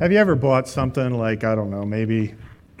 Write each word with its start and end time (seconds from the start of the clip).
Have 0.00 0.10
you 0.10 0.18
ever 0.18 0.34
bought 0.34 0.66
something 0.66 1.16
like, 1.16 1.44
I 1.44 1.54
don't 1.54 1.70
know, 1.70 1.84
maybe 1.84 2.34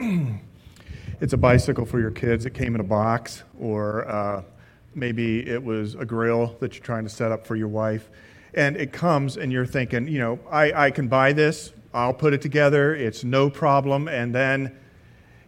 it's 1.20 1.32
a 1.32 1.36
bicycle 1.36 1.86
for 1.86 2.00
your 2.00 2.10
kids 2.10 2.42
that 2.42 2.50
came 2.50 2.74
in 2.74 2.80
a 2.80 2.84
box, 2.84 3.44
or 3.60 4.08
uh, 4.08 4.42
maybe 4.96 5.48
it 5.48 5.62
was 5.62 5.94
a 5.94 6.04
grill 6.04 6.56
that 6.58 6.74
you're 6.74 6.82
trying 6.82 7.04
to 7.04 7.08
set 7.08 7.30
up 7.30 7.46
for 7.46 7.54
your 7.54 7.68
wife, 7.68 8.10
and 8.54 8.76
it 8.76 8.92
comes 8.92 9.36
and 9.36 9.52
you're 9.52 9.64
thinking, 9.64 10.08
you 10.08 10.18
know, 10.18 10.40
I, 10.50 10.86
I 10.86 10.90
can 10.90 11.06
buy 11.06 11.32
this, 11.32 11.72
I'll 11.92 12.12
put 12.12 12.34
it 12.34 12.42
together, 12.42 12.96
it's 12.96 13.22
no 13.22 13.48
problem, 13.48 14.08
and 14.08 14.34
then 14.34 14.76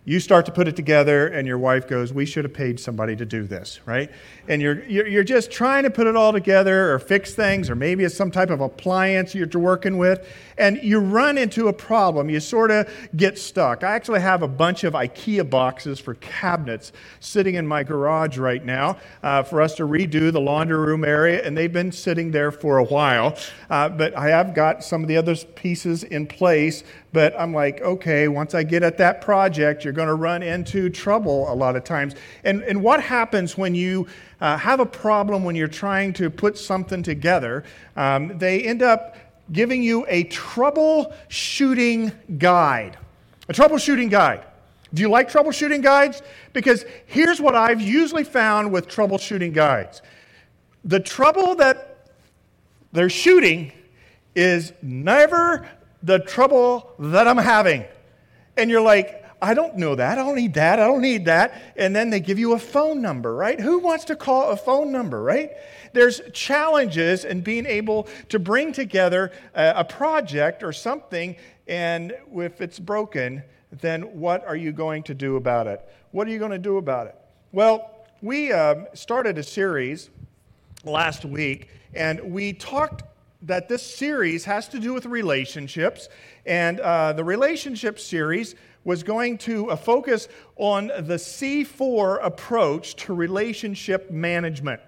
you 0.06 0.20
start 0.20 0.46
to 0.46 0.52
put 0.52 0.68
it 0.68 0.76
together 0.76 1.26
and 1.26 1.46
your 1.46 1.58
wife 1.58 1.86
goes 1.86 2.12
we 2.12 2.24
should 2.24 2.44
have 2.44 2.54
paid 2.54 2.80
somebody 2.80 3.14
to 3.14 3.26
do 3.26 3.42
this 3.42 3.80
right? 3.84 4.10
And 4.48 4.62
you're, 4.62 4.82
you're, 4.86 5.24
just 5.24 5.50
trying 5.50 5.82
to 5.82 5.90
put 5.90 6.06
it 6.06 6.14
all 6.14 6.32
together 6.32 6.94
or 6.94 7.00
fix 7.00 7.34
things 7.34 7.68
or 7.68 7.74
maybe 7.74 8.04
it's 8.04 8.16
some 8.16 8.30
type 8.30 8.50
of 8.50 8.60
appliance 8.60 9.34
you're 9.34 9.48
working 9.52 9.98
with 9.98 10.26
and 10.56 10.78
you 10.82 11.00
run 11.00 11.36
into 11.36 11.66
a 11.66 11.72
problem. 11.72 12.30
You 12.30 12.38
sort 12.38 12.70
of 12.70 12.88
get 13.16 13.38
stuck. 13.38 13.82
I 13.82 13.90
actually 13.90 14.20
have 14.20 14.42
a 14.42 14.48
bunch 14.48 14.84
of 14.84 14.94
ikea 14.94 15.50
boxes 15.50 15.98
for 15.98 16.14
cabinets 16.14 16.92
sitting 17.18 17.56
in 17.56 17.66
my 17.66 17.82
garage 17.82 18.38
right 18.38 18.64
now 18.64 18.98
uh, 19.24 19.42
for 19.42 19.60
us 19.60 19.74
to 19.74 19.82
redo 19.82 20.32
the 20.32 20.40
laundry 20.40 20.78
room 20.78 21.04
area 21.04 21.44
and 21.44 21.56
they've 21.56 21.72
been 21.72 21.90
sitting 21.90 22.30
there 22.30 22.52
for 22.52 22.78
a 22.78 22.84
while 22.84 23.36
uh, 23.70 23.88
but 23.88 24.16
i 24.16 24.28
have 24.28 24.54
got 24.54 24.84
some 24.84 25.02
of 25.02 25.08
the 25.08 25.16
other 25.16 25.34
pieces 25.34 26.04
in 26.04 26.26
place 26.26 26.84
but 27.16 27.34
I'm 27.40 27.54
like, 27.54 27.80
okay, 27.80 28.28
once 28.28 28.54
I 28.54 28.62
get 28.62 28.82
at 28.82 28.98
that 28.98 29.22
project, 29.22 29.84
you're 29.84 29.94
going 29.94 30.08
to 30.08 30.12
run 30.12 30.42
into 30.42 30.90
trouble 30.90 31.50
a 31.50 31.54
lot 31.54 31.74
of 31.74 31.82
times. 31.82 32.14
And, 32.44 32.62
and 32.64 32.82
what 32.82 33.02
happens 33.02 33.56
when 33.56 33.74
you 33.74 34.06
uh, 34.42 34.58
have 34.58 34.80
a 34.80 34.84
problem 34.84 35.42
when 35.42 35.56
you're 35.56 35.66
trying 35.66 36.12
to 36.12 36.28
put 36.28 36.58
something 36.58 37.02
together? 37.02 37.64
Um, 37.96 38.36
they 38.36 38.64
end 38.64 38.82
up 38.82 39.16
giving 39.50 39.82
you 39.82 40.04
a 40.08 40.24
troubleshooting 40.24 42.38
guide. 42.38 42.98
A 43.48 43.54
troubleshooting 43.54 44.10
guide. 44.10 44.44
Do 44.92 45.00
you 45.00 45.08
like 45.08 45.32
troubleshooting 45.32 45.82
guides? 45.82 46.20
Because 46.52 46.84
here's 47.06 47.40
what 47.40 47.54
I've 47.54 47.80
usually 47.80 48.24
found 48.24 48.70
with 48.70 48.88
troubleshooting 48.88 49.54
guides 49.54 50.02
the 50.84 51.00
trouble 51.00 51.54
that 51.54 52.10
they're 52.92 53.08
shooting 53.08 53.72
is 54.34 54.74
never 54.82 55.66
the 56.06 56.20
trouble 56.20 56.92
that 57.00 57.26
I'm 57.26 57.36
having. 57.36 57.84
And 58.56 58.70
you're 58.70 58.80
like, 58.80 59.24
I 59.42 59.54
don't 59.54 59.76
know 59.76 59.96
that. 59.96 60.18
I 60.18 60.22
don't 60.22 60.36
need 60.36 60.54
that. 60.54 60.78
I 60.78 60.86
don't 60.86 61.02
need 61.02 61.24
that. 61.26 61.60
And 61.76 61.94
then 61.94 62.10
they 62.10 62.20
give 62.20 62.38
you 62.38 62.54
a 62.54 62.58
phone 62.58 63.02
number, 63.02 63.34
right? 63.34 63.60
Who 63.60 63.80
wants 63.80 64.04
to 64.06 64.16
call 64.16 64.50
a 64.50 64.56
phone 64.56 64.92
number, 64.92 65.20
right? 65.22 65.50
There's 65.92 66.20
challenges 66.32 67.24
in 67.24 67.40
being 67.40 67.66
able 67.66 68.08
to 68.28 68.38
bring 68.38 68.72
together 68.72 69.32
a, 69.54 69.84
project 69.84 70.62
or 70.62 70.72
something, 70.72 71.36
and 71.66 72.12
if 72.34 72.60
it's 72.60 72.78
broken, 72.78 73.42
then 73.80 74.02
what 74.18 74.46
are 74.46 74.56
you 74.56 74.72
going 74.72 75.02
to 75.04 75.14
do 75.14 75.36
about 75.36 75.66
it? 75.66 75.80
What 76.12 76.28
are 76.28 76.30
you 76.30 76.38
going 76.38 76.50
to 76.52 76.58
do 76.58 76.76
about 76.76 77.08
it? 77.08 77.16
Well, 77.52 78.06
we 78.22 78.52
um, 78.52 78.86
started 78.94 79.38
a 79.38 79.42
series 79.42 80.10
last 80.84 81.24
week, 81.24 81.68
and 81.94 82.20
we 82.32 82.52
talked 82.52 83.02
that 83.46 83.68
this 83.68 83.82
series 83.82 84.44
has 84.44 84.68
to 84.68 84.78
do 84.78 84.92
with 84.92 85.06
relationships. 85.06 86.08
And 86.44 86.80
uh, 86.80 87.12
the 87.12 87.24
relationship 87.24 87.98
series 87.98 88.54
was 88.84 89.02
going 89.02 89.38
to 89.38 89.70
uh, 89.70 89.76
focus 89.76 90.28
on 90.56 90.88
the 90.88 91.14
C4 91.14 92.24
approach 92.24 92.96
to 92.96 93.14
relationship 93.14 94.10
management. 94.10 94.80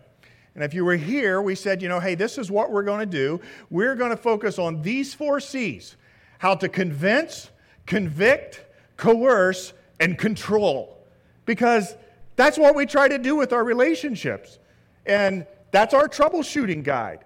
And 0.55 0.65
if 0.65 0.75
you 0.75 0.85
were 0.85 0.97
here, 0.97 1.41
we 1.41 1.55
said, 1.55 1.81
you 1.81 1.89
know, 1.89 2.01
hey, 2.01 2.17
this 2.17 2.37
is 2.37 2.51
what 2.51 2.73
we're 2.73 2.83
going 2.83 3.01
to 3.01 3.07
do. 3.07 3.41
We're 3.71 3.95
going 3.95 4.11
to 4.11 4.17
focus 4.17 4.59
on 4.59 4.83
these 4.83 5.15
four 5.15 5.41
C's 5.41 5.97
how 6.39 6.55
to 6.55 6.69
convince, 6.69 7.51
convict, 7.87 8.65
coerce, 8.97 9.73
and 9.99 10.17
control. 10.17 11.05
Because 11.47 11.97
that's 12.37 12.59
what 12.59 12.77
we 12.77 12.87
try 12.87 13.09
to 13.09 13.19
do 13.19 13.35
with 13.35 13.53
our 13.53 13.65
relationships. 13.65 14.59
And 15.07 15.47
that's 15.71 15.95
our 15.95 16.09
troubleshooting 16.09 16.85
guide. 16.85 17.25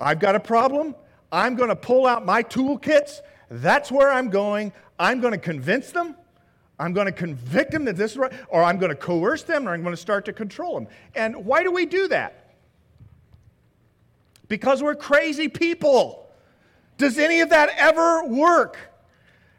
I've 0.00 0.18
got 0.18 0.34
a 0.34 0.40
problem. 0.40 0.94
I'm 1.30 1.54
going 1.54 1.68
to 1.68 1.76
pull 1.76 2.06
out 2.06 2.24
my 2.24 2.42
toolkits. 2.42 3.20
That's 3.50 3.92
where 3.92 4.10
I'm 4.10 4.30
going. 4.30 4.72
I'm 4.98 5.20
going 5.20 5.32
to 5.32 5.38
convince 5.38 5.92
them. 5.92 6.16
I'm 6.78 6.94
going 6.94 7.06
to 7.06 7.12
convict 7.12 7.72
them 7.72 7.84
that 7.84 7.96
this 7.96 8.12
is 8.12 8.16
right, 8.16 8.32
or 8.48 8.62
I'm 8.62 8.78
going 8.78 8.90
to 8.90 8.96
coerce 8.96 9.42
them, 9.42 9.68
or 9.68 9.74
I'm 9.74 9.82
going 9.82 9.94
to 9.94 10.00
start 10.00 10.24
to 10.24 10.32
control 10.32 10.74
them. 10.74 10.88
And 11.14 11.44
why 11.44 11.62
do 11.62 11.70
we 11.70 11.84
do 11.84 12.08
that? 12.08 12.54
Because 14.48 14.82
we're 14.82 14.94
crazy 14.94 15.48
people. 15.48 16.32
Does 16.96 17.18
any 17.18 17.40
of 17.40 17.50
that 17.50 17.70
ever 17.76 18.24
work? 18.24 18.78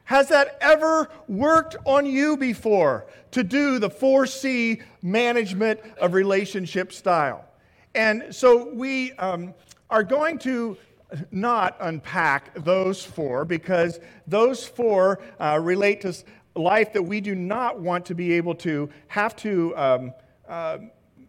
Has 0.05 0.29
that 0.29 0.57
ever 0.61 1.09
worked 1.27 1.77
on 1.85 2.05
you 2.05 2.35
before 2.35 3.05
to 3.31 3.43
do 3.43 3.79
the 3.79 3.89
4C 3.89 4.81
management 5.01 5.79
of 5.99 6.13
relationship 6.13 6.91
style? 6.91 7.45
And 7.93 8.33
so 8.33 8.73
we, 8.73 9.13
um, 9.13 9.53
are 9.91 10.03
going 10.03 10.39
to 10.39 10.77
not 11.29 11.75
unpack 11.81 12.55
those 12.63 13.03
four 13.03 13.43
because 13.43 13.99
those 14.25 14.65
four 14.65 15.19
uh, 15.39 15.59
relate 15.61 16.01
to 16.01 16.13
life 16.55 16.93
that 16.93 17.03
we 17.03 17.21
do 17.21 17.35
not 17.35 17.79
want 17.79 18.05
to 18.05 18.15
be 18.15 18.33
able 18.33 18.55
to 18.55 18.89
have 19.07 19.35
to 19.35 19.75
um, 19.77 20.13
uh, 20.47 20.77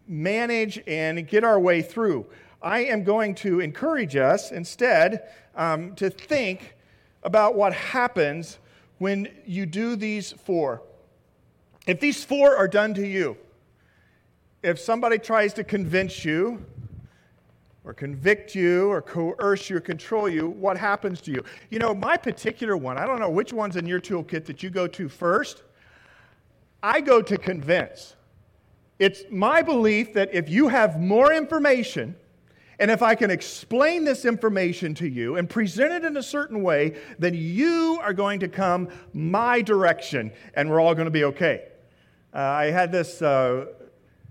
manage 0.07 0.81
and 0.87 1.27
get 1.27 1.43
our 1.43 1.59
way 1.59 1.81
through. 1.81 2.25
I 2.61 2.85
am 2.85 3.03
going 3.03 3.35
to 3.35 3.59
encourage 3.59 4.15
us 4.15 4.51
instead 4.51 5.29
um, 5.55 5.95
to 5.95 6.09
think 6.09 6.75
about 7.23 7.55
what 7.55 7.73
happens 7.73 8.57
when 8.97 9.27
you 9.45 9.65
do 9.65 9.97
these 9.97 10.31
four. 10.31 10.81
If 11.85 11.99
these 11.99 12.23
four 12.23 12.55
are 12.55 12.69
done 12.69 12.93
to 12.93 13.05
you, 13.05 13.37
if 14.61 14.79
somebody 14.79 15.17
tries 15.17 15.53
to 15.55 15.63
convince 15.65 16.23
you 16.23 16.65
or 17.85 17.93
convict 17.93 18.55
you 18.55 18.89
or 18.89 19.01
coerce 19.01 19.69
you 19.69 19.77
or 19.77 19.81
control 19.81 20.29
you, 20.29 20.47
what 20.47 20.77
happens 20.77 21.21
to 21.21 21.31
you? 21.31 21.43
You 21.69 21.79
know, 21.79 21.93
my 21.93 22.17
particular 22.17 22.77
one, 22.77 22.97
I 22.97 23.05
don't 23.05 23.19
know 23.19 23.29
which 23.29 23.51
one's 23.51 23.75
in 23.75 23.85
your 23.85 23.99
toolkit 23.99 24.45
that 24.45 24.63
you 24.63 24.69
go 24.69 24.87
to 24.87 25.09
first. 25.09 25.63
I 26.81 27.01
go 27.01 27.21
to 27.21 27.37
convince. 27.37 28.15
It's 28.99 29.23
my 29.29 29.61
belief 29.61 30.13
that 30.13 30.33
if 30.33 30.49
you 30.49 30.69
have 30.69 30.99
more 30.99 31.33
information, 31.33 32.15
and 32.79 32.89
if 32.89 33.01
I 33.01 33.15
can 33.15 33.29
explain 33.29 34.03
this 34.03 34.25
information 34.25 34.93
to 34.95 35.07
you 35.07 35.37
and 35.37 35.49
present 35.49 35.93
it 35.93 36.03
in 36.03 36.17
a 36.17 36.23
certain 36.23 36.63
way, 36.63 36.97
then 37.19 37.33
you 37.33 37.99
are 38.01 38.13
going 38.13 38.39
to 38.41 38.47
come 38.47 38.89
my 39.13 39.61
direction 39.61 40.31
and 40.55 40.69
we're 40.69 40.79
all 40.81 40.95
going 40.95 41.05
to 41.05 41.11
be 41.11 41.23
okay. 41.25 41.67
Uh, 42.33 42.39
I 42.39 42.65
had 42.65 42.91
this 42.91 43.21
uh, 43.21 43.67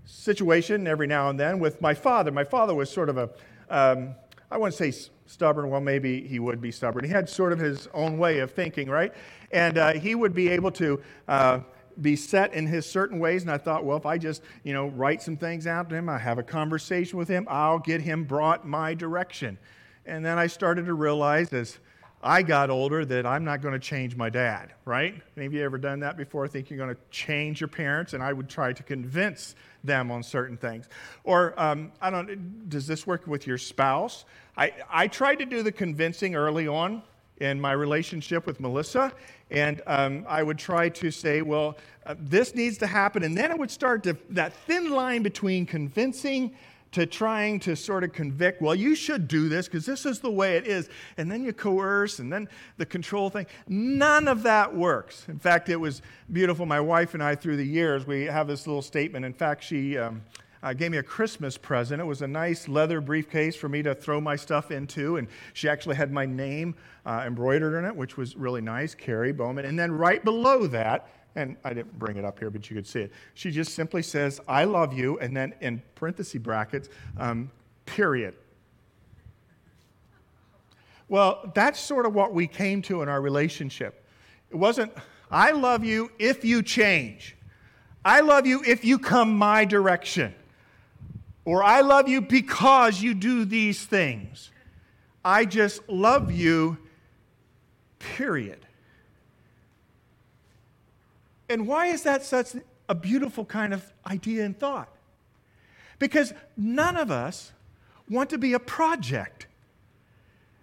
situation 0.05 0.87
every 0.87 1.07
now 1.07 1.29
and 1.29 1.39
then 1.39 1.59
with 1.59 1.81
my 1.81 1.93
father. 1.93 2.31
My 2.31 2.43
father 2.43 2.73
was 2.75 2.89
sort 2.89 3.09
of 3.09 3.17
a, 3.17 3.29
um, 3.69 4.15
I 4.51 4.57
wouldn't 4.57 4.75
say 4.75 4.93
stubborn, 5.25 5.69
well, 5.69 5.81
maybe 5.81 6.27
he 6.27 6.39
would 6.39 6.61
be 6.61 6.71
stubborn. 6.71 7.03
He 7.03 7.11
had 7.11 7.29
sort 7.29 7.53
of 7.53 7.59
his 7.59 7.87
own 7.93 8.17
way 8.17 8.39
of 8.39 8.51
thinking, 8.51 8.89
right? 8.89 9.13
And 9.51 9.77
uh, 9.77 9.93
he 9.93 10.15
would 10.15 10.33
be 10.33 10.49
able 10.49 10.71
to 10.71 11.01
uh, 11.27 11.59
be 12.01 12.15
set 12.15 12.53
in 12.53 12.67
his 12.67 12.85
certain 12.85 13.19
ways. 13.19 13.43
And 13.43 13.51
I 13.51 13.57
thought, 13.57 13.85
well, 13.85 13.97
if 13.97 14.05
I 14.05 14.17
just, 14.17 14.41
you 14.63 14.73
know, 14.73 14.87
write 14.87 15.21
some 15.21 15.37
things 15.37 15.67
out 15.67 15.89
to 15.89 15.95
him, 15.95 16.09
I 16.09 16.17
have 16.17 16.37
a 16.37 16.43
conversation 16.43 17.17
with 17.17 17.27
him, 17.27 17.47
I'll 17.49 17.79
get 17.79 18.01
him 18.01 18.25
brought 18.25 18.67
my 18.67 18.93
direction. 18.93 19.57
And 20.05 20.25
then 20.25 20.37
I 20.37 20.47
started 20.47 20.85
to 20.85 20.93
realize 20.93 21.53
as 21.53 21.79
I 22.23 22.41
got 22.41 22.69
older 22.69 23.03
that 23.05 23.25
I'm 23.25 23.43
not 23.43 23.61
going 23.61 23.73
to 23.73 23.79
change 23.79 24.15
my 24.15 24.29
dad, 24.29 24.71
right? 24.85 25.21
Any 25.35 25.45
of 25.45 25.53
you 25.53 25.63
ever 25.63 25.77
done 25.77 25.99
that 25.99 26.15
before? 26.15 26.47
Think 26.47 26.69
you're 26.69 26.77
going 26.77 26.95
to 26.95 27.01
change 27.11 27.59
your 27.59 27.67
parents? 27.67 28.13
And 28.13 28.23
I 28.23 28.31
would 28.31 28.49
try 28.49 28.71
to 28.71 28.83
convince 28.83 29.55
them 29.83 30.09
on 30.09 30.23
certain 30.23 30.55
things. 30.55 30.87
Or, 31.25 31.53
um, 31.59 31.91
I 32.01 32.09
don't 32.09 32.69
does 32.69 32.87
this 32.87 33.05
work 33.05 33.27
with 33.27 33.45
your 33.45 33.57
spouse? 33.57 34.23
I, 34.55 34.71
I 34.89 35.07
tried 35.07 35.35
to 35.39 35.45
do 35.45 35.63
the 35.63 35.71
convincing 35.71 36.35
early 36.35 36.67
on 36.67 37.03
in 37.37 37.59
my 37.59 37.73
relationship 37.73 38.45
with 38.45 38.59
Melissa, 38.59 39.11
and 39.51 39.81
um, 39.85 40.25
I 40.29 40.43
would 40.43 40.57
try 40.57 40.87
to 40.89 41.11
say, 41.11 41.41
well, 41.41 41.77
uh, 42.05 42.15
this 42.17 42.55
needs 42.55 42.77
to 42.77 42.87
happen. 42.87 43.23
And 43.23 43.37
then 43.37 43.51
I 43.51 43.55
would 43.55 43.71
start 43.71 44.03
to, 44.03 44.15
that 44.29 44.53
thin 44.53 44.91
line 44.91 45.23
between 45.23 45.65
convincing 45.65 46.55
to 46.93 47.05
trying 47.05 47.59
to 47.61 47.75
sort 47.75 48.03
of 48.03 48.13
convict, 48.13 48.61
well, 48.61 48.75
you 48.75 48.95
should 48.95 49.27
do 49.27 49.49
this 49.49 49.67
because 49.67 49.85
this 49.85 50.05
is 50.05 50.19
the 50.19 50.31
way 50.31 50.57
it 50.57 50.65
is. 50.65 50.89
And 51.17 51.31
then 51.31 51.43
you 51.43 51.53
coerce 51.53 52.19
and 52.19 52.31
then 52.31 52.47
the 52.77 52.85
control 52.85 53.29
thing. 53.29 53.45
None 53.67 54.27
of 54.27 54.43
that 54.43 54.73
works. 54.75 55.25
In 55.27 55.39
fact, 55.39 55.69
it 55.69 55.75
was 55.75 56.01
beautiful. 56.31 56.65
My 56.65 56.79
wife 56.79 57.13
and 57.13 57.21
I, 57.21 57.35
through 57.35 57.57
the 57.57 57.65
years, 57.65 58.07
we 58.07 58.25
have 58.25 58.47
this 58.47 58.65
little 58.67 58.81
statement. 58.81 59.25
In 59.25 59.33
fact, 59.33 59.63
she. 59.63 59.97
Um, 59.97 60.21
uh, 60.63 60.71
gave 60.71 60.91
me 60.91 60.97
a 60.97 61.03
Christmas 61.03 61.57
present. 61.57 61.99
It 62.01 62.05
was 62.05 62.21
a 62.21 62.27
nice 62.27 62.69
leather 62.69 63.01
briefcase 63.01 63.53
for 63.53 63.67
me 63.67 63.83
to 63.83 63.93
throw 63.93 64.21
my 64.21 64.37
stuff 64.37 64.71
into, 64.71 65.17
and 65.17 65.27
she 65.51 65.67
actually 65.67 65.97
had 65.97 66.09
my 66.09 66.25
name 66.25 66.75
uh, 67.05 67.25
embroidered 67.27 67.73
in 67.73 67.83
it, 67.83 67.93
which 67.93 68.15
was 68.15 68.37
really 68.37 68.61
nice, 68.61 68.95
Carrie 68.95 69.33
Bowman. 69.33 69.65
And 69.65 69.77
then 69.77 69.91
right 69.91 70.23
below 70.23 70.65
that, 70.67 71.09
and 71.35 71.57
I 71.63 71.73
didn't 71.73 71.97
bring 71.97 72.17
it 72.17 72.25
up 72.25 72.39
here, 72.39 72.49
but 72.49 72.69
you 72.69 72.75
could 72.75 72.87
see 72.87 73.01
it. 73.01 73.11
She 73.33 73.51
just 73.51 73.73
simply 73.73 74.01
says, 74.01 74.39
I 74.47 74.65
love 74.65 74.93
you, 74.93 75.17
and 75.19 75.35
then 75.35 75.53
in 75.61 75.81
parenthesis 75.95 76.41
brackets, 76.41 76.89
um, 77.17 77.51
period. 77.85 78.35
Well, 81.09 81.51
that's 81.53 81.79
sort 81.79 82.05
of 82.05 82.13
what 82.13 82.33
we 82.33 82.47
came 82.47 82.81
to 82.83 83.01
in 83.01 83.09
our 83.09 83.21
relationship. 83.21 84.05
It 84.49 84.55
wasn't, 84.55 84.93
I 85.29 85.51
love 85.51 85.83
you 85.83 86.11
if 86.19 86.45
you 86.45 86.63
change. 86.63 87.35
I 88.05 88.21
love 88.21 88.45
you 88.45 88.63
if 88.65 88.85
you 88.85 88.99
come 88.99 89.35
my 89.35 89.65
direction. 89.65 90.33
Or 91.45 91.63
I 91.63 91.81
love 91.81 92.07
you 92.07 92.21
because 92.21 93.01
you 93.01 93.13
do 93.13 93.43
these 93.45 93.85
things. 93.85 94.51
I 95.25 95.45
just 95.45 95.87
love 95.89 96.31
you, 96.31 96.77
period. 97.99 98.65
And 101.53 101.67
why 101.67 101.85
is 101.85 102.01
that 102.01 102.23
such 102.23 102.55
a 102.89 102.95
beautiful 102.95 103.45
kind 103.45 103.75
of 103.75 103.93
idea 104.07 104.43
and 104.43 104.59
thought? 104.59 104.89
Because 105.99 106.33
none 106.57 106.97
of 106.97 107.11
us 107.11 107.51
want 108.09 108.31
to 108.31 108.39
be 108.39 108.53
a 108.53 108.59
project. 108.59 109.45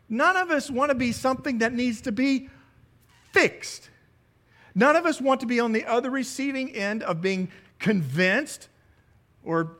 None 0.08 0.36
of 0.36 0.50
us 0.50 0.68
want 0.68 0.90
to 0.90 0.96
be 0.96 1.12
something 1.12 1.58
that 1.58 1.72
needs 1.72 2.00
to 2.02 2.12
be 2.12 2.48
fixed. 3.32 3.88
None 4.74 4.96
of 4.96 5.06
us 5.06 5.20
want 5.20 5.38
to 5.40 5.46
be 5.46 5.60
on 5.60 5.70
the 5.70 5.84
other 5.86 6.10
receiving 6.10 6.74
end 6.74 7.04
of 7.04 7.20
being 7.20 7.52
convinced 7.78 8.68
or 9.44 9.76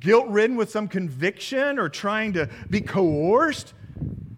guilt 0.00 0.26
ridden 0.26 0.56
with 0.56 0.70
some 0.70 0.88
conviction 0.88 1.78
or 1.78 1.88
trying 1.88 2.32
to 2.32 2.48
be 2.68 2.80
coerced. 2.80 3.74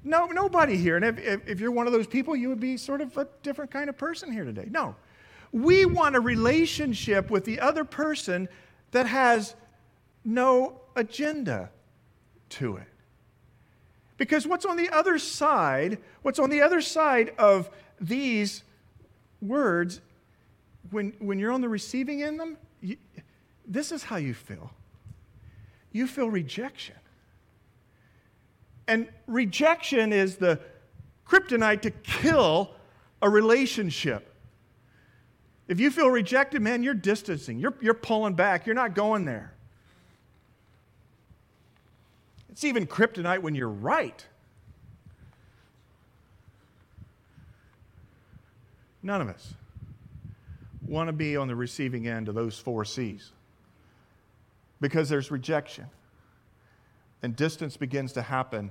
No, 0.05 0.27
nobody 0.27 0.77
here. 0.77 0.97
And 0.97 1.05
if, 1.07 1.19
if, 1.19 1.49
if, 1.49 1.61
you're 1.61 1.71
one 1.71 1.87
of 1.87 1.95
those 1.95 2.07
people, 2.07 2.37
you 2.37 2.51
would 2.51 2.61
be 2.61 2.77
sort 2.77 3.01
of 3.01 3.17
a 3.17 3.27
different 3.43 3.71
kind 3.71 3.89
of 3.89 3.97
person 3.97 4.31
here 4.31 4.45
today. 4.45 4.69
No. 4.71 4.95
We 5.55 5.85
want 5.85 6.17
a 6.17 6.21
relationship 6.21 7.31
with 7.31 7.45
the 7.45 7.61
other 7.61 7.85
person 7.85 8.49
that 8.91 9.07
has 9.07 9.55
no 10.25 10.81
agenda 10.97 11.71
to 12.49 12.75
it. 12.77 12.89
Because 14.17 14.49
what's 14.49 14.65
on 14.65 14.77
the 14.77 14.91
other 14.91 15.17
side, 15.17 15.99
what's 16.23 16.41
on 16.41 16.51
the 16.51 16.61
other 16.61 16.81
side 16.81 17.35
of 17.39 17.71
these 18.01 18.65
words, 19.41 20.01
when, 20.91 21.13
when 21.21 21.39
you're 21.39 21.53
on 21.53 21.61
the 21.61 21.69
receiving 21.69 22.25
end 22.25 22.41
of 22.41 22.49
them, 22.49 22.57
you, 22.81 22.97
this 23.65 23.93
is 23.93 24.03
how 24.03 24.17
you 24.17 24.35
feel. 24.35 24.73
You 25.93 26.09
feel 26.09 26.31
rejection. 26.31 26.97
And 28.89 29.09
rejection 29.29 30.13
is 30.13 30.35
the 30.35 30.59
kryptonite 31.25 31.83
to 31.83 31.93
kill 31.93 32.73
a 33.23 33.31
relationship. 33.31 34.34
If 35.67 35.81
you 35.81 35.91
feel 35.91 36.11
rejected, 36.11 36.61
man, 36.61 36.83
you're 36.83 36.95
distancing, 36.95 37.59
you're, 37.59 37.75
you're 37.81 37.95
pulling 37.95 38.35
back, 38.35 38.67
you're 38.67 38.75
not 38.75 38.95
going 38.95 39.25
there. 39.25 39.53
It's 42.51 42.65
even 42.65 42.87
kryptonite 42.87 43.41
when 43.41 43.55
you're 43.55 43.69
right. 43.69 44.25
None 49.03 49.21
of 49.21 49.29
us 49.29 49.55
want 50.87 51.09
to 51.09 51.13
be 51.13 51.37
on 51.37 51.49
the 51.49 51.57
receiving 51.57 52.07
end 52.07 52.29
of 52.29 52.35
those 52.35 52.59
four 52.59 52.85
C's 52.85 53.33
because 54.81 55.09
there's 55.09 55.31
rejection 55.31 55.87
and 57.23 57.35
distance 57.35 57.77
begins 57.77 58.13
to 58.13 58.23
happen. 58.23 58.71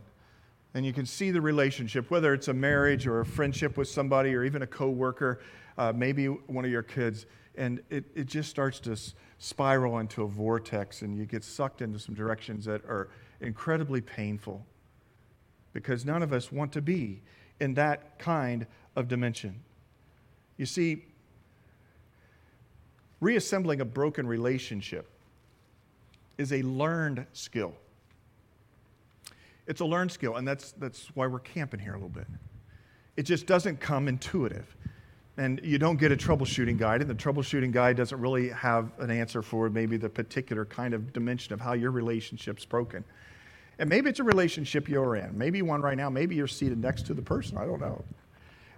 And 0.75 0.85
you 0.85 0.93
can 0.93 1.05
see 1.05 1.31
the 1.31 1.41
relationship, 1.41 2.09
whether 2.09 2.33
it's 2.33 2.47
a 2.47 2.53
marriage 2.53 3.05
or 3.05 3.19
a 3.19 3.25
friendship 3.25 3.77
with 3.77 3.87
somebody 3.87 4.33
or 4.33 4.43
even 4.43 4.61
a 4.61 4.67
coworker, 4.67 5.39
uh, 5.77 5.93
maybe 5.95 6.27
one 6.27 6.65
of 6.65 6.71
your 6.71 6.83
kids, 6.83 7.25
and 7.55 7.81
it, 7.89 8.05
it 8.15 8.25
just 8.25 8.49
starts 8.49 8.79
to 8.81 8.97
spiral 9.37 9.99
into 9.99 10.23
a 10.23 10.27
vortex 10.27 11.01
and 11.01 11.17
you 11.17 11.25
get 11.25 11.43
sucked 11.43 11.81
into 11.81 11.99
some 11.99 12.15
directions 12.15 12.65
that 12.65 12.83
are 12.85 13.09
incredibly 13.41 13.99
painful 13.99 14.65
because 15.73 16.05
none 16.05 16.23
of 16.23 16.31
us 16.31 16.51
want 16.51 16.71
to 16.71 16.81
be 16.81 17.21
in 17.59 17.73
that 17.73 18.17
kind 18.19 18.65
of 18.95 19.07
dimension. 19.07 19.59
You 20.57 20.65
see, 20.65 21.05
reassembling 23.19 23.81
a 23.81 23.85
broken 23.85 24.27
relationship 24.27 25.09
is 26.37 26.53
a 26.53 26.61
learned 26.61 27.25
skill. 27.33 27.73
It's 29.67 29.81
a 29.81 29.85
learned 29.85 30.11
skill, 30.11 30.35
and 30.35 30.47
that's, 30.47 30.73
that's 30.73 31.07
why 31.15 31.27
we're 31.27 31.39
camping 31.39 31.79
here 31.79 31.93
a 31.93 31.97
little 31.97 32.09
bit. 32.09 32.27
It 33.15 33.23
just 33.23 33.45
doesn't 33.45 33.79
come 33.79 34.07
intuitive. 34.07 34.75
And 35.37 35.59
you 35.63 35.79
don't 35.79 35.97
get 35.97 36.11
a 36.11 36.15
troubleshooting 36.15 36.77
guide, 36.77 37.01
and 37.01 37.09
the 37.09 37.15
troubleshooting 37.15 37.71
guide 37.71 37.97
doesn't 37.97 38.19
really 38.19 38.49
have 38.49 38.91
an 38.99 39.09
answer 39.09 39.41
for 39.41 39.69
maybe 39.69 39.97
the 39.97 40.09
particular 40.09 40.63
kind 40.63 40.93
of 40.93 41.11
dimension 41.11 41.53
of 41.53 41.59
how 41.59 41.73
your 41.73 41.89
relationship's 41.89 42.65
broken. 42.65 43.03
And 43.79 43.89
maybe 43.89 44.09
it's 44.09 44.19
a 44.19 44.23
relationship 44.23 44.87
you're 44.87 45.15
in. 45.15 45.35
Maybe 45.35 45.61
one 45.63 45.81
right 45.81 45.97
now. 45.97 46.09
Maybe 46.09 46.35
you're 46.35 46.47
seated 46.47 46.77
next 46.77 47.07
to 47.07 47.15
the 47.15 47.23
person. 47.23 47.57
I 47.57 47.65
don't 47.65 47.81
know. 47.81 48.03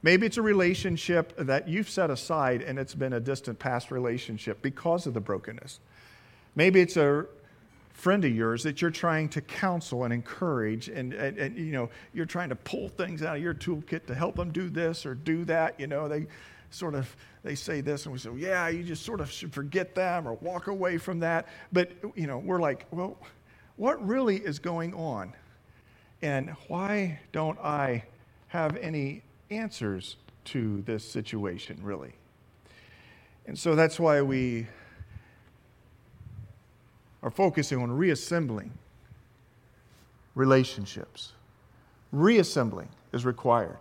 Maybe 0.04 0.25
it's 0.25 0.38
a 0.38 0.42
relationship 0.42 1.36
that 1.38 1.68
you've 1.68 1.90
set 1.90 2.10
aside 2.10 2.62
and 2.62 2.78
it's 2.78 2.94
been 2.94 3.13
a 3.13 3.19
distant 3.19 3.57
past 3.57 3.92
relationship 3.92 4.62
because 4.62 5.07
of 5.07 5.13
the 5.13 5.19
brokenness. 5.19 5.80
Maybe 6.56 6.80
it's 6.80 6.96
a 6.96 7.25
friend 7.95 8.24
of 8.24 8.36
yours 8.36 8.62
that 8.63 8.81
you're 8.81 8.92
trying 8.92 9.27
to 9.27 9.42
counsel 9.42 10.03
and 10.03 10.13
encourage 10.13 10.89
and, 10.89 11.13
and, 11.13 11.38
and, 11.38 11.57
you 11.57 11.71
know 11.71 11.89
you're 12.13 12.25
trying 12.25 12.50
to 12.50 12.56
pull 12.56 12.89
things 12.89 13.24
out 13.24 13.38
of 13.38 13.42
your 13.42 13.53
toolkit 13.53 14.06
to 14.06 14.13
help 14.13 14.36
them 14.36 14.51
do 14.51 14.69
this 14.69 15.06
or 15.06 15.15
do 15.15 15.44
that 15.45 15.80
you 15.80 15.88
know 15.88 16.07
they 16.07 16.27
sort 16.69 16.94
of 16.94 17.15
they 17.44 17.56
say 17.56 17.80
this 17.81 18.06
and 18.06 18.12
we 18.12 18.19
say 18.19 18.30
well, 18.30 18.38
yeah 18.38 18.68
you 18.68 18.83
just 18.83 19.03
sort 19.03 19.21
of 19.21 19.31
should 19.31 19.53
forget 19.53 19.95
them 19.95 20.27
or 20.27 20.33
walk 20.36 20.68
away 20.68 20.97
from 20.97 21.19
that 21.19 21.47
but 21.71 21.92
you 22.15 22.27
know 22.27 22.38
we're 22.38 22.59
like 22.59 22.86
well 22.92 23.18
what 23.77 24.06
really 24.06 24.38
is 24.38 24.59
going 24.59 24.94
on? 24.94 25.33
And 26.21 26.51
why 26.68 27.19
don't 27.31 27.59
I 27.59 28.06
have 28.47 28.77
any 28.77 29.21
answers 29.50 30.15
to 30.45 30.81
this 30.83 31.03
situation, 31.03 31.80
really? 31.83 32.13
And 33.45 33.57
so 33.57 33.75
that's 33.75 34.00
why 34.00 34.21
we 34.21 34.68
are 37.25 37.31
focusing 37.31 37.81
on 37.81 37.92
reassembling 37.92 38.72
relationships. 40.36 41.33
Reassembling 42.12 42.88
is 43.13 43.25
required. 43.25 43.80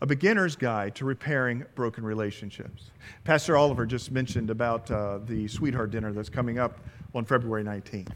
A 0.00 0.06
beginner's 0.06 0.56
guide 0.56 0.94
to 0.94 1.04
repairing 1.04 1.66
broken 1.74 2.04
relationships. 2.04 2.90
Pastor 3.24 3.56
Oliver 3.56 3.84
just 3.84 4.10
mentioned 4.10 4.48
about 4.48 4.90
uh, 4.90 5.18
the 5.26 5.46
sweetheart 5.46 5.90
dinner 5.90 6.10
that's 6.10 6.30
coming 6.30 6.58
up 6.58 6.80
on 7.14 7.26
February 7.26 7.64
19th. 7.64 8.12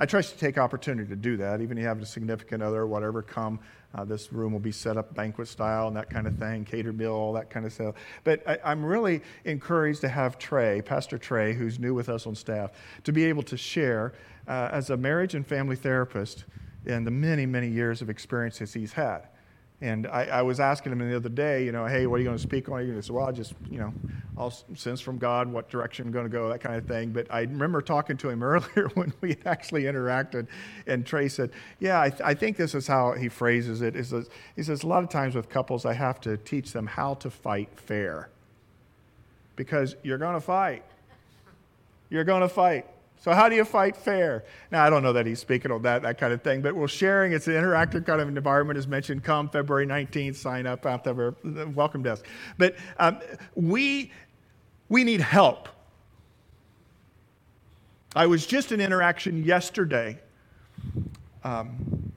I 0.00 0.06
try 0.06 0.22
to 0.22 0.36
take 0.36 0.58
opportunity 0.58 1.08
to 1.08 1.16
do 1.16 1.36
that. 1.38 1.60
Even 1.60 1.76
if 1.76 1.82
you 1.82 1.88
have 1.88 2.00
a 2.00 2.06
significant 2.06 2.62
other 2.62 2.86
whatever, 2.86 3.22
come. 3.22 3.58
Uh, 3.94 4.04
this 4.04 4.32
room 4.32 4.52
will 4.52 4.60
be 4.60 4.70
set 4.70 4.96
up 4.96 5.14
banquet 5.14 5.48
style 5.48 5.88
and 5.88 5.96
that 5.96 6.10
kind 6.10 6.26
of 6.26 6.36
thing, 6.36 6.64
catered 6.64 6.96
meal, 6.96 7.12
all 7.12 7.32
that 7.32 7.50
kind 7.50 7.64
of 7.64 7.72
stuff. 7.72 7.94
But 8.22 8.46
I, 8.46 8.72
am 8.72 8.84
really 8.84 9.22
encouraged 9.44 10.02
to 10.02 10.08
have 10.08 10.38
Trey, 10.38 10.82
Pastor 10.82 11.18
Trey, 11.18 11.54
who's 11.54 11.78
new 11.78 11.94
with 11.94 12.08
us 12.08 12.26
on 12.26 12.34
staff, 12.34 12.70
to 13.04 13.12
be 13.12 13.24
able 13.24 13.42
to 13.44 13.56
share 13.56 14.12
uh, 14.46 14.68
as 14.70 14.90
a 14.90 14.96
marriage 14.96 15.34
and 15.34 15.46
family 15.46 15.74
therapist 15.74 16.44
in 16.84 17.04
the 17.04 17.10
many, 17.10 17.46
many 17.46 17.68
years 17.68 18.02
of 18.02 18.10
experiences 18.10 18.74
he's 18.74 18.92
had. 18.92 19.26
And 19.80 20.08
I, 20.08 20.24
I, 20.24 20.42
was 20.42 20.58
asking 20.58 20.90
him 20.90 20.98
the 20.98 21.14
other 21.14 21.28
day, 21.28 21.64
you 21.64 21.70
know, 21.70 21.86
hey, 21.86 22.08
what 22.08 22.16
are 22.16 22.18
you 22.18 22.24
going 22.24 22.36
to 22.36 22.42
speak 22.42 22.68
on? 22.68 22.84
He 22.84 23.00
said, 23.00 23.14
well, 23.14 23.28
I 23.28 23.30
just, 23.30 23.54
you 23.70 23.78
know, 23.78 23.92
I'll 24.36 24.50
sense 24.74 25.00
from 25.00 25.18
God 25.18 25.52
what 25.52 25.68
direction 25.68 26.06
I'm 26.06 26.12
going 26.12 26.24
to 26.24 26.30
go, 26.30 26.48
that 26.48 26.60
kind 26.60 26.74
of 26.74 26.86
thing. 26.86 27.10
But 27.10 27.28
I 27.30 27.42
remember 27.42 27.80
talking 27.80 28.16
to 28.16 28.28
him 28.28 28.42
earlier 28.42 28.88
when 28.94 29.12
we 29.20 29.36
actually 29.46 29.84
interacted, 29.84 30.48
and 30.88 31.06
Trey 31.06 31.28
said, 31.28 31.52
yeah, 31.78 32.00
I, 32.00 32.10
th- 32.10 32.22
I 32.24 32.34
think 32.34 32.56
this 32.56 32.74
is 32.74 32.88
how 32.88 33.12
he 33.12 33.28
phrases 33.28 33.80
it. 33.80 33.94
He 33.94 34.02
says, 34.02 34.28
he 34.56 34.64
says, 34.64 34.82
a 34.82 34.88
lot 34.88 35.04
of 35.04 35.10
times 35.10 35.36
with 35.36 35.48
couples, 35.48 35.86
I 35.86 35.92
have 35.92 36.20
to 36.22 36.36
teach 36.38 36.72
them 36.72 36.88
how 36.88 37.14
to 37.14 37.30
fight 37.30 37.68
fair. 37.76 38.30
Because 39.54 39.94
you're 40.02 40.18
going 40.18 40.34
to 40.34 40.40
fight. 40.40 40.84
You're 42.10 42.24
going 42.24 42.42
to 42.42 42.48
fight. 42.48 42.86
So, 43.20 43.32
how 43.32 43.48
do 43.48 43.56
you 43.56 43.64
fight 43.64 43.96
fair? 43.96 44.44
Now, 44.70 44.84
I 44.84 44.90
don't 44.90 45.02
know 45.02 45.12
that 45.12 45.26
he's 45.26 45.40
speaking 45.40 45.72
on 45.72 45.82
that, 45.82 46.02
that 46.02 46.18
kind 46.18 46.32
of 46.32 46.42
thing, 46.42 46.62
but 46.62 46.74
we're 46.74 46.86
sharing. 46.86 47.32
It's 47.32 47.48
an 47.48 47.54
interactive 47.54 48.06
kind 48.06 48.20
of 48.20 48.28
environment, 48.28 48.78
as 48.78 48.86
mentioned. 48.86 49.24
Come 49.24 49.48
February 49.48 49.86
19th, 49.86 50.36
sign 50.36 50.66
up 50.66 50.86
at 50.86 51.02
the 51.02 51.34
welcome 51.74 52.02
desk. 52.02 52.24
But 52.58 52.76
um, 52.98 53.18
we, 53.56 54.12
we 54.88 55.02
need 55.02 55.20
help. 55.20 55.68
I 58.14 58.26
was 58.26 58.46
just 58.46 58.70
in 58.70 58.80
interaction 58.80 59.42
yesterday 59.44 60.20
um, 61.42 62.12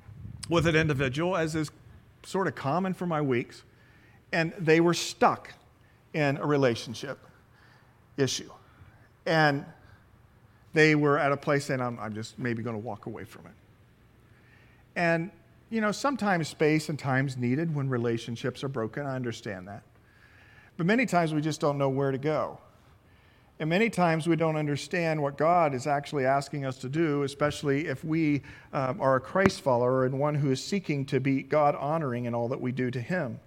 with 0.50 0.68
an 0.68 0.76
individual, 0.76 1.36
as 1.36 1.56
is 1.56 1.72
sort 2.24 2.48
of 2.48 2.54
common 2.54 2.94
for 2.94 3.08
my 3.08 3.22
weeks, 3.22 3.64
and 4.32 4.54
they 4.60 4.80
were 4.80 4.94
stuck 4.94 5.54
in 6.14 6.38
a 6.38 6.46
relationship 6.46 7.18
issue. 8.18 8.50
And 9.26 9.66
they 10.74 10.96
were 10.96 11.18
at 11.18 11.32
a 11.32 11.38
place 11.38 11.66
saying, 11.66 11.82
I'm, 11.82 12.00
I'm 12.00 12.14
just 12.14 12.40
maybe 12.40 12.64
going 12.64 12.76
to 12.76 12.82
walk 12.82 13.06
away 13.06 13.24
from 13.24 13.46
it. 13.46 13.54
And, 14.96 15.32
you 15.70 15.82
know, 15.82 15.92
sometimes 15.92 16.48
space 16.48 16.90
and 16.90 16.98
time's 16.98 17.38
needed 17.38 17.74
when 17.74 17.90
relationships 17.90 18.64
are 18.64 18.70
broken. 18.70 19.06
I 19.06 19.16
understand 19.16 19.68
that. 19.68 19.84
But 20.78 20.86
many 20.86 21.06
times 21.06 21.34
we 21.34 21.42
just 21.42 21.62
don't 21.62 21.78
know 21.78 21.90
where 21.90 22.12
to 22.12 22.18
go. 22.18 22.60
And 23.60 23.70
many 23.70 23.92
times 23.92 24.28
we 24.28 24.36
don't 24.36 24.56
understand 24.56 25.22
what 25.22 25.38
God 25.38 25.76
is 25.76 25.86
actually 25.86 26.26
asking 26.26 26.66
us 26.66 26.78
to 26.80 26.90
do, 26.90 27.22
especially 27.22 27.88
if 27.88 28.04
we 28.04 28.42
um, 28.74 29.00
are 29.00 29.18
a 29.18 29.20
Christ 29.20 29.62
follower 29.62 30.06
and 30.06 30.18
one 30.18 30.34
who 30.34 30.50
is 30.50 30.64
seeking 30.64 31.06
to 31.06 31.20
be 31.20 31.44
God 31.44 31.76
honoring 31.76 32.26
in 32.26 32.34
all 32.34 32.48
that 32.48 32.60
we 32.60 32.72
do 32.72 32.90
to 32.90 33.00
Him. 33.00 33.40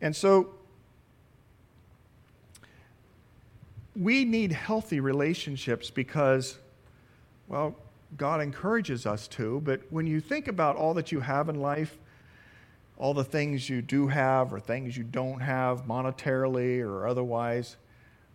And 0.00 0.16
so 0.16 0.54
we 3.96 4.24
need 4.24 4.52
healthy 4.52 5.00
relationships 5.00 5.90
because, 5.90 6.58
well, 7.48 7.76
God 8.16 8.40
encourages 8.40 9.06
us 9.06 9.28
to. 9.28 9.60
But 9.60 9.82
when 9.90 10.06
you 10.06 10.20
think 10.20 10.48
about 10.48 10.76
all 10.76 10.94
that 10.94 11.12
you 11.12 11.20
have 11.20 11.48
in 11.48 11.60
life, 11.60 11.98
all 12.96 13.14
the 13.14 13.24
things 13.24 13.68
you 13.68 13.82
do 13.82 14.06
have 14.06 14.52
or 14.52 14.60
things 14.60 14.96
you 14.96 15.04
don't 15.04 15.40
have 15.40 15.86
monetarily 15.86 16.80
or 16.80 17.06
otherwise, 17.06 17.76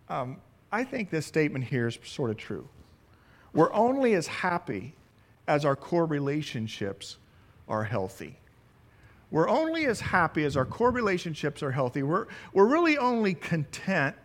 um, 0.08 0.36
I 0.72 0.84
think 0.84 1.10
this 1.10 1.26
statement 1.26 1.64
here 1.64 1.88
is 1.88 1.98
sort 2.04 2.30
of 2.30 2.36
true. 2.36 2.68
We're 3.52 3.72
only 3.72 4.14
as 4.14 4.26
happy 4.26 4.94
as 5.48 5.64
our 5.64 5.76
core 5.76 6.06
relationships 6.06 7.16
are 7.68 7.84
healthy. 7.84 8.36
We're 9.30 9.48
only 9.48 9.86
as 9.86 10.00
happy 10.00 10.44
as 10.44 10.56
our 10.56 10.64
core 10.64 10.90
relationships 10.90 11.62
are 11.62 11.70
healthy. 11.70 12.02
We're, 12.02 12.26
we're 12.52 12.66
really 12.66 12.98
only 12.98 13.34
content 13.34 14.16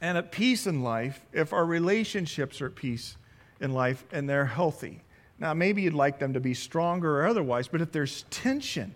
and 0.00 0.18
at 0.18 0.32
peace 0.32 0.66
in 0.66 0.82
life 0.82 1.20
if 1.32 1.52
our 1.52 1.64
relationships 1.64 2.60
are 2.60 2.66
at 2.66 2.74
peace 2.74 3.16
in 3.60 3.72
life 3.72 4.04
and 4.12 4.28
they're 4.28 4.46
healthy. 4.46 5.02
Now, 5.38 5.54
maybe 5.54 5.82
you'd 5.82 5.94
like 5.94 6.18
them 6.18 6.32
to 6.34 6.40
be 6.40 6.54
stronger 6.54 7.20
or 7.20 7.26
otherwise, 7.26 7.68
but 7.68 7.80
if 7.80 7.92
there's 7.92 8.24
tension, 8.30 8.94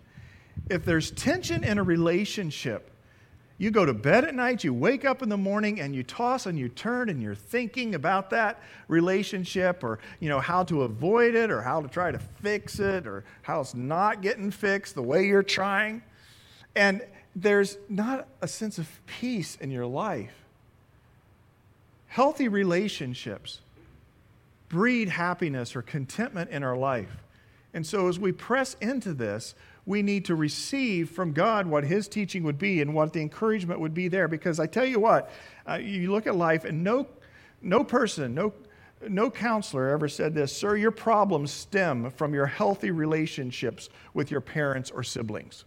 if 0.70 0.84
there's 0.84 1.10
tension 1.10 1.64
in 1.64 1.78
a 1.78 1.82
relationship, 1.82 2.90
you 3.60 3.72
go 3.72 3.84
to 3.84 3.92
bed 3.92 4.24
at 4.24 4.36
night, 4.36 4.62
you 4.62 4.72
wake 4.72 5.04
up 5.04 5.20
in 5.20 5.28
the 5.28 5.36
morning, 5.36 5.80
and 5.80 5.92
you 5.92 6.04
toss 6.04 6.46
and 6.46 6.56
you 6.56 6.68
turn, 6.68 7.08
and 7.08 7.20
you're 7.20 7.34
thinking 7.34 7.96
about 7.96 8.30
that 8.30 8.62
relationship 8.86 9.82
or 9.82 9.98
you 10.20 10.28
know 10.28 10.38
how 10.38 10.62
to 10.62 10.82
avoid 10.82 11.34
it 11.34 11.50
or 11.50 11.60
how 11.60 11.80
to 11.80 11.88
try 11.88 12.12
to 12.12 12.20
fix 12.20 12.78
it 12.78 13.04
or 13.04 13.24
how 13.42 13.60
it's 13.60 13.74
not 13.74 14.22
getting 14.22 14.52
fixed 14.52 14.94
the 14.94 15.02
way 15.02 15.26
you're 15.26 15.42
trying. 15.42 16.02
And 16.76 17.02
there's 17.34 17.78
not 17.88 18.28
a 18.40 18.46
sense 18.46 18.78
of 18.78 18.88
peace 19.06 19.56
in 19.56 19.72
your 19.72 19.86
life. 19.86 20.47
Healthy 22.18 22.48
relationships 22.48 23.60
breed 24.68 25.08
happiness 25.08 25.76
or 25.76 25.82
contentment 25.82 26.50
in 26.50 26.64
our 26.64 26.76
life. 26.76 27.22
And 27.72 27.86
so, 27.86 28.08
as 28.08 28.18
we 28.18 28.32
press 28.32 28.74
into 28.80 29.14
this, 29.14 29.54
we 29.86 30.02
need 30.02 30.24
to 30.24 30.34
receive 30.34 31.10
from 31.10 31.32
God 31.32 31.68
what 31.68 31.84
His 31.84 32.08
teaching 32.08 32.42
would 32.42 32.58
be 32.58 32.82
and 32.82 32.92
what 32.92 33.12
the 33.12 33.20
encouragement 33.20 33.78
would 33.78 33.94
be 33.94 34.08
there. 34.08 34.26
Because 34.26 34.58
I 34.58 34.66
tell 34.66 34.84
you 34.84 34.98
what, 34.98 35.30
uh, 35.68 35.74
you 35.74 36.10
look 36.10 36.26
at 36.26 36.34
life, 36.34 36.64
and 36.64 36.82
no, 36.82 37.06
no 37.62 37.84
person, 37.84 38.34
no, 38.34 38.52
no 39.08 39.30
counselor 39.30 39.88
ever 39.88 40.08
said 40.08 40.34
this 40.34 40.52
Sir, 40.52 40.74
your 40.74 40.90
problems 40.90 41.52
stem 41.52 42.10
from 42.10 42.34
your 42.34 42.46
healthy 42.46 42.90
relationships 42.90 43.90
with 44.12 44.28
your 44.28 44.40
parents 44.40 44.90
or 44.90 45.04
siblings. 45.04 45.66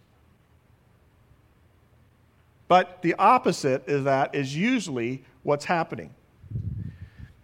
But 2.68 3.00
the 3.00 3.14
opposite 3.14 3.88
of 3.88 4.04
that 4.04 4.34
is 4.34 4.54
usually 4.54 5.24
what's 5.44 5.64
happening. 5.64 6.10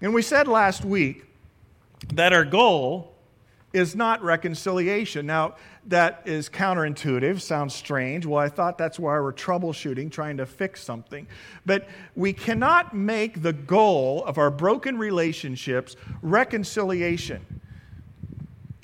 And 0.01 0.15
we 0.15 0.23
said 0.23 0.47
last 0.47 0.85
week 0.85 1.25
that 2.15 2.33
our 2.33 2.45
goal 2.45 3.15
is 3.73 3.95
not 3.95 4.23
reconciliation. 4.23 5.27
Now, 5.27 5.57
that 5.87 6.23
is 6.25 6.49
counterintuitive, 6.49 7.41
sounds 7.41 7.75
strange. 7.75 8.25
Well, 8.25 8.41
I 8.41 8.49
thought 8.49 8.79
that's 8.79 8.99
why 8.99 9.19
we're 9.21 9.33
troubleshooting, 9.33 10.11
trying 10.11 10.37
to 10.39 10.47
fix 10.47 10.83
something. 10.83 11.27
But 11.67 11.89
we 12.15 12.33
cannot 12.33 12.95
make 12.95 13.43
the 13.43 13.53
goal 13.53 14.25
of 14.25 14.39
our 14.39 14.51
broken 14.51 14.97
relationships 14.99 15.97
reconciliation. 16.23 17.45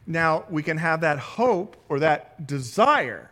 Now, 0.07 0.45
we 0.51 0.63
can 0.63 0.77
have 0.77 1.01
that 1.01 1.19
hope 1.19 1.77
or 1.89 1.99
that 2.01 2.47
desire, 2.47 3.31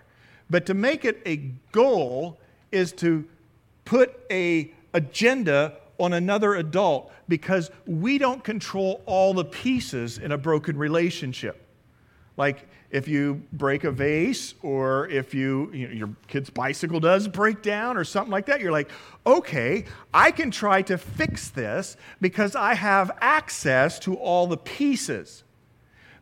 but 0.49 0.65
to 0.67 0.75
make 0.75 1.05
it 1.05 1.21
a 1.27 1.37
goal 1.71 2.39
is 2.71 2.93
to 2.93 3.27
put 3.85 4.21
a 4.31 4.73
agenda 4.95 5.77
on 6.03 6.13
another 6.13 6.55
adult 6.55 7.13
because 7.29 7.71
we 7.87 8.19
don't 8.19 8.43
control 8.43 9.03
all 9.07 9.35
the 9.35 9.45
pieces 9.45 10.19
in 10.19 10.33
a 10.33 10.39
broken 10.39 10.77
relationship. 10.77 11.65
Like 12.37 12.69
if 12.91 13.09
you 13.09 13.43
break 13.53 13.85
a 13.85 13.91
vase 13.91 14.55
or 14.63 15.09
if 15.09 15.35
you, 15.35 15.71
you 15.73 15.89
know, 15.89 15.95
your 15.95 16.11
kid's 16.29 16.51
bicycle 16.51 17.01
does 17.01 17.29
break 17.29 17.63
down 17.63 17.97
or 17.97 18.05
something 18.05 18.31
like 18.31 18.47
that, 18.47 18.61
you're 18.61 18.73
like, 18.73 18.91
okay, 19.27 19.85
I 20.13 20.31
can 20.31 20.51
try 20.51 20.83
to 20.83 20.99
fix 20.99 21.51
this 21.51 21.97
because 22.21 22.57
I 22.57 22.75
have 22.75 23.11
access 23.21 23.99
to 24.01 24.15
all 24.15 24.47
the 24.47 24.57
pieces. 24.57 25.45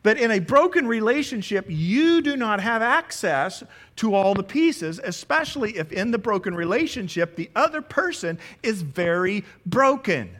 But 0.02 0.18
in 0.18 0.30
a 0.30 0.38
broken 0.38 0.86
relationship, 0.86 1.66
you 1.68 2.22
do 2.22 2.36
not 2.36 2.60
have 2.60 2.80
access 2.80 3.62
to 3.96 4.14
all 4.14 4.34
the 4.34 4.42
pieces, 4.42 4.98
especially 5.02 5.76
if 5.76 5.92
in 5.92 6.10
the 6.10 6.18
broken 6.18 6.54
relationship, 6.54 7.36
the 7.36 7.50
other 7.54 7.82
person 7.82 8.38
is 8.62 8.80
very 8.80 9.44
broken. 9.66 10.36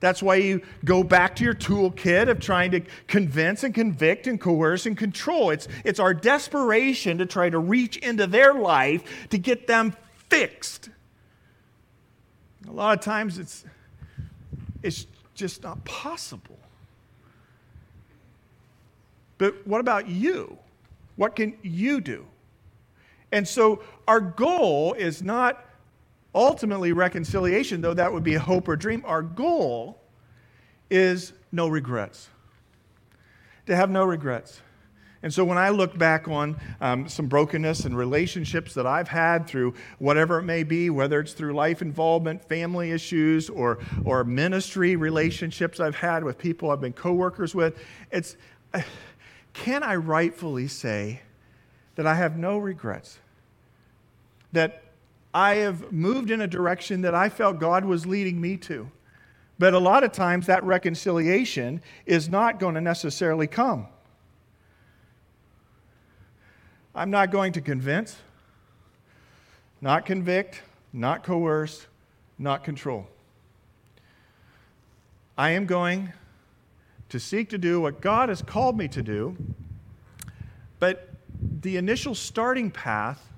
That's 0.00 0.22
why 0.22 0.34
you 0.34 0.60
go 0.84 1.02
back 1.02 1.34
to 1.36 1.44
your 1.44 1.54
toolkit 1.54 2.28
of 2.28 2.38
trying 2.38 2.72
to 2.72 2.80
convince 3.06 3.64
and 3.64 3.74
convict 3.74 4.26
and 4.26 4.38
coerce 4.38 4.84
and 4.84 4.98
control. 4.98 5.48
It's, 5.48 5.66
it's 5.82 5.98
our 5.98 6.12
desperation 6.12 7.16
to 7.18 7.26
try 7.26 7.48
to 7.48 7.58
reach 7.58 7.96
into 7.96 8.26
their 8.26 8.52
life 8.52 9.28
to 9.30 9.38
get 9.38 9.66
them 9.66 9.96
fixed. 10.28 10.90
A 12.68 12.70
lot 12.70 12.98
of 12.98 13.02
times 13.02 13.38
it's, 13.38 13.64
it's 14.82 15.06
just 15.34 15.62
not 15.62 15.82
possible. 15.86 16.58
But 19.38 19.66
what 19.66 19.80
about 19.80 20.08
you? 20.08 20.58
What 21.16 21.36
can 21.36 21.56
you 21.62 22.00
do? 22.00 22.26
And 23.32 23.46
so 23.46 23.82
our 24.06 24.20
goal 24.20 24.94
is 24.94 25.22
not 25.22 25.64
ultimately 26.34 26.92
reconciliation, 26.92 27.80
though 27.80 27.94
that 27.94 28.12
would 28.12 28.24
be 28.24 28.34
a 28.34 28.40
hope 28.40 28.68
or 28.68 28.76
dream. 28.76 29.02
Our 29.06 29.22
goal 29.22 30.00
is 30.90 31.32
no 31.50 31.68
regrets, 31.68 32.28
to 33.66 33.74
have 33.74 33.90
no 33.90 34.04
regrets. 34.04 34.60
And 35.22 35.32
so 35.32 35.42
when 35.42 35.56
I 35.56 35.70
look 35.70 35.96
back 35.96 36.28
on 36.28 36.60
um, 36.82 37.08
some 37.08 37.28
brokenness 37.28 37.86
and 37.86 37.96
relationships 37.96 38.74
that 38.74 38.86
I've 38.86 39.08
had 39.08 39.46
through 39.46 39.72
whatever 39.98 40.38
it 40.38 40.42
may 40.42 40.64
be, 40.64 40.90
whether 40.90 41.18
it's 41.18 41.32
through 41.32 41.54
life 41.54 41.80
involvement, 41.80 42.44
family 42.44 42.90
issues, 42.90 43.48
or, 43.48 43.78
or 44.04 44.22
ministry 44.24 44.96
relationships 44.96 45.80
I've 45.80 45.96
had 45.96 46.24
with 46.24 46.36
people 46.36 46.70
I've 46.70 46.82
been 46.82 46.92
coworkers 46.92 47.54
with, 47.54 47.78
it's 48.10 48.36
can 49.54 49.82
I 49.82 49.94
rightfully 49.94 50.68
say 50.68 51.22
that 51.94 52.06
I 52.06 52.14
have 52.14 52.36
no 52.36 52.58
regrets? 52.58 53.18
That 54.52 54.82
I 55.32 55.54
have 55.56 55.90
moved 55.90 56.30
in 56.30 56.40
a 56.40 56.46
direction 56.46 57.00
that 57.00 57.14
I 57.14 57.28
felt 57.28 57.58
God 57.58 57.84
was 57.84 58.04
leading 58.04 58.40
me 58.40 58.56
to. 58.58 58.90
But 59.58 59.72
a 59.72 59.78
lot 59.78 60.04
of 60.04 60.12
times 60.12 60.46
that 60.46 60.62
reconciliation 60.64 61.80
is 62.04 62.28
not 62.28 62.58
going 62.58 62.74
to 62.74 62.80
necessarily 62.80 63.46
come. 63.46 63.86
I'm 66.94 67.10
not 67.10 67.30
going 67.30 67.52
to 67.52 67.60
convince, 67.60 68.16
not 69.80 70.04
convict, 70.04 70.62
not 70.92 71.24
coerce, 71.24 71.86
not 72.38 72.62
control. 72.64 73.08
I 75.36 75.50
am 75.50 75.66
going 75.66 76.12
to 77.14 77.20
seek 77.20 77.48
to 77.48 77.58
do 77.58 77.80
what 77.80 78.00
God 78.00 78.28
has 78.28 78.42
called 78.42 78.76
me 78.76 78.88
to 78.88 79.00
do, 79.00 79.36
but 80.80 81.10
the 81.60 81.76
initial 81.76 82.12
starting 82.12 82.72
path 82.72 83.30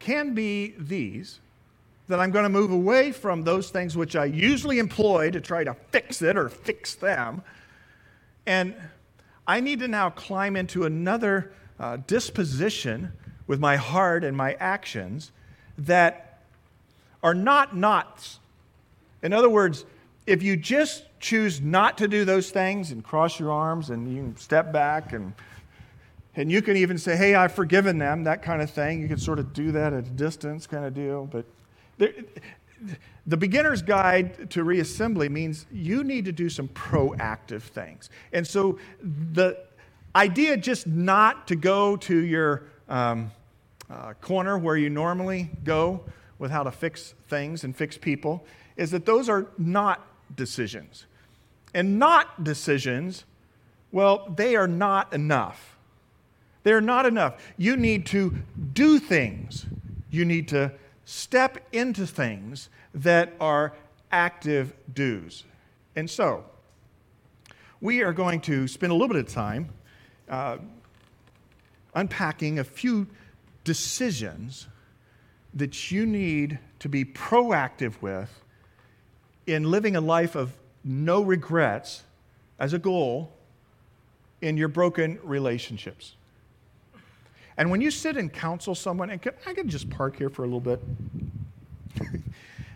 can 0.00 0.34
be 0.34 0.74
these 0.76 1.40
that 2.08 2.20
I'm 2.20 2.30
going 2.32 2.42
to 2.42 2.50
move 2.50 2.70
away 2.70 3.10
from 3.10 3.44
those 3.44 3.70
things 3.70 3.96
which 3.96 4.14
I 4.14 4.26
usually 4.26 4.78
employ 4.78 5.30
to 5.30 5.40
try 5.40 5.64
to 5.64 5.72
fix 5.92 6.20
it 6.20 6.36
or 6.36 6.50
fix 6.50 6.94
them. 6.94 7.40
And 8.44 8.74
I 9.46 9.60
need 9.60 9.78
to 9.78 9.88
now 9.88 10.10
climb 10.10 10.56
into 10.56 10.84
another 10.84 11.54
uh, 11.80 11.96
disposition 12.06 13.14
with 13.46 13.60
my 13.60 13.76
heart 13.76 14.24
and 14.24 14.36
my 14.36 14.52
actions 14.60 15.32
that 15.78 16.42
are 17.22 17.32
not 17.32 17.74
knots. 17.74 18.40
In 19.22 19.32
other 19.32 19.48
words, 19.48 19.86
if 20.26 20.42
you 20.42 20.56
just 20.56 21.04
choose 21.20 21.60
not 21.60 21.98
to 21.98 22.08
do 22.08 22.24
those 22.24 22.50
things 22.50 22.90
and 22.90 23.02
cross 23.02 23.38
your 23.38 23.52
arms 23.52 23.90
and 23.90 24.12
you 24.12 24.34
step 24.36 24.72
back 24.72 25.12
and 25.12 25.32
and 26.38 26.52
you 26.52 26.60
can 26.60 26.76
even 26.76 26.98
say, 26.98 27.16
hey, 27.16 27.34
I've 27.34 27.52
forgiven 27.52 27.96
them, 27.96 28.24
that 28.24 28.42
kind 28.42 28.60
of 28.60 28.70
thing. 28.70 29.00
You 29.00 29.08
can 29.08 29.16
sort 29.16 29.38
of 29.38 29.54
do 29.54 29.72
that 29.72 29.94
at 29.94 30.06
a 30.06 30.10
distance 30.10 30.66
kind 30.66 30.84
of 30.84 30.92
deal. 30.92 31.24
But 31.24 31.46
there, 31.96 32.12
the 33.26 33.38
beginner's 33.38 33.80
guide 33.80 34.50
to 34.50 34.62
reassembly 34.62 35.30
means 35.30 35.64
you 35.72 36.04
need 36.04 36.26
to 36.26 36.32
do 36.32 36.50
some 36.50 36.68
proactive 36.68 37.62
things. 37.62 38.10
And 38.34 38.46
so 38.46 38.78
the 39.32 39.58
idea 40.14 40.58
just 40.58 40.86
not 40.86 41.48
to 41.48 41.56
go 41.56 41.96
to 41.96 42.16
your 42.16 42.64
um, 42.88 43.30
uh, 43.88 44.12
corner 44.20 44.58
where 44.58 44.76
you 44.76 44.90
normally 44.90 45.50
go 45.64 46.04
with 46.38 46.50
how 46.50 46.62
to 46.62 46.70
fix 46.70 47.14
things 47.28 47.64
and 47.64 47.74
fix 47.74 47.96
people 47.96 48.44
is 48.76 48.90
that 48.90 49.06
those 49.06 49.30
are 49.30 49.46
not 49.56 50.06
decisions. 50.34 51.06
And 51.74 51.98
not 51.98 52.42
decisions, 52.42 53.24
well, 53.92 54.32
they 54.34 54.56
are 54.56 54.68
not 54.68 55.12
enough. 55.12 55.76
They're 56.62 56.80
not 56.80 57.06
enough. 57.06 57.34
You 57.56 57.76
need 57.76 58.06
to 58.06 58.34
do 58.72 58.98
things, 58.98 59.66
you 60.10 60.24
need 60.24 60.48
to 60.48 60.72
step 61.04 61.58
into 61.72 62.06
things 62.06 62.68
that 62.94 63.34
are 63.40 63.74
active 64.10 64.72
do's. 64.92 65.44
And 65.94 66.10
so, 66.10 66.44
we 67.80 68.02
are 68.02 68.12
going 68.12 68.40
to 68.42 68.66
spend 68.66 68.90
a 68.90 68.94
little 68.94 69.08
bit 69.08 69.16
of 69.16 69.28
time 69.32 69.68
uh, 70.28 70.58
unpacking 71.94 72.58
a 72.58 72.64
few 72.64 73.06
decisions 73.64 74.66
that 75.54 75.90
you 75.90 76.06
need 76.06 76.58
to 76.78 76.88
be 76.88 77.04
proactive 77.04 78.00
with 78.02 78.42
in 79.46 79.70
living 79.70 79.96
a 79.96 80.00
life 80.00 80.34
of 80.34 80.52
no 80.84 81.22
regrets 81.22 82.02
as 82.58 82.72
a 82.72 82.78
goal 82.78 83.32
in 84.40 84.56
your 84.56 84.68
broken 84.68 85.18
relationships. 85.22 86.14
And 87.56 87.70
when 87.70 87.80
you 87.80 87.90
sit 87.90 88.16
and 88.16 88.32
counsel 88.32 88.74
someone, 88.74 89.10
and 89.10 89.20
can, 89.20 89.32
I 89.46 89.54
can 89.54 89.68
just 89.68 89.88
park 89.88 90.16
here 90.16 90.28
for 90.28 90.42
a 90.42 90.46
little 90.46 90.60
bit. 90.60 90.80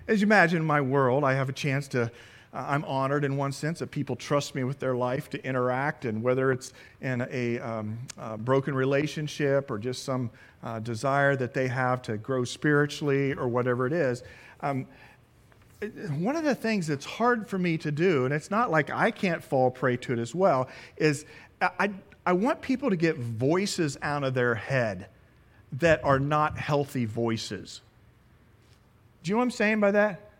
As 0.08 0.20
you 0.20 0.26
imagine, 0.26 0.58
in 0.58 0.64
my 0.64 0.80
world, 0.80 1.22
I 1.22 1.34
have 1.34 1.48
a 1.48 1.52
chance 1.52 1.86
to 1.88 2.10
uh, 2.52 2.64
I'm 2.68 2.84
honored 2.84 3.24
in 3.24 3.36
one 3.36 3.52
sense 3.52 3.78
that 3.78 3.92
people 3.92 4.16
trust 4.16 4.56
me 4.56 4.64
with 4.64 4.80
their 4.80 4.96
life 4.96 5.30
to 5.30 5.44
interact, 5.44 6.04
and 6.04 6.20
whether 6.20 6.50
it's 6.50 6.72
in 7.00 7.26
a, 7.30 7.60
um, 7.60 7.98
broken 8.38 8.74
relationship 8.74 9.70
or 9.70 9.78
just 9.78 10.04
some 10.04 10.30
uh, 10.64 10.80
desire 10.80 11.36
that 11.36 11.54
they 11.54 11.68
have 11.68 12.02
to 12.02 12.16
grow 12.16 12.44
spiritually 12.44 13.34
or 13.34 13.46
whatever 13.46 13.86
it 13.86 13.92
is. 13.92 14.24
Um, 14.62 14.86
one 16.18 16.36
of 16.36 16.44
the 16.44 16.54
things 16.54 16.86
that's 16.86 17.04
hard 17.04 17.48
for 17.48 17.58
me 17.58 17.78
to 17.78 17.90
do, 17.90 18.24
and 18.24 18.34
it's 18.34 18.50
not 18.50 18.70
like 18.70 18.90
I 18.90 19.10
can't 19.10 19.42
fall 19.42 19.70
prey 19.70 19.96
to 19.98 20.12
it 20.12 20.18
as 20.18 20.34
well, 20.34 20.68
is 20.96 21.24
I, 21.60 21.90
I 22.26 22.32
want 22.34 22.60
people 22.60 22.90
to 22.90 22.96
get 22.96 23.16
voices 23.16 23.96
out 24.02 24.22
of 24.24 24.34
their 24.34 24.54
head 24.54 25.06
that 25.72 26.04
are 26.04 26.18
not 26.18 26.58
healthy 26.58 27.06
voices. 27.06 27.80
Do 29.22 29.30
you 29.30 29.34
know 29.34 29.38
what 29.38 29.44
I'm 29.44 29.50
saying 29.50 29.80
by 29.80 29.90
that? 29.92 30.30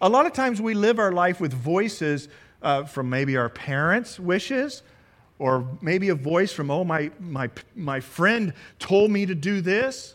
A 0.00 0.08
lot 0.08 0.26
of 0.26 0.32
times 0.32 0.60
we 0.60 0.74
live 0.74 0.98
our 0.98 1.12
life 1.12 1.40
with 1.40 1.52
voices 1.52 2.28
uh, 2.62 2.84
from 2.84 3.10
maybe 3.10 3.36
our 3.36 3.48
parents' 3.48 4.20
wishes, 4.20 4.82
or 5.40 5.66
maybe 5.80 6.08
a 6.08 6.14
voice 6.14 6.52
from, 6.52 6.70
oh, 6.70 6.84
my, 6.84 7.10
my, 7.20 7.50
my 7.74 8.00
friend 8.00 8.52
told 8.78 9.10
me 9.10 9.26
to 9.26 9.34
do 9.34 9.60
this, 9.60 10.14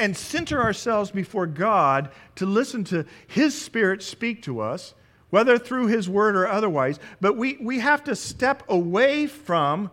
and 0.00 0.16
center 0.16 0.60
ourselves 0.60 1.10
before 1.10 1.46
God 1.46 2.10
to 2.36 2.46
listen 2.46 2.84
to 2.84 3.04
His 3.26 3.60
Spirit 3.60 4.02
speak 4.02 4.42
to 4.42 4.60
us, 4.60 4.94
whether 5.30 5.58
through 5.58 5.86
His 5.86 6.08
Word 6.08 6.34
or 6.36 6.48
otherwise. 6.48 6.98
But 7.20 7.36
we, 7.36 7.58
we 7.60 7.78
have 7.78 8.04
to 8.04 8.16
step 8.16 8.62
away 8.68 9.26
from, 9.26 9.90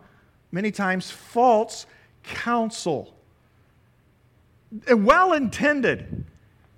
many 0.50 0.70
times, 0.72 1.10
false 1.10 1.86
counsel. 2.24 3.14
Well 4.90 5.32
intended 5.32 6.24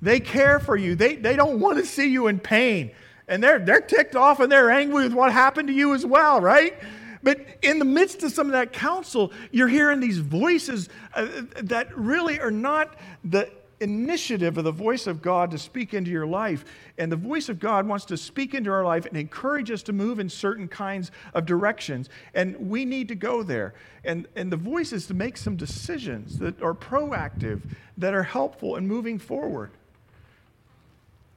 they 0.03 0.21
care 0.21 0.59
for 0.59 0.77
you. 0.77 0.95
They, 0.95 1.17
they 1.17 1.37
don't 1.37 1.61
want 1.61 1.79
to 1.79 1.85
see 1.85 2.09
you 2.09 2.27
in 2.29 2.39
pain. 2.39 2.93
And 3.29 3.43
they're, 3.43 3.59
they're 3.59 3.81
ticked 3.81 4.17
off 4.17 4.41
and 4.41 4.51
they're 4.51 4.71
angry 4.71 5.05
with 5.05 5.13
what 5.13 5.33
happened 5.33 5.69
to 5.69 5.75
you 5.75 5.95
as 5.95 6.05
well, 6.05 6.41
right? 6.41 6.75
But 7.23 7.47
in 7.63 7.79
the 7.79 7.85
midst 7.85 8.23
of 8.23 8.33
some 8.33 8.47
of 8.47 8.53
that 8.53 8.73
counsel, 8.73 9.33
you're 9.51 9.69
hearing 9.69 10.01
these 10.01 10.19
voices 10.19 10.89
uh, 11.15 11.27
that 11.63 11.97
really 11.97 12.41
are 12.41 12.51
not 12.51 12.97
the 13.25 13.51
initiative 13.81 14.59
of 14.59 14.65
the 14.65 14.73
voice 14.73 15.07
of 15.07 15.23
God 15.23 15.51
to 15.51 15.59
speak 15.59 15.95
into 15.95 16.11
your 16.11 16.27
life. 16.27 16.65
And 16.99 17.11
the 17.11 17.17
voice 17.17 17.49
of 17.49 17.59
God 17.59 17.87
wants 17.87 18.05
to 18.07 18.17
speak 18.17 18.55
into 18.55 18.71
our 18.71 18.85
life 18.85 19.07
and 19.07 19.17
encourage 19.17 19.71
us 19.71 19.83
to 19.85 19.93
move 19.93 20.19
in 20.19 20.29
certain 20.29 20.69
kinds 20.69 21.11
of 21.35 21.47
directions. 21.47 22.09
And 22.35 22.57
we 22.69 22.85
need 22.85 23.09
to 23.09 23.15
go 23.15 23.43
there. 23.43 23.75
And, 24.05 24.29
and 24.37 24.53
the 24.53 24.57
voice 24.57 24.93
is 24.93 25.07
to 25.07 25.15
make 25.15 25.37
some 25.37 25.57
decisions 25.57 26.39
that 26.39 26.61
are 26.63 26.75
proactive, 26.75 27.63
that 27.97 28.15
are 28.15 28.23
helpful 28.23 28.77
in 28.77 28.87
moving 28.87 29.19
forward. 29.19 29.71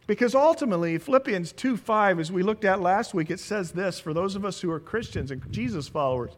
Because 0.05 0.35
ultimately, 0.35 0.97
Philippians 0.97 1.53
2 1.53 1.77
5, 1.77 2.19
as 2.19 2.31
we 2.31 2.43
looked 2.43 2.65
at 2.65 2.81
last 2.81 3.13
week, 3.13 3.31
it 3.31 3.39
says 3.39 3.71
this 3.71 3.99
for 3.99 4.13
those 4.13 4.35
of 4.35 4.43
us 4.43 4.61
who 4.61 4.69
are 4.71 4.79
Christians 4.79 5.31
and 5.31 5.41
Jesus 5.51 5.87
followers 5.87 6.31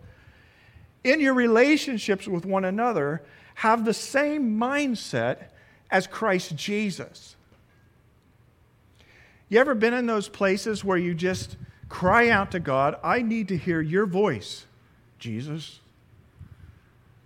in 1.06 1.22
your 1.22 1.36
relationships 1.36 2.28
with 2.28 2.46
one 2.46 2.66
another, 2.66 3.22
have 3.54 3.86
the 3.86 3.94
same 3.94 4.60
mindset 4.60 5.50
as 5.92 6.08
Christ 6.08 6.56
Jesus. 6.56 7.36
You 9.48 9.60
ever 9.60 9.76
been 9.76 9.94
in 9.94 10.08
those 10.08 10.28
places 10.28 10.84
where 10.84 10.98
you 10.98 11.14
just 11.14 11.58
cry 11.88 12.30
out 12.30 12.52
to 12.52 12.60
God, 12.60 12.98
I 13.04 13.22
need 13.22 13.48
to 13.50 13.58
hear 13.58 13.80
your 13.80 14.08
voice, 14.08 14.66
Jesus? 15.20 15.80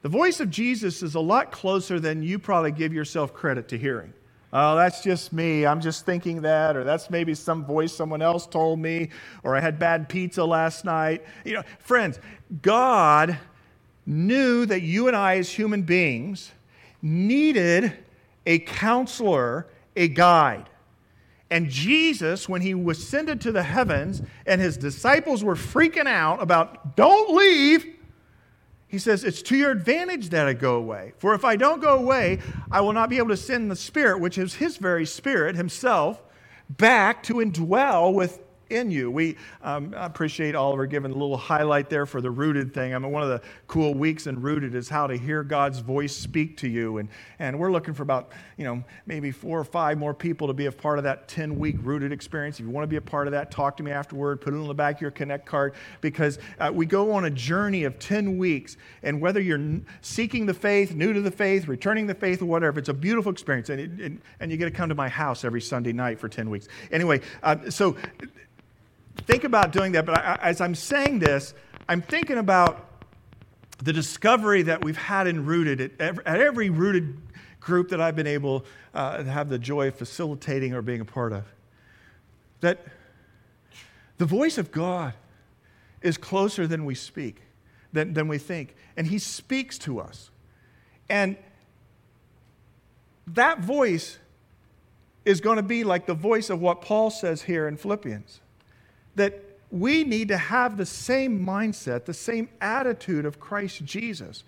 The 0.01 0.09
voice 0.09 0.41
of 0.41 0.49
Jesus 0.49 1.01
is 1.01 1.15
a 1.15 1.21
lot 1.21 1.53
closer 1.53 2.01
than 2.01 2.21
you 2.21 2.37
probably 2.37 2.73
give 2.73 2.93
yourself 2.93 3.33
credit 3.33 3.69
to 3.69 3.77
hearing. 3.77 4.13
Oh, 4.51 4.75
that's 4.75 5.03
just 5.03 5.31
me. 5.31 5.65
I'm 5.65 5.79
just 5.79 6.05
thinking 6.05 6.41
that, 6.41 6.75
or 6.75 6.83
that's 6.83 7.09
maybe 7.09 7.35
some 7.35 7.63
voice 7.65 7.93
someone 7.93 8.21
else 8.21 8.47
told 8.47 8.79
me, 8.79 9.09
or 9.43 9.55
I 9.55 9.59
had 9.59 9.77
bad 9.77 10.09
pizza 10.09 10.43
last 10.43 10.85
night. 10.85 11.23
You 11.45 11.53
know, 11.53 11.63
friends, 11.79 12.19
God 12.61 13.37
knew 14.07 14.65
that 14.65 14.81
you 14.81 15.07
and 15.07 15.15
I, 15.15 15.37
as 15.37 15.51
human 15.51 15.83
beings, 15.83 16.51
needed 17.01 17.93
a 18.47 18.59
counselor, 18.59 19.67
a 19.95 20.07
guide. 20.07 20.67
And 21.51 21.69
Jesus, 21.69 22.49
when 22.49 22.61
he 22.61 22.73
was 22.73 22.99
ascended 22.99 23.41
to 23.41 23.51
the 23.51 23.63
heavens 23.63 24.21
and 24.47 24.59
his 24.59 24.77
disciples 24.77 25.43
were 25.43 25.55
freaking 25.55 26.07
out 26.07 26.41
about, 26.41 26.95
don't 26.95 27.35
leave, 27.35 27.85
he 28.89 28.97
says, 28.97 29.23
It's 29.23 29.43
to 29.43 29.55
your 29.55 29.69
advantage 29.71 30.29
that 30.29 30.47
I 30.47 30.53
go 30.53 30.75
away. 30.75 31.13
For 31.19 31.35
if 31.35 31.45
I 31.45 31.55
don't 31.55 31.79
go 31.79 31.95
away, 31.95 32.39
I 32.71 32.81
will 32.81 32.91
not 32.91 33.09
be 33.09 33.17
able 33.17 33.29
to 33.29 33.37
send 33.37 33.69
the 33.69 33.75
Spirit, 33.75 34.19
which 34.19 34.37
is 34.37 34.55
His 34.55 34.77
very 34.77 35.05
Spirit 35.05 35.55
Himself, 35.55 36.21
back 36.69 37.21
to 37.23 37.35
indwell 37.35 38.13
with 38.13 38.41
in 38.69 38.91
you. 38.91 39.09
We 39.11 39.37
um, 39.61 39.93
appreciate 39.95 40.55
Oliver 40.55 40.85
giving 40.85 41.11
a 41.11 41.15
little 41.15 41.37
highlight 41.37 41.89
there 41.89 42.05
for 42.05 42.21
the 42.21 42.31
rooted 42.31 42.73
thing. 42.73 42.93
I 42.93 42.99
mean, 42.99 43.11
one 43.11 43.23
of 43.23 43.29
the 43.29 43.41
cool 43.67 43.93
weeks 43.93 44.27
in 44.27 44.41
rooted 44.41 44.75
is 44.75 44.89
how 44.89 45.07
to 45.07 45.17
hear 45.17 45.43
God's 45.43 45.79
voice 45.79 46.15
speak 46.15 46.57
to 46.57 46.67
you. 46.67 46.97
And, 46.97 47.09
and 47.39 47.57
we're 47.57 47.71
looking 47.71 47.93
for 47.93 48.03
about, 48.03 48.31
you 48.57 48.65
know, 48.65 48.83
maybe 49.05 49.31
four 49.31 49.59
or 49.59 49.63
five 49.63 49.97
more 49.97 50.13
people 50.13 50.47
to 50.47 50.53
be 50.53 50.67
a 50.67 50.71
part 50.71 50.97
of 50.97 51.03
that 51.03 51.27
10 51.27 51.57
week 51.57 51.77
rooted 51.81 52.11
experience. 52.11 52.59
If 52.59 52.65
you 52.65 52.71
want 52.71 52.83
to 52.83 52.87
be 52.87 52.97
a 52.97 53.01
part 53.01 53.27
of 53.27 53.31
that, 53.31 53.51
talk 53.51 53.77
to 53.77 53.83
me 53.83 53.91
afterward, 53.91 54.41
put 54.41 54.53
it 54.53 54.57
on 54.57 54.67
the 54.67 54.73
back 54.73 54.95
of 54.95 55.01
your 55.01 55.11
Connect 55.11 55.45
card 55.45 55.73
because 56.01 56.39
uh, 56.59 56.71
we 56.73 56.85
go 56.85 57.11
on 57.11 57.25
a 57.25 57.29
journey 57.29 57.83
of 57.83 57.99
10 57.99 58.37
weeks. 58.37 58.77
And 59.03 59.19
whether 59.21 59.39
you're 59.39 59.79
seeking 60.01 60.45
the 60.45 60.53
faith, 60.53 60.93
new 60.93 61.13
to 61.13 61.21
the 61.21 61.31
faith, 61.31 61.67
returning 61.67 62.07
the 62.07 62.15
faith, 62.15 62.41
or 62.41 62.45
whatever, 62.45 62.79
it's 62.79 62.89
a 62.89 62.93
beautiful 62.93 63.31
experience. 63.31 63.69
And, 63.69 63.79
it, 63.79 63.91
and, 64.05 64.21
and 64.39 64.51
you 64.51 64.57
get 64.57 64.65
to 64.65 64.71
come 64.71 64.89
to 64.89 64.95
my 64.95 65.09
house 65.09 65.43
every 65.43 65.61
Sunday 65.61 65.93
night 65.93 66.19
for 66.19 66.29
10 66.29 66.49
weeks. 66.49 66.67
Anyway, 66.91 67.21
uh, 67.43 67.69
so 67.69 67.95
think 69.19 69.43
about 69.43 69.71
doing 69.71 69.91
that. 69.93 70.05
But 70.05 70.17
I, 70.17 70.39
as 70.41 70.61
I'm 70.61 70.75
saying 70.75 71.19
this, 71.19 71.53
I'm 71.87 72.01
thinking 72.01 72.37
about 72.37 72.85
the 73.83 73.93
discovery 73.93 74.61
that 74.63 74.83
we've 74.83 74.97
had 74.97 75.27
in 75.27 75.45
Rooted 75.45 75.81
at 75.81 75.91
every, 75.99 76.25
at 76.25 76.39
every 76.39 76.69
Rooted 76.69 77.17
group 77.59 77.89
that 77.89 78.01
I've 78.01 78.15
been 78.15 78.27
able 78.27 78.65
uh, 78.93 79.17
to 79.17 79.23
have 79.23 79.49
the 79.49 79.59
joy 79.59 79.87
of 79.87 79.95
facilitating 79.95 80.73
or 80.73 80.81
being 80.81 81.01
a 81.01 81.05
part 81.05 81.33
of. 81.33 81.45
That 82.61 82.85
the 84.17 84.25
voice 84.25 84.57
of 84.57 84.71
God 84.71 85.13
is 86.01 86.17
closer 86.17 86.67
than 86.67 86.85
we 86.85 86.95
speak, 86.95 87.41
than, 87.93 88.13
than 88.13 88.27
we 88.27 88.37
think. 88.37 88.75
And 88.97 89.07
He 89.07 89.19
speaks 89.19 89.77
to 89.79 89.99
us. 89.99 90.29
And 91.09 91.37
that 93.27 93.59
voice 93.59 94.17
is 95.25 95.41
going 95.41 95.57
to 95.57 95.63
be 95.63 95.83
like 95.83 96.05
the 96.05 96.13
voice 96.13 96.49
of 96.49 96.59
what 96.61 96.81
Paul 96.81 97.09
says 97.09 97.43
here 97.43 97.67
in 97.67 97.77
Philippians 97.77 98.41
that 99.15 99.43
we 99.71 100.03
need 100.03 100.29
to 100.29 100.37
have 100.37 100.77
the 100.77 100.85
same 100.85 101.45
mindset, 101.45 102.05
the 102.05 102.13
same 102.13 102.49
attitude 102.59 103.25
of 103.25 103.39
Christ 103.39 103.85
Jesus, 103.85 104.43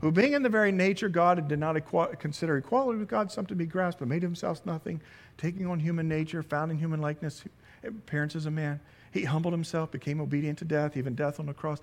who, 0.00 0.10
being 0.10 0.32
in 0.32 0.42
the 0.42 0.48
very 0.48 0.72
nature 0.72 1.08
God, 1.08 1.46
did 1.48 1.58
not 1.58 1.76
equa- 1.76 2.18
consider 2.18 2.56
equality 2.56 2.98
with 2.98 3.08
God 3.08 3.30
something 3.30 3.54
to 3.54 3.58
be 3.58 3.66
grasped, 3.66 4.00
but 4.00 4.08
made 4.08 4.22
himself 4.22 4.64
nothing, 4.64 5.00
taking 5.38 5.66
on 5.66 5.78
human 5.80 6.08
nature, 6.08 6.42
found 6.42 6.70
in 6.70 6.78
human 6.78 7.00
likeness, 7.00 7.44
appearance 7.84 8.36
as 8.36 8.46
a 8.46 8.50
man. 8.50 8.80
He 9.12 9.24
humbled 9.24 9.52
himself, 9.52 9.90
became 9.90 10.20
obedient 10.20 10.58
to 10.58 10.64
death, 10.64 10.96
even 10.96 11.14
death 11.14 11.40
on 11.40 11.46
the 11.46 11.54
cross. 11.54 11.78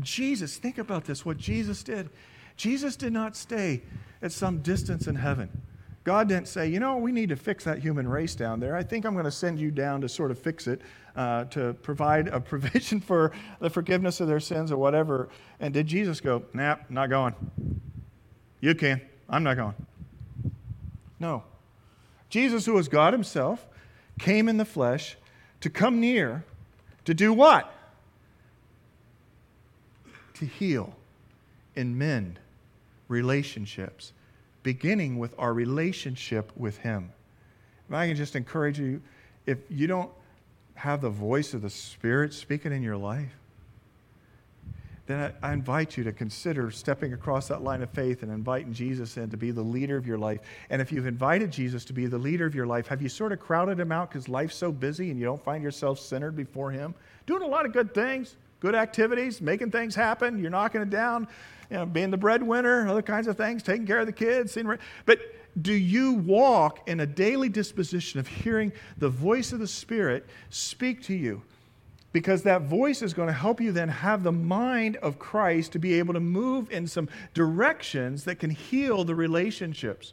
Jesus, 0.00 0.56
think 0.56 0.78
about 0.78 1.04
this 1.04 1.24
what 1.24 1.36
Jesus 1.36 1.82
did. 1.82 2.08
Jesus 2.56 2.96
did 2.96 3.12
not 3.12 3.36
stay 3.36 3.82
at 4.22 4.32
some 4.32 4.58
distance 4.62 5.06
in 5.06 5.16
heaven. 5.16 5.50
God 6.02 6.28
didn't 6.28 6.48
say, 6.48 6.68
you 6.68 6.80
know, 6.80 6.96
we 6.96 7.12
need 7.12 7.28
to 7.28 7.36
fix 7.36 7.64
that 7.64 7.78
human 7.78 8.08
race 8.08 8.34
down 8.34 8.58
there. 8.58 8.74
I 8.74 8.82
think 8.82 9.04
I'm 9.04 9.12
going 9.12 9.26
to 9.26 9.30
send 9.30 9.60
you 9.60 9.70
down 9.70 10.00
to 10.00 10.08
sort 10.08 10.30
of 10.30 10.38
fix 10.38 10.66
it, 10.66 10.80
uh, 11.14 11.44
to 11.44 11.74
provide 11.82 12.28
a 12.28 12.40
provision 12.40 13.00
for 13.00 13.32
the 13.60 13.68
forgiveness 13.68 14.20
of 14.20 14.28
their 14.28 14.40
sins 14.40 14.72
or 14.72 14.78
whatever. 14.78 15.28
And 15.58 15.74
did 15.74 15.86
Jesus 15.86 16.20
go, 16.20 16.44
nah, 16.54 16.76
not 16.88 17.10
going? 17.10 17.34
You 18.60 18.74
can. 18.74 19.00
I'm 19.28 19.42
not 19.42 19.56
going. 19.56 19.74
No. 21.18 21.44
Jesus, 22.30 22.64
who 22.64 22.74
was 22.74 22.88
God 22.88 23.12
Himself, 23.12 23.66
came 24.18 24.48
in 24.48 24.56
the 24.56 24.64
flesh 24.64 25.16
to 25.60 25.68
come 25.68 26.00
near 26.00 26.44
to 27.04 27.14
do 27.14 27.32
what? 27.32 27.72
To 30.34 30.46
heal 30.46 30.94
and 31.76 31.98
mend 31.98 32.38
relationships, 33.08 34.12
beginning 34.62 35.18
with 35.18 35.34
our 35.38 35.52
relationship 35.52 36.52
with 36.56 36.78
Him. 36.78 37.12
If 37.88 37.94
I 37.94 38.06
can 38.06 38.16
just 38.16 38.36
encourage 38.36 38.78
you, 38.78 39.02
if 39.46 39.58
you 39.68 39.86
don't 39.86 40.10
have 40.74 41.00
the 41.00 41.10
voice 41.10 41.54
of 41.54 41.62
the 41.62 41.70
Spirit 41.70 42.32
speaking 42.32 42.72
in 42.72 42.82
your 42.82 42.96
life, 42.96 43.32
then 45.10 45.32
I, 45.42 45.48
I, 45.48 45.52
invite 45.52 45.96
you 45.96 46.04
to 46.04 46.12
consider 46.12 46.70
stepping 46.70 47.12
across 47.12 47.48
that 47.48 47.62
line 47.62 47.82
of 47.82 47.90
faith 47.90 48.22
and 48.22 48.30
inviting 48.30 48.72
Jesus 48.72 49.16
in 49.16 49.28
to 49.30 49.36
be 49.36 49.50
the 49.50 49.62
leader 49.62 49.96
of 49.96 50.06
your 50.06 50.18
life. 50.18 50.38
And 50.70 50.80
if 50.80 50.92
you've 50.92 51.06
invited 51.06 51.50
Jesus 51.50 51.84
to 51.86 51.92
be 51.92 52.06
the 52.06 52.16
leader 52.16 52.46
of 52.46 52.54
your 52.54 52.66
life, 52.66 52.86
have 52.86 53.02
you 53.02 53.08
sort 53.08 53.32
of 53.32 53.40
crowded 53.40 53.80
him 53.80 53.90
out 53.90 54.08
because 54.08 54.28
life's 54.28 54.54
so 54.54 54.70
busy 54.70 55.10
and 55.10 55.18
you 55.18 55.24
don't 55.24 55.42
find 55.42 55.64
yourself 55.64 55.98
centered 55.98 56.36
before 56.36 56.70
him? 56.70 56.94
Doing 57.26 57.42
a 57.42 57.46
lot 57.46 57.66
of 57.66 57.72
good 57.72 57.92
things, 57.92 58.36
good 58.60 58.74
activities, 58.74 59.40
making 59.40 59.70
things 59.70 59.94
happen, 59.94 60.38
you're 60.38 60.50
knocking 60.50 60.82
it 60.82 60.90
down, 60.90 61.26
you 61.70 61.76
know, 61.76 61.86
being 61.86 62.10
the 62.10 62.16
breadwinner, 62.16 62.86
other 62.86 63.02
kinds 63.02 63.26
of 63.26 63.36
things, 63.36 63.62
taking 63.62 63.86
care 63.86 64.00
of 64.00 64.06
the 64.06 64.12
kids. 64.12 64.56
But 65.04 65.20
do 65.60 65.72
you 65.72 66.12
walk 66.12 66.88
in 66.88 67.00
a 67.00 67.06
daily 67.06 67.48
disposition 67.48 68.20
of 68.20 68.26
hearing 68.26 68.72
the 68.98 69.08
voice 69.08 69.52
of 69.52 69.58
the 69.58 69.66
Spirit 69.66 70.26
speak 70.50 71.02
to 71.04 71.14
you? 71.14 71.42
because 72.12 72.42
that 72.42 72.62
voice 72.62 73.02
is 73.02 73.14
going 73.14 73.28
to 73.28 73.32
help 73.32 73.60
you 73.60 73.72
then 73.72 73.88
have 73.88 74.22
the 74.22 74.32
mind 74.32 74.96
of 74.96 75.18
Christ 75.18 75.72
to 75.72 75.78
be 75.78 75.94
able 75.94 76.14
to 76.14 76.20
move 76.20 76.70
in 76.70 76.86
some 76.86 77.08
directions 77.34 78.24
that 78.24 78.36
can 78.36 78.50
heal 78.50 79.04
the 79.04 79.14
relationships. 79.14 80.12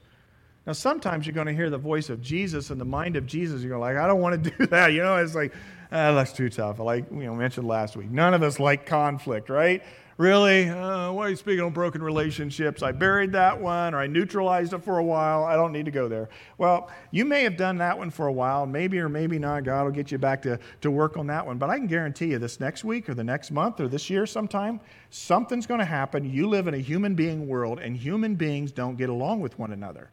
Now, 0.65 0.73
sometimes 0.73 1.25
you're 1.25 1.33
going 1.33 1.47
to 1.47 1.53
hear 1.53 1.69
the 1.69 1.77
voice 1.77 2.09
of 2.09 2.21
Jesus 2.21 2.69
and 2.69 2.79
the 2.79 2.85
mind 2.85 3.15
of 3.15 3.25
Jesus. 3.25 3.63
You're 3.63 3.79
like, 3.79 3.95
I 3.95 4.05
don't 4.05 4.21
want 4.21 4.43
to 4.43 4.51
do 4.57 4.65
that. 4.67 4.91
You 4.93 5.01
know, 5.01 5.15
it's 5.15 5.33
like, 5.33 5.53
ah, 5.91 6.13
that's 6.13 6.33
too 6.33 6.49
tough. 6.49 6.79
Like 6.79 7.05
you 7.11 7.25
know, 7.25 7.35
mentioned 7.35 7.67
last 7.67 7.95
week, 7.95 8.09
none 8.09 8.33
of 8.33 8.43
us 8.43 8.59
like 8.59 8.85
conflict, 8.85 9.49
right? 9.49 9.83
Really? 10.17 10.67
Uh, 10.67 11.11
why 11.11 11.27
are 11.27 11.29
you 11.29 11.35
speaking 11.35 11.63
on 11.63 11.73
broken 11.73 12.01
relationships? 12.01 12.81
I 12.81 12.91
buried 12.91 13.33
that 13.33 13.61
one 13.61 13.93
or 13.93 13.99
I 13.99 14.07
neutralized 14.07 14.73
it 14.73 14.83
for 14.83 14.97
a 14.97 15.03
while. 15.03 15.43
I 15.43 15.55
don't 15.55 15.71
need 15.71 15.85
to 15.85 15.91
go 15.91 16.07
there. 16.07 16.27
Well, 16.57 16.89
you 17.11 17.23
may 17.23 17.43
have 17.43 17.55
done 17.55 17.77
that 17.77 17.95
one 17.95 18.09
for 18.09 18.25
a 18.25 18.31
while. 18.31 18.65
Maybe 18.65 18.97
or 18.97 19.09
maybe 19.09 19.37
not. 19.37 19.63
God 19.63 19.83
will 19.83 19.91
get 19.91 20.11
you 20.11 20.17
back 20.17 20.41
to, 20.41 20.59
to 20.81 20.89
work 20.89 21.17
on 21.17 21.27
that 21.27 21.45
one. 21.45 21.59
But 21.59 21.69
I 21.69 21.77
can 21.77 21.85
guarantee 21.85 22.31
you 22.31 22.39
this 22.39 22.59
next 22.59 22.83
week 22.83 23.07
or 23.09 23.13
the 23.13 23.23
next 23.23 23.51
month 23.51 23.79
or 23.79 23.87
this 23.87 24.09
year 24.09 24.25
sometime, 24.25 24.79
something's 25.11 25.67
going 25.67 25.81
to 25.81 25.85
happen. 25.85 26.27
You 26.27 26.49
live 26.49 26.67
in 26.67 26.73
a 26.73 26.79
human 26.79 27.13
being 27.13 27.47
world 27.47 27.77
and 27.77 27.95
human 27.95 28.33
beings 28.33 28.71
don't 28.71 28.97
get 28.97 29.09
along 29.09 29.41
with 29.41 29.59
one 29.59 29.71
another. 29.71 30.09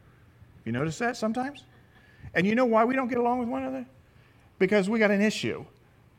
You 0.66 0.72
notice 0.72 0.98
that 0.98 1.16
sometimes? 1.16 1.64
And 2.34 2.46
you 2.46 2.54
know 2.54 2.66
why 2.66 2.84
we 2.84 2.94
don't 2.94 3.08
get 3.08 3.18
along 3.18 3.38
with 3.38 3.48
one 3.48 3.62
another? 3.62 3.86
Because 4.58 4.88
we 4.88 4.98
got 4.98 5.10
an 5.10 5.20
issue. 5.20 5.64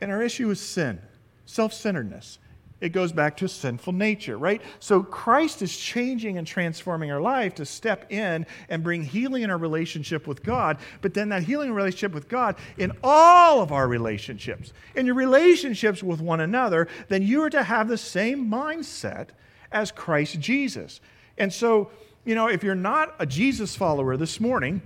And 0.02 0.12
our 0.12 0.21
issue 0.21 0.50
is 0.50 0.60
sin, 0.60 1.02
self 1.45 1.74
centeredness 1.74 2.39
it 2.82 2.89
goes 2.89 3.12
back 3.12 3.38
to 3.38 3.48
sinful 3.48 3.93
nature, 3.93 4.38
right? 4.38 4.62
So 4.80 5.02
Christ 5.02 5.62
is 5.62 5.76
changing 5.76 6.38
and 6.38 6.45
transforming 6.45 7.10
our 7.10 7.21
life 7.21 7.56
to 7.56 7.65
step 7.65 8.12
in 8.12 8.45
and 8.69 8.84
bring 8.84 9.02
healing 9.04 9.43
in 9.43 9.50
our 9.50 9.58
relationship 9.58 10.28
with 10.28 10.43
God, 10.43 10.78
but 11.02 11.13
then 11.13 11.30
that 11.30 11.43
healing 11.43 11.74
relationship 11.74 12.13
with 12.13 12.28
God 12.28 12.56
in 12.78 12.91
all 13.04 13.62
of 13.62 13.71
our 13.71 13.88
relationships, 13.88 14.74
in 14.93 15.06
your 15.06 15.15
relationships 15.15 16.04
with 16.04 16.19
one 16.19 16.41
another, 16.41 16.88
then 17.08 17.24
you 17.24 17.41
are 17.43 17.50
to 17.50 17.63
have 17.63 17.88
the 17.88 17.98
same 17.98 18.50
mindset 18.50 19.30
as 19.71 19.91
Christ 19.91 20.39
Jesus. 20.39 21.00
And 21.38 21.52
so, 21.52 21.89
you 22.26 22.36
know, 22.36 22.48
if 22.48 22.63
you're 22.63 22.76
not 22.76 23.15
a 23.19 23.26
Jesus 23.26 23.76
follower 23.76 24.17
this 24.17 24.39
morning, 24.41 24.82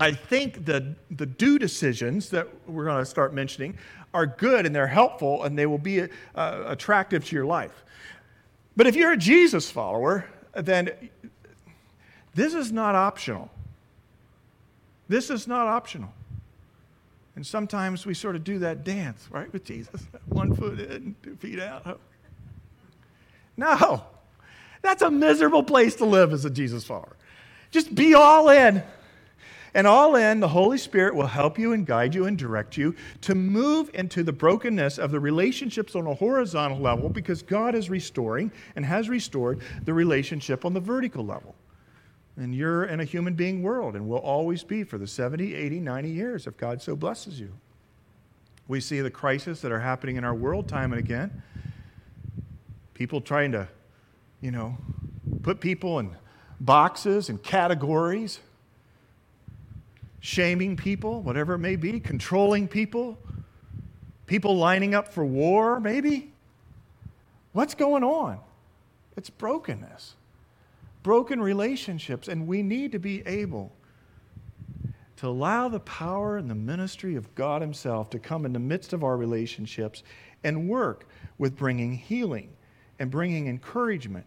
I 0.00 0.12
think 0.12 0.64
the, 0.64 0.94
the 1.10 1.26
do 1.26 1.58
decisions 1.58 2.30
that 2.30 2.48
we're 2.66 2.84
going 2.84 2.98
to 2.98 3.06
start 3.06 3.34
mentioning 3.34 3.76
are 4.14 4.26
good 4.26 4.66
and 4.66 4.74
they're 4.74 4.86
helpful 4.86 5.44
and 5.44 5.58
they 5.58 5.66
will 5.66 5.78
be 5.78 6.02
uh, 6.02 6.06
attractive 6.66 7.24
to 7.26 7.36
your 7.36 7.44
life. 7.44 7.84
But 8.76 8.86
if 8.86 8.96
you're 8.96 9.12
a 9.12 9.16
Jesus 9.16 9.70
follower, 9.70 10.26
then 10.54 10.90
this 12.34 12.54
is 12.54 12.72
not 12.72 12.94
optional. 12.94 13.50
This 15.08 15.30
is 15.30 15.46
not 15.46 15.66
optional. 15.66 16.12
And 17.36 17.46
sometimes 17.46 18.04
we 18.04 18.14
sort 18.14 18.36
of 18.36 18.44
do 18.44 18.58
that 18.60 18.84
dance, 18.84 19.28
right, 19.30 19.50
with 19.52 19.64
Jesus. 19.64 20.06
One 20.28 20.54
foot 20.54 20.80
in, 20.80 21.16
two 21.22 21.36
feet 21.36 21.60
out. 21.60 22.00
No, 23.56 24.04
that's 24.80 25.02
a 25.02 25.10
miserable 25.10 25.62
place 25.62 25.94
to 25.96 26.04
live 26.04 26.32
as 26.32 26.44
a 26.44 26.50
Jesus 26.50 26.84
follower. 26.84 27.16
Just 27.70 27.94
be 27.94 28.14
all 28.14 28.48
in. 28.50 28.82
And 29.74 29.86
all 29.86 30.16
in, 30.16 30.40
the 30.40 30.48
Holy 30.48 30.76
Spirit 30.76 31.14
will 31.14 31.26
help 31.26 31.58
you 31.58 31.72
and 31.72 31.86
guide 31.86 32.14
you 32.14 32.26
and 32.26 32.36
direct 32.36 32.76
you 32.76 32.94
to 33.22 33.34
move 33.34 33.90
into 33.94 34.22
the 34.22 34.32
brokenness 34.32 34.98
of 34.98 35.10
the 35.10 35.20
relationships 35.20 35.96
on 35.96 36.06
a 36.06 36.14
horizontal 36.14 36.78
level 36.78 37.08
because 37.08 37.42
God 37.42 37.74
is 37.74 37.88
restoring 37.88 38.52
and 38.76 38.84
has 38.84 39.08
restored 39.08 39.60
the 39.84 39.94
relationship 39.94 40.66
on 40.66 40.74
the 40.74 40.80
vertical 40.80 41.24
level. 41.24 41.54
And 42.36 42.54
you're 42.54 42.84
in 42.84 43.00
a 43.00 43.04
human 43.04 43.34
being 43.34 43.62
world 43.62 43.96
and 43.96 44.08
will 44.08 44.18
always 44.18 44.62
be 44.62 44.84
for 44.84 44.98
the 44.98 45.06
70, 45.06 45.54
80, 45.54 45.80
90 45.80 46.10
years 46.10 46.46
if 46.46 46.56
God 46.58 46.82
so 46.82 46.94
blesses 46.94 47.40
you. 47.40 47.52
We 48.68 48.80
see 48.80 49.00
the 49.00 49.10
crises 49.10 49.62
that 49.62 49.72
are 49.72 49.80
happening 49.80 50.16
in 50.16 50.24
our 50.24 50.34
world 50.34 50.68
time 50.68 50.92
and 50.92 51.00
again. 51.00 51.42
People 52.94 53.20
trying 53.22 53.52
to, 53.52 53.68
you 54.40 54.50
know, 54.50 54.76
put 55.42 55.60
people 55.60 55.98
in 55.98 56.14
boxes 56.60 57.28
and 57.28 57.42
categories 57.42 58.38
shaming 60.22 60.76
people, 60.76 61.20
whatever 61.20 61.54
it 61.54 61.58
may 61.58 61.74
be, 61.74 61.98
controlling 61.98 62.68
people, 62.68 63.18
people 64.26 64.56
lining 64.56 64.94
up 64.94 65.12
for 65.12 65.24
war, 65.24 65.80
maybe. 65.80 66.32
What's 67.52 67.74
going 67.74 68.04
on? 68.04 68.38
It's 69.16 69.28
brokenness, 69.28 70.14
broken 71.02 71.42
relationships, 71.42 72.28
and 72.28 72.46
we 72.46 72.62
need 72.62 72.92
to 72.92 73.00
be 73.00 73.26
able 73.26 73.72
to 75.16 75.26
allow 75.26 75.68
the 75.68 75.80
power 75.80 76.36
and 76.36 76.48
the 76.48 76.54
ministry 76.54 77.16
of 77.16 77.34
God 77.34 77.60
Himself 77.60 78.08
to 78.10 78.20
come 78.20 78.46
in 78.46 78.52
the 78.52 78.60
midst 78.60 78.92
of 78.92 79.02
our 79.02 79.16
relationships 79.16 80.04
and 80.44 80.68
work 80.68 81.04
with 81.36 81.56
bringing 81.56 81.96
healing 81.96 82.50
and 83.00 83.10
bringing 83.10 83.48
encouragement. 83.48 84.26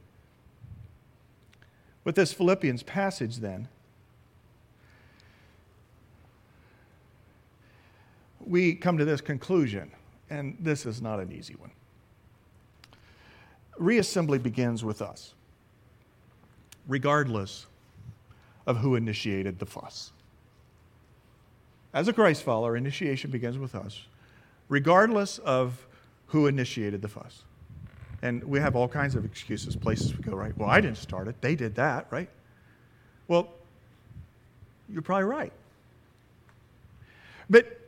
With 2.03 2.15
this 2.15 2.33
Philippians 2.33 2.83
passage, 2.83 3.37
then, 3.37 3.69
we 8.45 8.75
come 8.75 8.97
to 8.97 9.05
this 9.05 9.21
conclusion, 9.21 9.91
and 10.29 10.55
this 10.59 10.85
is 10.85 11.01
not 11.01 11.19
an 11.19 11.31
easy 11.31 11.55
one. 11.55 11.71
Reassembly 13.79 14.41
begins 14.41 14.83
with 14.83 15.01
us, 15.01 15.33
regardless 16.87 17.65
of 18.67 18.77
who 18.77 18.95
initiated 18.95 19.59
the 19.59 19.65
fuss. 19.65 20.11
As 21.93 22.07
a 22.07 22.13
Christ 22.13 22.43
follower, 22.43 22.75
initiation 22.75 23.31
begins 23.31 23.57
with 23.57 23.75
us, 23.75 24.05
regardless 24.69 25.37
of 25.39 25.85
who 26.27 26.47
initiated 26.47 27.01
the 27.01 27.07
fuss. 27.07 27.43
And 28.21 28.43
we 28.43 28.59
have 28.59 28.75
all 28.75 28.87
kinds 28.87 29.15
of 29.15 29.25
excuses, 29.25 29.75
places 29.75 30.17
we 30.17 30.23
go, 30.23 30.35
right? 30.35 30.57
Well, 30.57 30.69
I 30.69 30.81
didn't 30.81 30.97
start 30.97 31.27
it, 31.27 31.41
they 31.41 31.55
did 31.55 31.75
that, 31.75 32.07
right? 32.09 32.29
Well, 33.27 33.49
you're 34.89 35.01
probably 35.01 35.25
right. 35.25 35.53
But 37.49 37.84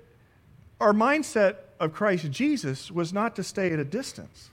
our 0.80 0.94
mindset 0.94 1.56
of 1.80 1.94
Christ 1.94 2.30
Jesus 2.32 2.92
was 2.92 3.13
not 3.13 3.36
to 3.36 3.44
stay 3.44 3.72
at 3.72 3.80
a 3.80 3.86
distance 3.86 4.50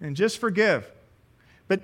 and 0.00 0.16
just 0.16 0.38
forgive, 0.38 0.90
but 1.68 1.80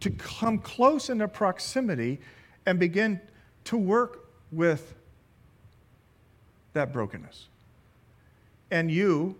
to 0.00 0.10
come 0.10 0.58
close 0.58 1.08
into 1.08 1.28
proximity 1.28 2.20
and 2.66 2.78
begin 2.78 3.20
to 3.64 3.76
work 3.76 4.28
with 4.52 4.94
that 6.72 6.92
brokenness. 6.92 7.46
And 8.70 8.90
you 8.90 9.36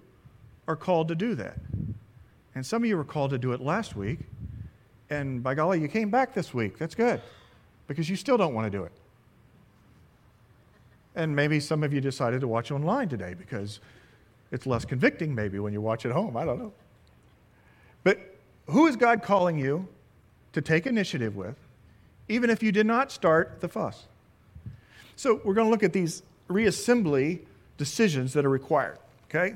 are 0.68 0.76
called 0.76 1.08
to 1.08 1.14
do 1.14 1.34
that. 1.34 1.58
And 2.54 2.64
some 2.64 2.82
of 2.82 2.88
you 2.88 2.96
were 2.96 3.04
called 3.04 3.30
to 3.30 3.38
do 3.38 3.52
it 3.52 3.60
last 3.60 3.96
week, 3.96 4.20
and 5.10 5.42
by 5.42 5.54
golly, 5.54 5.80
you 5.80 5.88
came 5.88 6.08
back 6.08 6.34
this 6.34 6.54
week. 6.54 6.78
That's 6.78 6.94
good, 6.94 7.20
because 7.88 8.08
you 8.08 8.16
still 8.16 8.36
don't 8.36 8.54
want 8.54 8.70
to 8.70 8.78
do 8.78 8.84
it. 8.84 8.92
And 11.14 11.34
maybe 11.34 11.60
some 11.60 11.82
of 11.82 11.92
you 11.92 12.00
decided 12.00 12.40
to 12.40 12.48
watch 12.48 12.70
online 12.70 13.08
today 13.08 13.34
because 13.34 13.80
it's 14.50 14.66
less 14.66 14.84
convicting, 14.84 15.34
maybe, 15.34 15.58
when 15.58 15.72
you 15.72 15.80
watch 15.80 16.04
at 16.06 16.12
home. 16.12 16.36
I 16.36 16.44
don't 16.44 16.58
know. 16.58 16.72
But 18.02 18.18
who 18.66 18.86
is 18.86 18.96
God 18.96 19.22
calling 19.22 19.58
you 19.58 19.86
to 20.52 20.60
take 20.60 20.86
initiative 20.86 21.36
with, 21.36 21.56
even 22.28 22.50
if 22.50 22.62
you 22.62 22.72
did 22.72 22.86
not 22.86 23.12
start 23.12 23.60
the 23.60 23.68
fuss? 23.68 24.06
So 25.16 25.40
we're 25.44 25.54
going 25.54 25.66
to 25.66 25.70
look 25.70 25.82
at 25.82 25.92
these 25.92 26.22
reassembly 26.48 27.40
decisions 27.78 28.32
that 28.32 28.44
are 28.44 28.50
required, 28.50 28.98
okay? 29.28 29.54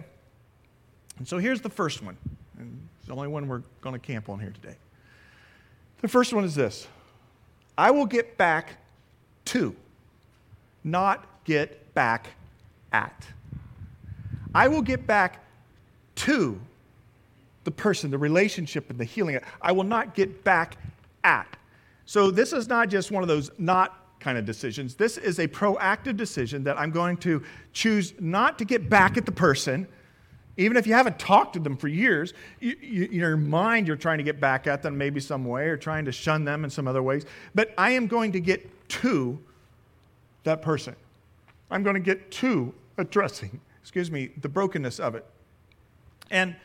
And 1.19 1.27
so 1.27 1.39
here's 1.39 1.61
the 1.61 1.71
first 1.71 2.03
one. 2.03 2.17
And 2.59 2.89
it's 2.99 3.09
the 3.09 3.15
only 3.15 3.29
one 3.29 3.49
we're 3.49 3.63
going 3.81 3.95
to 3.95 3.99
camp 3.99 4.29
on 4.29 4.39
here 4.39 4.51
today. 4.51 4.77
The 6.01 6.09
first 6.09 6.33
one 6.33 6.45
is 6.45 6.55
this 6.55 6.87
I 7.77 7.91
will 7.91 8.07
get 8.07 8.37
back 8.37 8.79
to 9.47 9.75
not 10.85 11.38
get 11.49 11.95
back 11.95 12.29
at. 12.93 13.27
I 14.55 14.69
will 14.69 14.83
get 14.83 15.07
back 15.07 15.43
to 16.17 16.61
the 17.65 17.71
person, 17.71 18.11
the 18.11 18.19
relationship, 18.19 18.91
and 18.91 18.99
the 18.99 19.05
healing. 19.05 19.41
I 19.63 19.73
will 19.73 19.85
not 19.85 20.15
get 20.15 20.45
back 20.45 20.77
at. 21.25 21.57
So 22.05 22.31
this 22.31 22.53
is 22.53 22.69
not 22.69 22.91
just 22.91 23.11
one 23.11 23.23
of 23.23 23.31
those 23.31 23.51
not 23.57 24.21
kind 24.21 24.37
of 24.37 24.45
decisions. 24.45 24.95
This 24.95 25.17
is 25.17 25.39
a 25.39 25.49
proactive 25.49 26.19
decision 26.19 26.65
that 26.65 26.79
I'm 26.79 26.91
going 26.91 27.17
to 27.19 27.43
choose 27.73 28.13
not 28.21 28.59
to 28.59 28.67
get 28.67 28.91
back 28.91 29.17
at 29.17 29.25
the 29.25 29.33
person. 29.33 29.89
Even 30.59 30.77
if 30.77 30.87
you 30.87 30.93
haven't 30.93 31.19
talked 31.19 31.55
to 31.55 31.61
them 31.61 31.79
for 31.79 31.89
years, 31.89 32.35
you, 32.61 32.77
you, 32.83 33.05
your 33.07 33.39
mind 33.39 33.87
you're 33.87 33.97
trying 33.97 34.19
to 34.19 34.25
get 34.25 34.39
back 34.39 34.67
at 34.67 34.83
them 34.83 34.99
maybe 34.99 35.19
some 35.19 35.47
way 35.47 35.69
or 35.69 35.79
trying 35.79 36.05
to 36.05 36.13
shun 36.13 36.45
them 36.45 36.65
in 36.65 36.69
some 36.69 36.87
other 36.87 37.03
ways. 37.03 37.25
But 37.55 37.73
I 37.79 37.93
am 37.93 38.07
going 38.07 38.33
to 38.33 38.41
get 38.41 38.69
to 38.89 39.39
that 40.45 40.61
person. 40.61 40.95
I'm 41.71 41.83
going 41.83 41.95
to 41.95 42.01
get 42.01 42.31
to 42.33 42.75
addressing, 42.97 43.61
excuse 43.83 44.11
me, 44.11 44.31
the 44.41 44.49
brokenness 44.49 44.99
of 44.99 45.15
it. 45.15 45.25
And 46.31 46.57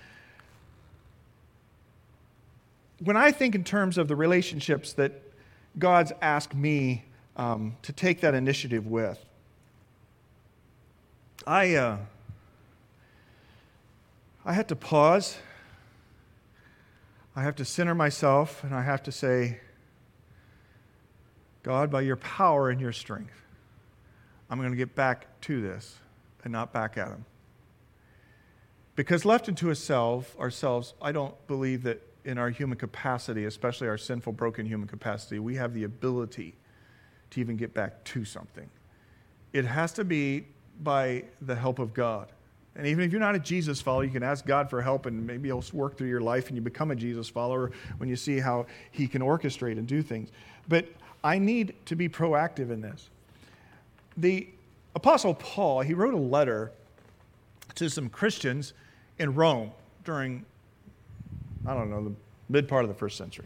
when 3.00 3.18
I 3.18 3.32
think 3.32 3.56
in 3.56 3.63
terms 3.63 3.98
of 3.98 4.08
the 4.08 4.16
relationships 4.16 4.94
that 4.94 5.22
God's 5.78 6.13
asked 6.22 6.56
me 6.56 7.06
um, 7.36 7.76
to 7.82 7.92
take 7.92 8.22
that 8.22 8.34
initiative 8.34 8.88
with, 8.88 9.24
I, 11.46 11.76
uh, 11.76 11.98
I 14.46 14.54
had 14.54 14.68
to 14.70 14.76
pause. 14.76 15.38
I 17.36 17.42
have 17.42 17.56
to 17.58 17.66
center 17.66 17.96
myself 17.96 18.63
and 18.63 18.76
I 18.76 18.84
have 18.84 19.04
to 19.04 19.12
say, 19.12 19.60
God, 21.63 21.89
by 21.89 22.02
your 22.02 22.18
power 22.18 22.70
and 22.70 22.80
your 22.80 22.92
strength, 22.92 23.43
I'm 24.54 24.60
going 24.60 24.70
to 24.70 24.78
get 24.78 24.94
back 24.94 25.26
to 25.42 25.62
this 25.62 25.96
and 26.44 26.54
not 26.54 26.72
back 26.72 26.96
at 26.96 27.08
him. 27.08 27.26
Because 28.96 29.26
left 29.26 29.50
into 29.50 29.70
ourselves, 29.70 30.30
ourselves, 30.39 30.94
I 31.02 31.12
don't 31.12 31.34
believe 31.48 31.82
that 31.82 32.04
in 32.24 32.38
our 32.38 32.52
human 32.52 32.78
capacity, 32.78 33.46
especially 33.46 33.88
our 33.88 33.98
sinful, 33.98 34.34
broken 34.34 34.68
human 34.68 34.88
capacity, 34.88 35.39
we 35.39 35.56
have 35.56 35.74
the 35.74 35.86
ability 35.86 36.54
to 37.32 37.39
even 37.39 37.58
get 37.58 37.74
back 37.74 38.04
to 38.04 38.26
something. 38.26 38.70
It 39.54 39.66
has 39.66 39.92
to 39.94 40.04
be 40.04 40.46
by 40.84 41.24
the 41.42 41.56
help 41.56 41.80
of 41.80 41.96
God. 41.96 42.28
And 42.76 42.86
even 42.86 43.04
if 43.06 43.12
you're 43.12 43.20
not 43.20 43.34
a 43.34 43.39
Jesus 43.39 43.82
follower, 43.82 44.04
you 44.04 44.12
can 44.12 44.22
ask 44.22 44.46
God 44.46 44.70
for 44.70 44.84
help 44.84 45.08
and 45.08 45.26
maybe 45.26 45.50
He'll 45.50 45.63
work 45.74 45.98
through 45.98 46.10
your 46.10 46.22
life 46.22 46.50
and 46.50 46.56
you 46.56 46.62
become 46.62 46.92
a 46.92 46.96
Jesus 46.96 47.28
follower 47.28 47.72
when 47.98 48.08
you 48.08 48.16
see 48.16 48.38
how 48.38 48.68
He 48.92 49.08
can 49.08 49.24
orchestrate 49.24 49.80
and 49.80 49.88
do 49.88 50.04
things. 50.04 50.30
But 50.70 50.86
I 51.24 51.39
need 51.39 51.74
to 51.88 51.96
be 51.96 52.08
proactive 52.08 52.70
in 52.70 52.82
this. 52.82 53.10
The 54.17 54.47
Apostle 54.95 55.34
Paul, 55.34 55.82
he 55.82 55.93
wrote 55.93 56.13
a 56.13 56.17
letter 56.17 56.71
to 57.76 57.89
some 57.89 58.10
Christians 58.10 58.73
in 59.17 59.34
Rome 59.34 59.71
during 60.04 60.45
I 61.65 61.73
don't 61.73 61.89
know, 61.89 62.04
the 62.04 62.15
mid 62.49 62.67
part 62.67 62.84
of 62.84 62.89
the 62.89 62.95
first 62.95 63.17
century. 63.17 63.45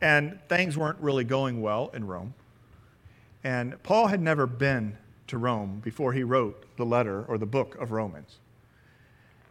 And 0.00 0.38
things 0.48 0.76
weren't 0.76 0.98
really 0.98 1.24
going 1.24 1.62
well 1.62 1.90
in 1.94 2.06
Rome. 2.06 2.34
And 3.44 3.80
Paul 3.82 4.08
had 4.08 4.20
never 4.20 4.46
been 4.46 4.98
to 5.28 5.38
Rome 5.38 5.80
before 5.82 6.12
he 6.12 6.24
wrote 6.24 6.64
the 6.76 6.84
letter 6.84 7.24
or 7.28 7.38
the 7.38 7.46
book 7.46 7.76
of 7.76 7.92
Romans. 7.92 8.38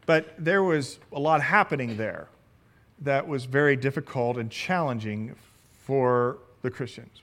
But 0.05 0.33
there 0.37 0.61
was 0.61 0.99
a 1.11 1.19
lot 1.19 1.41
happening 1.41 1.95
there 1.95 2.27
that 2.99 3.27
was 3.27 3.45
very 3.45 3.75
difficult 3.75 4.37
and 4.37 4.51
challenging 4.51 5.35
for 5.85 6.37
the 6.61 6.69
Christians 6.69 7.21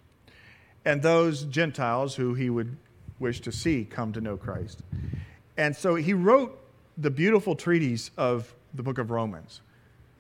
and 0.85 1.03
those 1.03 1.43
Gentiles 1.45 2.15
who 2.15 2.35
he 2.35 2.51
would 2.51 2.77
wish 3.19 3.41
to 3.43 3.53
see 3.53 3.85
come 3.85 4.13
to 4.13 4.21
know 4.21 4.37
Christ. 4.37 4.83
And 5.57 5.77
so 5.77 5.95
he 5.95 6.15
wrote 6.15 6.59
the 6.97 7.11
beautiful 7.11 7.55
treatise 7.55 8.11
of 8.17 8.55
the 8.75 8.83
book 8.83 8.99
of 8.99 9.11
Romans. 9.11 9.61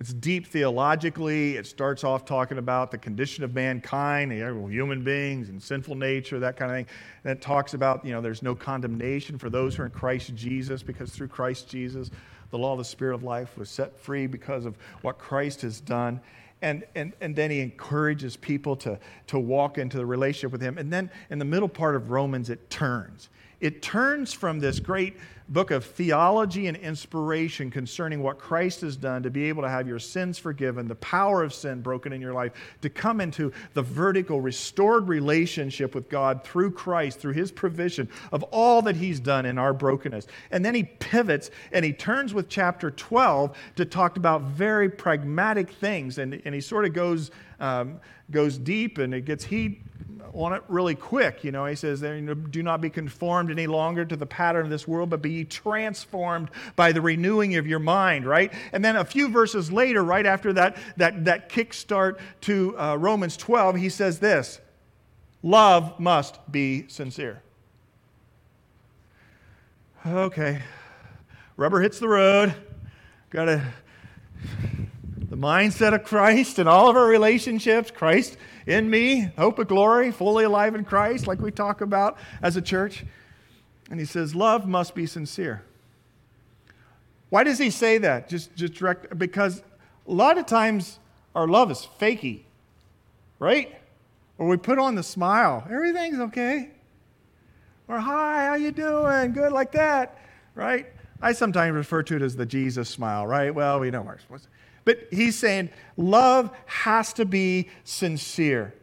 It's 0.00 0.14
deep 0.14 0.46
theologically. 0.46 1.56
It 1.56 1.66
starts 1.66 2.04
off 2.04 2.24
talking 2.24 2.56
about 2.56 2.90
the 2.90 2.96
condition 2.96 3.44
of 3.44 3.54
mankind, 3.54 4.32
human 4.32 5.04
beings, 5.04 5.50
and 5.50 5.62
sinful 5.62 5.94
nature, 5.94 6.38
that 6.40 6.56
kind 6.56 6.70
of 6.70 6.76
thing. 6.78 6.86
And 7.24 7.32
it 7.32 7.42
talks 7.42 7.74
about, 7.74 8.04
you 8.04 8.12
know, 8.12 8.22
there's 8.22 8.42
no 8.42 8.54
condemnation 8.54 9.36
for 9.36 9.50
those 9.50 9.74
who 9.74 9.82
are 9.82 9.86
in 9.86 9.92
Christ 9.92 10.34
Jesus 10.34 10.82
because 10.82 11.10
through 11.10 11.28
Christ 11.28 11.68
Jesus, 11.68 12.10
the 12.50 12.56
law 12.56 12.72
of 12.72 12.78
the 12.78 12.84
Spirit 12.84 13.14
of 13.14 13.22
life 13.22 13.58
was 13.58 13.68
set 13.68 13.98
free 13.98 14.26
because 14.26 14.64
of 14.64 14.78
what 15.02 15.18
Christ 15.18 15.60
has 15.62 15.80
done. 15.80 16.20
And, 16.62 16.84
and, 16.94 17.14
and 17.20 17.34
then 17.34 17.50
he 17.50 17.60
encourages 17.60 18.36
people 18.36 18.76
to, 18.76 18.98
to 19.28 19.38
walk 19.38 19.78
into 19.78 19.96
the 19.96 20.04
relationship 20.04 20.52
with 20.52 20.60
him. 20.60 20.76
And 20.76 20.92
then 20.92 21.10
in 21.30 21.38
the 21.38 21.44
middle 21.44 21.68
part 21.68 21.96
of 21.96 22.10
Romans, 22.10 22.50
it 22.50 22.68
turns. 22.68 23.28
It 23.60 23.82
turns 23.82 24.32
from 24.32 24.60
this 24.60 24.80
great 24.80 25.16
book 25.50 25.72
of 25.72 25.84
theology 25.84 26.68
and 26.68 26.76
inspiration 26.76 27.70
concerning 27.70 28.22
what 28.22 28.38
Christ 28.38 28.82
has 28.82 28.96
done 28.96 29.24
to 29.24 29.30
be 29.30 29.48
able 29.48 29.62
to 29.62 29.68
have 29.68 29.88
your 29.88 29.98
sins 29.98 30.38
forgiven, 30.38 30.86
the 30.86 30.94
power 30.94 31.42
of 31.42 31.52
sin 31.52 31.82
broken 31.82 32.12
in 32.12 32.20
your 32.20 32.32
life, 32.32 32.52
to 32.82 32.88
come 32.88 33.20
into 33.20 33.52
the 33.74 33.82
vertical, 33.82 34.40
restored 34.40 35.08
relationship 35.08 35.94
with 35.94 36.08
God 36.08 36.44
through 36.44 36.70
Christ, 36.70 37.18
through 37.18 37.32
his 37.32 37.50
provision 37.50 38.08
of 38.32 38.44
all 38.44 38.80
that 38.82 38.96
he's 38.96 39.18
done 39.18 39.44
in 39.44 39.58
our 39.58 39.72
brokenness. 39.72 40.28
And 40.52 40.64
then 40.64 40.74
he 40.74 40.84
pivots 40.84 41.50
and 41.72 41.84
he 41.84 41.92
turns 41.92 42.32
with 42.32 42.48
chapter 42.48 42.92
12 42.92 43.56
to 43.76 43.84
talk 43.84 44.16
about 44.16 44.42
very 44.42 44.88
pragmatic 44.88 45.70
things. 45.70 46.18
And, 46.18 46.40
and 46.44 46.54
he 46.54 46.60
sort 46.60 46.84
of 46.84 46.92
goes, 46.92 47.32
um, 47.60 48.00
goes 48.30 48.58
deep 48.58 48.98
and 48.98 49.14
it 49.14 49.24
gets 49.24 49.44
heat 49.44 49.82
on 50.32 50.52
it 50.52 50.62
really 50.68 50.94
quick. 50.94 51.44
You 51.44 51.52
know, 51.52 51.66
he 51.66 51.74
says, 51.74 52.00
Do 52.00 52.62
not 52.62 52.80
be 52.80 52.90
conformed 52.90 53.50
any 53.50 53.66
longer 53.66 54.04
to 54.04 54.16
the 54.16 54.26
pattern 54.26 54.64
of 54.64 54.70
this 54.70 54.86
world, 54.86 55.10
but 55.10 55.22
be 55.22 55.44
transformed 55.44 56.50
by 56.76 56.92
the 56.92 57.00
renewing 57.00 57.56
of 57.56 57.66
your 57.66 57.78
mind, 57.78 58.26
right? 58.26 58.52
And 58.72 58.84
then 58.84 58.96
a 58.96 59.04
few 59.04 59.28
verses 59.28 59.72
later, 59.72 60.04
right 60.04 60.26
after 60.26 60.52
that, 60.54 60.76
that, 60.96 61.24
that 61.24 61.48
kickstart 61.48 62.18
to 62.42 62.78
uh, 62.78 62.96
Romans 62.96 63.36
12, 63.36 63.76
he 63.76 63.88
says 63.88 64.18
this 64.18 64.60
Love 65.42 65.98
must 65.98 66.38
be 66.50 66.86
sincere. 66.88 67.42
Okay, 70.06 70.62
rubber 71.56 71.80
hits 71.80 71.98
the 71.98 72.08
road. 72.08 72.54
Got 73.30 73.44
to 73.44 73.56
the 73.56 74.79
mindset 75.40 75.94
of 75.94 76.04
Christ 76.04 76.58
in 76.58 76.68
all 76.68 76.88
of 76.88 76.96
our 76.96 77.06
relationships. 77.06 77.90
Christ 77.90 78.36
in 78.66 78.90
me, 78.90 79.30
hope 79.38 79.58
of 79.58 79.68
glory, 79.68 80.12
fully 80.12 80.44
alive 80.44 80.74
in 80.74 80.84
Christ, 80.84 81.26
like 81.26 81.40
we 81.40 81.50
talk 81.50 81.80
about 81.80 82.18
as 82.42 82.56
a 82.56 82.62
church. 82.62 83.04
And 83.90 83.98
he 83.98 84.06
says, 84.06 84.34
Love 84.34 84.68
must 84.68 84.94
be 84.94 85.06
sincere. 85.06 85.64
Why 87.30 87.44
does 87.44 87.58
he 87.58 87.70
say 87.70 87.98
that? 87.98 88.28
Just, 88.28 88.54
just 88.54 88.74
direct, 88.74 89.16
because 89.18 89.62
a 90.06 90.12
lot 90.12 90.36
of 90.36 90.46
times 90.46 90.98
our 91.34 91.48
love 91.48 91.70
is 91.70 91.88
fakey, 92.00 92.42
right? 93.38 93.76
Or 94.36 94.48
we 94.48 94.56
put 94.56 94.78
on 94.78 94.94
the 94.94 95.02
smile, 95.02 95.66
everything's 95.70 96.18
okay. 96.18 96.70
Or 97.88 97.98
hi, 97.98 98.46
how 98.46 98.54
you 98.54 98.72
doing? 98.72 99.32
Good, 99.32 99.52
like 99.52 99.72
that, 99.72 100.18
right? 100.54 100.86
I 101.22 101.32
sometimes 101.32 101.74
refer 101.74 102.02
to 102.04 102.16
it 102.16 102.22
as 102.22 102.36
the 102.36 102.46
Jesus 102.46 102.88
smile, 102.88 103.26
right? 103.26 103.54
Well, 103.54 103.80
we 103.80 103.90
know 103.90 104.02
ours. 104.02 104.22
But 104.84 105.08
he's 105.10 105.38
saying 105.38 105.70
love 105.96 106.50
has 106.66 107.12
to 107.14 107.24
be 107.24 107.68
sincere. 107.84 108.74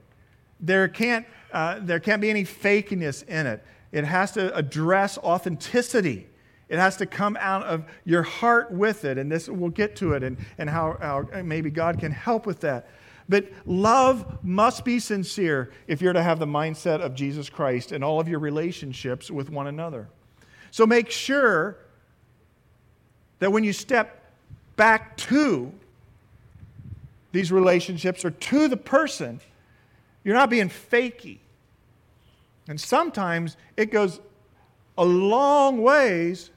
There 0.59 0.87
can't, 0.87 1.25
uh, 1.51 1.79
there 1.81 1.99
can't 1.99 2.21
be 2.21 2.29
any 2.29 2.43
fakeness 2.43 3.27
in 3.27 3.47
it. 3.47 3.63
It 3.91 4.03
has 4.03 4.31
to 4.33 4.53
address 4.55 5.17
authenticity. 5.17 6.27
It 6.69 6.79
has 6.79 6.97
to 6.97 7.05
come 7.05 7.37
out 7.39 7.63
of 7.63 7.85
your 8.03 8.23
heart 8.23 8.71
with 8.71 9.05
it. 9.05 9.17
And 9.17 9.31
this, 9.31 9.47
we'll 9.47 9.69
get 9.69 9.95
to 9.97 10.13
it 10.13 10.23
and, 10.23 10.37
and 10.57 10.69
how, 10.69 10.97
how 10.99 11.41
maybe 11.43 11.69
God 11.69 11.99
can 11.99 12.11
help 12.11 12.45
with 12.45 12.59
that. 12.61 12.89
But 13.29 13.49
love 13.65 14.43
must 14.43 14.85
be 14.85 14.99
sincere 14.99 15.71
if 15.87 16.01
you're 16.01 16.13
to 16.13 16.23
have 16.23 16.39
the 16.39 16.45
mindset 16.45 17.01
of 17.01 17.13
Jesus 17.13 17.49
Christ 17.49 17.91
in 17.91 18.03
all 18.03 18.19
of 18.19 18.27
your 18.27 18.39
relationships 18.39 19.29
with 19.29 19.49
one 19.49 19.67
another. 19.67 20.07
So 20.71 20.85
make 20.85 21.09
sure 21.09 21.77
that 23.39 23.51
when 23.51 23.63
you 23.63 23.73
step 23.73 24.33
back 24.75 25.17
to 25.17 25.71
these 27.37 27.51
relationships 27.51 28.25
are 28.25 28.31
to 28.31 28.67
the 28.67 28.75
person, 28.75 29.39
you're 30.23 30.33
not 30.33 30.49
being 30.49 30.69
fakey. 30.69 31.37
And 32.67 32.81
sometimes 32.81 33.57
it 33.77 33.91
goes 33.91 34.19
a 34.97 35.05
long 35.05 35.83
ways 35.83 36.49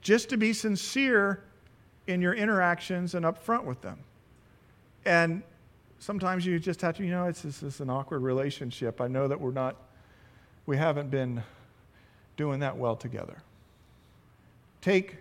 just 0.00 0.30
to 0.30 0.38
be 0.38 0.54
sincere 0.54 1.42
in 2.06 2.22
your 2.22 2.32
interactions 2.32 3.14
and 3.14 3.26
upfront 3.26 3.64
with 3.64 3.82
them. 3.82 3.98
And 5.04 5.42
sometimes 5.98 6.46
you 6.46 6.58
just 6.58 6.80
have 6.80 6.96
to, 6.96 7.04
you 7.04 7.10
know, 7.10 7.26
it's, 7.26 7.44
it's, 7.44 7.62
it's 7.62 7.80
an 7.80 7.90
awkward 7.90 8.22
relationship. 8.22 9.02
I 9.02 9.08
know 9.08 9.28
that 9.28 9.38
we're 9.38 9.52
not, 9.52 9.76
we 10.64 10.78
haven't 10.78 11.10
been 11.10 11.42
doing 12.38 12.60
that 12.60 12.78
well 12.78 12.96
together. 12.96 13.42
Take 14.80 15.16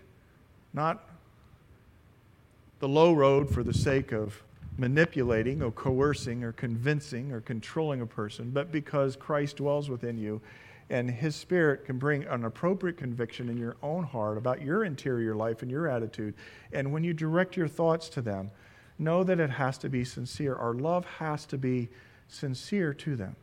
not 0.71 1.09
the 2.79 2.87
low 2.87 3.11
road 3.11 3.53
for 3.53 3.63
the 3.63 3.73
sake 3.73 4.13
of 4.13 4.41
manipulating 4.77 5.62
or 5.62 5.71
coercing 5.71 6.43
or 6.43 6.51
convincing 6.51 7.31
or 7.31 7.41
controlling 7.41 8.01
a 8.01 8.05
person, 8.05 8.51
but 8.51 8.71
because 8.71 9.15
Christ 9.15 9.57
dwells 9.57 9.89
within 9.89 10.17
you 10.17 10.41
and 10.89 11.09
His 11.09 11.36
Spirit 11.36 11.86
can 11.86 11.97
bring 11.97 12.23
an 12.25 12.45
appropriate 12.45 12.97
conviction 12.97 13.49
in 13.49 13.57
your 13.57 13.77
own 13.81 14.03
heart 14.03 14.38
about 14.38 14.62
your 14.62 14.83
interior 14.83 15.36
life 15.36 15.62
and 15.62 15.71
your 15.71 15.88
attitude. 15.88 16.33
And 16.71 16.91
when 16.91 17.03
you 17.03 17.13
direct 17.13 17.55
your 17.55 17.67
thoughts 17.67 18.09
to 18.09 18.21
them, 18.21 18.51
know 18.99 19.23
that 19.23 19.39
it 19.39 19.49
has 19.49 19.77
to 19.79 19.89
be 19.89 20.03
sincere. 20.03 20.55
Our 20.55 20.73
love 20.73 21.05
has 21.05 21.45
to 21.47 21.57
be 21.57 21.89
sincere 22.27 22.93
to 22.95 23.15
them. 23.15 23.36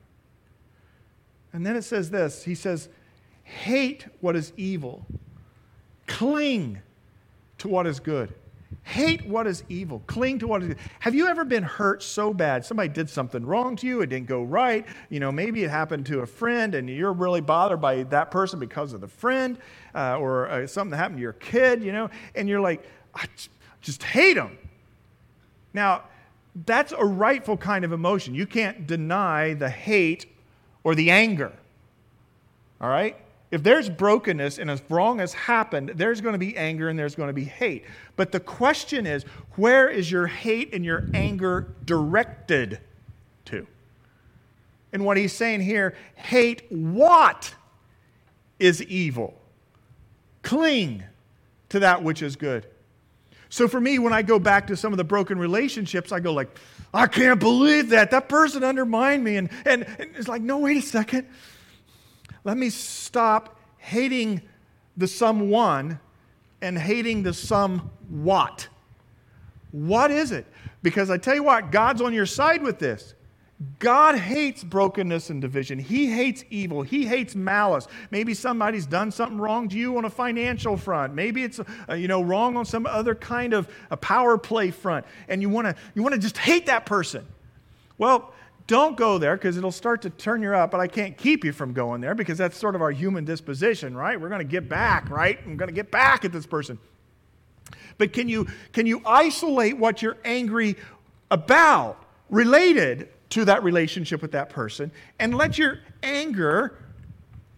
And 1.52 1.66
then 1.66 1.76
it 1.76 1.82
says 1.82 2.10
this 2.10 2.44
He 2.44 2.54
says, 2.54 2.88
hate 3.42 4.06
what 4.20 4.36
is 4.36 4.52
evil, 4.56 5.06
cling 6.06 6.80
to 7.58 7.68
what 7.68 7.86
is 7.86 8.00
good. 8.00 8.32
Hate 8.82 9.26
what 9.26 9.46
is 9.46 9.62
evil. 9.68 10.02
Cling 10.06 10.38
to 10.40 10.48
what 10.48 10.62
is. 10.62 10.74
Have 11.00 11.14
you 11.14 11.28
ever 11.28 11.44
been 11.44 11.62
hurt 11.62 12.02
so 12.02 12.32
bad? 12.32 12.64
Somebody 12.64 12.88
did 12.88 13.08
something 13.08 13.44
wrong 13.44 13.76
to 13.76 13.86
you. 13.86 14.00
It 14.00 14.08
didn't 14.08 14.26
go 14.26 14.42
right. 14.42 14.86
You 15.10 15.20
know, 15.20 15.30
maybe 15.30 15.62
it 15.62 15.70
happened 15.70 16.06
to 16.06 16.20
a 16.20 16.26
friend 16.26 16.74
and 16.74 16.88
you're 16.88 17.12
really 17.12 17.40
bothered 17.40 17.80
by 17.80 18.02
that 18.04 18.30
person 18.30 18.58
because 18.58 18.92
of 18.92 19.00
the 19.00 19.08
friend 19.08 19.58
uh, 19.94 20.18
or 20.18 20.48
uh, 20.48 20.66
something 20.66 20.90
that 20.90 20.96
happened 20.96 21.18
to 21.18 21.22
your 21.22 21.34
kid, 21.34 21.82
you 21.84 21.92
know, 21.92 22.10
and 22.34 22.48
you're 22.48 22.60
like, 22.60 22.84
I 23.14 23.26
just 23.80 24.02
hate 24.02 24.34
them. 24.34 24.58
Now, 25.72 26.04
that's 26.66 26.92
a 26.92 27.04
rightful 27.04 27.56
kind 27.56 27.84
of 27.84 27.92
emotion. 27.92 28.34
You 28.34 28.46
can't 28.46 28.86
deny 28.86 29.54
the 29.54 29.70
hate 29.70 30.26
or 30.82 30.94
the 30.94 31.10
anger. 31.10 31.52
All 32.80 32.88
right? 32.88 33.16
If 33.50 33.64
there's 33.64 33.90
brokenness 33.90 34.58
and 34.58 34.70
if 34.70 34.82
wrong 34.88 35.18
has 35.18 35.32
happened, 35.32 35.92
there's 35.96 36.20
going 36.20 36.34
to 36.34 36.38
be 36.38 36.56
anger 36.56 36.88
and 36.88 36.98
there's 36.98 37.16
going 37.16 37.28
to 37.28 37.32
be 37.34 37.44
hate. 37.44 37.84
But 38.14 38.30
the 38.30 38.38
question 38.38 39.06
is, 39.06 39.24
where 39.56 39.88
is 39.88 40.10
your 40.10 40.28
hate 40.28 40.72
and 40.72 40.84
your 40.84 41.08
anger 41.14 41.74
directed 41.84 42.78
to? 43.46 43.66
And 44.92 45.04
what 45.04 45.16
he's 45.16 45.32
saying 45.32 45.62
here, 45.62 45.96
hate 46.14 46.70
what 46.70 47.54
is 48.60 48.82
evil. 48.84 49.34
Cling 50.42 51.02
to 51.70 51.80
that 51.80 52.04
which 52.04 52.22
is 52.22 52.36
good. 52.36 52.66
So 53.48 53.66
for 53.66 53.80
me, 53.80 53.98
when 53.98 54.12
I 54.12 54.22
go 54.22 54.38
back 54.38 54.68
to 54.68 54.76
some 54.76 54.92
of 54.92 54.96
the 54.96 55.04
broken 55.04 55.38
relationships, 55.38 56.12
I 56.12 56.20
go 56.20 56.32
like, 56.32 56.56
I 56.94 57.08
can't 57.08 57.40
believe 57.40 57.90
that. 57.90 58.12
That 58.12 58.28
person 58.28 58.62
undermined 58.62 59.24
me. 59.24 59.36
And, 59.36 59.50
and, 59.64 59.84
and 59.98 60.10
it's 60.16 60.28
like, 60.28 60.42
no, 60.42 60.58
wait 60.58 60.76
a 60.76 60.82
second. 60.82 61.26
Let 62.44 62.56
me 62.56 62.70
stop 62.70 63.58
hating 63.78 64.42
the 64.96 65.08
someone 65.08 66.00
and 66.62 66.78
hating 66.78 67.22
the 67.22 67.32
some 67.32 67.90
what. 68.08 68.68
What 69.72 70.10
is 70.10 70.32
it? 70.32 70.46
Because 70.82 71.10
I 71.10 71.18
tell 71.18 71.34
you 71.34 71.42
what, 71.42 71.70
God's 71.70 72.00
on 72.02 72.12
your 72.12 72.26
side 72.26 72.62
with 72.62 72.78
this. 72.78 73.14
God 73.78 74.16
hates 74.16 74.64
brokenness 74.64 75.28
and 75.28 75.42
division. 75.42 75.78
He 75.78 76.06
hates 76.06 76.44
evil. 76.48 76.80
He 76.80 77.06
hates 77.06 77.34
malice. 77.34 77.86
Maybe 78.10 78.32
somebody's 78.32 78.86
done 78.86 79.10
something 79.10 79.38
wrong 79.38 79.68
to 79.68 79.76
you 79.76 79.98
on 79.98 80.06
a 80.06 80.10
financial 80.10 80.78
front. 80.78 81.14
Maybe 81.14 81.44
it's 81.44 81.60
uh, 81.88 81.92
you 81.92 82.08
know 82.08 82.22
wrong 82.22 82.56
on 82.56 82.64
some 82.64 82.86
other 82.86 83.14
kind 83.14 83.52
of 83.52 83.68
a 83.90 83.98
power 83.98 84.38
play 84.38 84.70
front, 84.70 85.04
and 85.28 85.42
you 85.42 85.50
want 85.50 85.66
to 85.66 85.74
you 85.94 86.02
want 86.02 86.14
to 86.14 86.20
just 86.20 86.38
hate 86.38 86.66
that 86.66 86.86
person. 86.86 87.26
Well, 87.98 88.32
don't 88.70 88.96
go 88.96 89.18
there 89.18 89.34
because 89.34 89.56
it'll 89.56 89.72
start 89.72 90.00
to 90.02 90.10
turn 90.10 90.42
you 90.42 90.54
up, 90.54 90.70
but 90.70 90.78
I 90.78 90.86
can't 90.86 91.18
keep 91.18 91.44
you 91.44 91.50
from 91.50 91.72
going 91.72 92.00
there 92.00 92.14
because 92.14 92.38
that's 92.38 92.56
sort 92.56 92.76
of 92.76 92.82
our 92.82 92.92
human 92.92 93.24
disposition, 93.24 93.96
right? 93.96 94.18
We're 94.18 94.28
going 94.28 94.38
to 94.38 94.44
get 94.44 94.68
back, 94.68 95.10
right? 95.10 95.40
I'm 95.44 95.56
going 95.56 95.68
to 95.68 95.74
get 95.74 95.90
back 95.90 96.24
at 96.24 96.30
this 96.30 96.46
person. 96.46 96.78
But 97.98 98.12
can 98.12 98.28
you, 98.28 98.46
can 98.72 98.86
you 98.86 99.02
isolate 99.04 99.76
what 99.76 100.02
you're 100.02 100.18
angry 100.24 100.76
about 101.32 102.04
related 102.28 103.08
to 103.30 103.44
that 103.46 103.64
relationship 103.64 104.22
with 104.22 104.30
that 104.32 104.50
person 104.50 104.92
and 105.18 105.36
let 105.36 105.58
your 105.58 105.80
anger, 106.04 106.78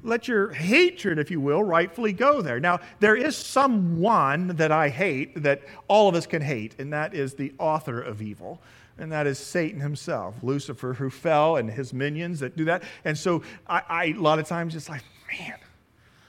let 0.03 0.27
your 0.27 0.51
hatred, 0.53 1.19
if 1.19 1.31
you 1.31 1.43
will, 1.43 1.63
rightfully 1.63 2.15
go 2.15 2.41
there? 2.41 2.59
Now, 2.59 2.81
there 3.01 3.17
is 3.17 3.37
someone 3.37 4.49
that 4.57 4.73
I 4.73 4.89
hate 4.89 5.43
that 5.43 5.61
all 5.89 6.09
of 6.09 6.15
us 6.15 6.27
can 6.27 6.41
hate, 6.41 6.75
and 6.79 6.91
that 6.95 7.13
is 7.13 7.35
the 7.35 7.53
author 7.59 8.01
of 8.01 8.23
evil 8.23 8.63
and 8.99 9.11
that 9.13 9.27
is 9.27 9.39
Satan 9.39 9.81
himself, 9.81 10.35
Lucifer, 10.43 10.95
who 10.95 11.11
fell, 11.11 11.57
and 11.57 11.71
his 11.71 11.93
minions 11.93 12.41
that 12.41 12.57
do 12.57 12.65
that. 12.67 12.83
And 13.05 13.17
so 13.17 13.43
I, 13.67 13.83
I 13.89 14.05
a 14.07 14.13
lot 14.15 14.39
of 14.39 14.47
times 14.47 14.77
it's 14.77 14.89
like, 14.89 15.03
man, 15.31 15.59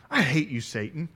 I 0.10 0.21
hate 0.21 0.49
you, 0.49 0.62
Satan. 0.62 1.10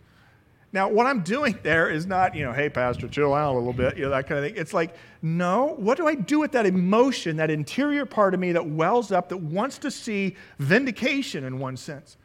Now, 0.73 0.89
what 0.89 1.05
I'm 1.05 1.21
doing 1.21 1.57
there 1.63 1.89
is 1.89 2.05
not, 2.05 2.36
you 2.36 2.43
know, 2.43 2.51
hey, 2.51 2.69
Pastor, 2.69 3.07
chill 3.07 3.33
out 3.33 3.53
a 3.53 3.57
little 3.57 3.71
bit, 3.71 3.97
you 3.97 4.03
know, 4.03 4.10
that 4.10 4.27
kind 4.27 4.43
of 4.43 4.45
thing. 4.45 4.60
It's 4.60 4.73
like, 4.73 4.95
no, 5.21 5.75
what 5.77 5.97
do 5.97 6.07
I 6.07 6.15
do 6.15 6.39
with 6.39 6.51
that 6.51 6.65
emotion, 6.65 7.38
that 7.38 7.49
interior 7.49 8.05
part 8.05 8.33
of 8.33 8.39
me 8.39 8.51
that 8.51 8.67
wells 8.67 9.12
up, 9.12 9.29
that 9.29 9.38
wants 9.38 9.77
to 9.79 9.89
see 9.91 10.36
vindication 10.60 11.45
in 11.45 11.57
one 11.60 11.77
sense? 11.77 12.17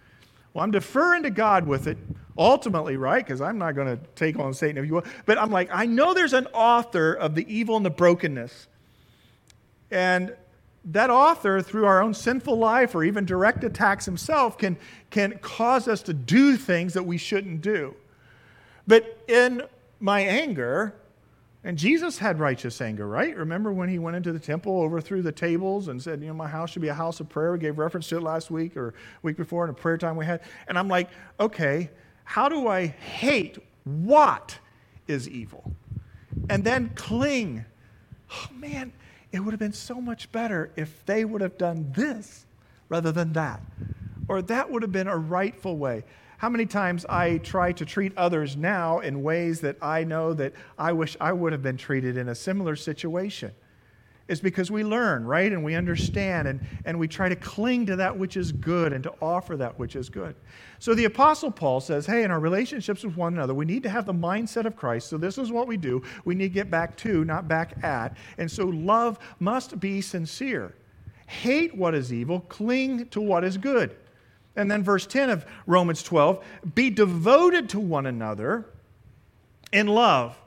Well, 0.52 0.64
I'm 0.64 0.72
deferring 0.72 1.22
to 1.22 1.30
God 1.30 1.66
with 1.66 1.86
it, 1.86 1.96
ultimately, 2.36 2.96
right? 2.96 3.24
Because 3.24 3.40
I'm 3.40 3.58
not 3.58 3.74
going 3.76 3.96
to 3.96 4.04
take 4.16 4.38
on 4.38 4.52
Satan 4.52 4.76
if 4.76 4.86
you 4.86 4.94
will. 4.94 5.04
But 5.24 5.38
I'm 5.38 5.50
like, 5.50 5.70
I 5.72 5.86
know 5.86 6.12
there's 6.12 6.34
an 6.34 6.48
author 6.48 7.14
of 7.14 7.34
the 7.36 7.46
evil 7.52 7.76
and 7.76 7.86
the 7.86 7.90
brokenness. 7.90 8.66
And 9.92 10.34
that 10.86 11.10
author, 11.10 11.62
through 11.62 11.86
our 11.86 12.02
own 12.02 12.14
sinful 12.14 12.58
life 12.58 12.94
or 12.94 13.04
even 13.04 13.24
direct 13.24 13.62
attacks 13.62 14.04
himself, 14.04 14.58
can, 14.58 14.76
can 15.10 15.38
cause 15.38 15.86
us 15.86 16.02
to 16.02 16.12
do 16.12 16.56
things 16.56 16.94
that 16.94 17.04
we 17.04 17.18
shouldn't 17.18 17.60
do. 17.60 17.94
But 18.86 19.22
in 19.28 19.62
my 20.00 20.20
anger, 20.20 20.94
and 21.62 21.78
Jesus 21.78 22.18
had 22.18 22.40
righteous 22.40 22.80
anger, 22.80 23.06
right? 23.06 23.36
Remember 23.36 23.72
when 23.72 23.88
he 23.88 24.00
went 24.00 24.16
into 24.16 24.32
the 24.32 24.40
temple, 24.40 24.80
overthrew 24.80 25.22
the 25.22 25.30
tables, 25.30 25.86
and 25.86 26.02
said, 26.02 26.20
You 26.20 26.28
know, 26.28 26.34
my 26.34 26.48
house 26.48 26.70
should 26.70 26.82
be 26.82 26.88
a 26.88 26.94
house 26.94 27.20
of 27.20 27.28
prayer? 27.28 27.52
We 27.52 27.58
gave 27.58 27.78
reference 27.78 28.08
to 28.08 28.16
it 28.16 28.22
last 28.22 28.50
week 28.50 28.76
or 28.76 28.94
week 29.22 29.36
before 29.36 29.62
in 29.64 29.70
a 29.70 29.74
prayer 29.74 29.96
time 29.96 30.16
we 30.16 30.26
had. 30.26 30.40
And 30.66 30.76
I'm 30.76 30.88
like, 30.88 31.08
Okay, 31.38 31.90
how 32.24 32.48
do 32.48 32.66
I 32.66 32.86
hate 32.86 33.58
what 33.84 34.58
is 35.06 35.28
evil? 35.28 35.72
And 36.50 36.64
then 36.64 36.90
cling. 36.96 37.64
Oh, 38.32 38.48
man, 38.54 38.92
it 39.32 39.40
would 39.40 39.52
have 39.52 39.58
been 39.58 39.72
so 39.72 40.00
much 40.00 40.30
better 40.30 40.70
if 40.76 41.04
they 41.06 41.24
would 41.24 41.40
have 41.40 41.58
done 41.58 41.90
this 41.96 42.46
rather 42.88 43.10
than 43.10 43.32
that. 43.32 43.62
Or 44.28 44.42
that 44.42 44.70
would 44.70 44.82
have 44.82 44.92
been 44.92 45.08
a 45.08 45.16
rightful 45.16 45.76
way. 45.78 46.04
How 46.36 46.48
many 46.48 46.66
times 46.66 47.06
I 47.06 47.38
try 47.38 47.72
to 47.72 47.86
treat 47.86 48.16
others 48.16 48.56
now 48.56 48.98
in 48.98 49.22
ways 49.22 49.60
that 49.60 49.76
I 49.80 50.04
know 50.04 50.34
that 50.34 50.52
I 50.78 50.92
wish 50.92 51.16
I 51.20 51.32
would 51.32 51.52
have 51.52 51.62
been 51.62 51.76
treated 51.76 52.16
in 52.16 52.28
a 52.28 52.34
similar 52.34 52.76
situation? 52.76 53.52
Is 54.32 54.40
because 54.40 54.70
we 54.70 54.82
learn, 54.82 55.26
right? 55.26 55.52
And 55.52 55.62
we 55.62 55.74
understand 55.74 56.48
and, 56.48 56.66
and 56.86 56.98
we 56.98 57.06
try 57.06 57.28
to 57.28 57.36
cling 57.36 57.84
to 57.84 57.96
that 57.96 58.18
which 58.18 58.38
is 58.38 58.50
good 58.50 58.94
and 58.94 59.04
to 59.04 59.12
offer 59.20 59.58
that 59.58 59.78
which 59.78 59.94
is 59.94 60.08
good. 60.08 60.34
So 60.78 60.94
the 60.94 61.04
Apostle 61.04 61.50
Paul 61.50 61.80
says, 61.80 62.06
hey, 62.06 62.24
in 62.24 62.30
our 62.30 62.40
relationships 62.40 63.04
with 63.04 63.14
one 63.14 63.34
another, 63.34 63.52
we 63.52 63.66
need 63.66 63.82
to 63.82 63.90
have 63.90 64.06
the 64.06 64.14
mindset 64.14 64.64
of 64.64 64.74
Christ. 64.74 65.10
So 65.10 65.18
this 65.18 65.36
is 65.36 65.52
what 65.52 65.68
we 65.68 65.76
do. 65.76 66.02
We 66.24 66.34
need 66.34 66.48
to 66.48 66.54
get 66.54 66.70
back 66.70 66.96
to, 66.98 67.26
not 67.26 67.46
back 67.46 67.84
at. 67.84 68.16
And 68.38 68.50
so 68.50 68.64
love 68.64 69.18
must 69.38 69.78
be 69.78 70.00
sincere. 70.00 70.74
Hate 71.26 71.76
what 71.76 71.94
is 71.94 72.10
evil, 72.10 72.40
cling 72.40 73.08
to 73.08 73.20
what 73.20 73.44
is 73.44 73.58
good. 73.58 73.94
And 74.56 74.70
then 74.70 74.82
verse 74.82 75.06
10 75.06 75.28
of 75.28 75.44
Romans 75.66 76.02
12 76.02 76.42
be 76.74 76.88
devoted 76.88 77.68
to 77.70 77.80
one 77.80 78.06
another 78.06 78.64
in 79.72 79.88
love, 79.88 80.38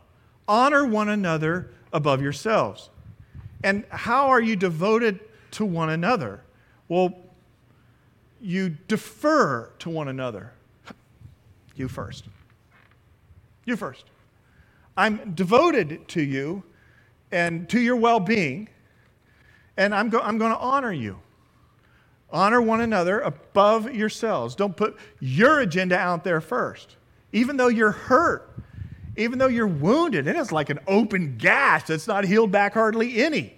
honor 0.47 0.87
one 0.87 1.09
another 1.09 1.69
above 1.93 2.21
yourselves. 2.23 2.89
And 3.63 3.85
how 3.89 4.27
are 4.27 4.41
you 4.41 4.55
devoted 4.55 5.19
to 5.51 5.65
one 5.65 5.89
another? 5.89 6.41
Well, 6.87 7.15
you 8.39 8.69
defer 8.87 9.71
to 9.79 9.89
one 9.89 10.07
another. 10.07 10.51
You 11.75 11.87
first. 11.87 12.25
You 13.65 13.75
first. 13.75 14.05
I'm 14.95 15.33
devoted 15.33 16.07
to 16.09 16.21
you 16.21 16.63
and 17.31 17.67
to 17.69 17.79
your 17.79 17.95
well 17.95 18.19
being, 18.19 18.69
and 19.77 19.93
I'm, 19.93 20.09
go- 20.09 20.21
I'm 20.21 20.37
going 20.37 20.51
to 20.51 20.57
honor 20.57 20.93
you. 20.93 21.19
Honor 22.29 22.61
one 22.61 22.81
another 22.81 23.19
above 23.21 23.93
yourselves. 23.93 24.55
Don't 24.55 24.75
put 24.75 24.97
your 25.19 25.59
agenda 25.61 25.97
out 25.97 26.23
there 26.23 26.41
first. 26.41 26.95
Even 27.33 27.57
though 27.57 27.67
you're 27.67 27.91
hurt, 27.91 28.49
even 29.17 29.39
though 29.39 29.47
you're 29.47 29.67
wounded, 29.67 30.28
it 30.28 30.36
is 30.36 30.51
like 30.51 30.69
an 30.69 30.80
open 30.88 31.38
gash 31.38 31.84
that's 31.84 32.08
not 32.08 32.25
healed 32.25 32.51
back 32.51 32.73
hardly 32.73 33.24
any. 33.24 33.57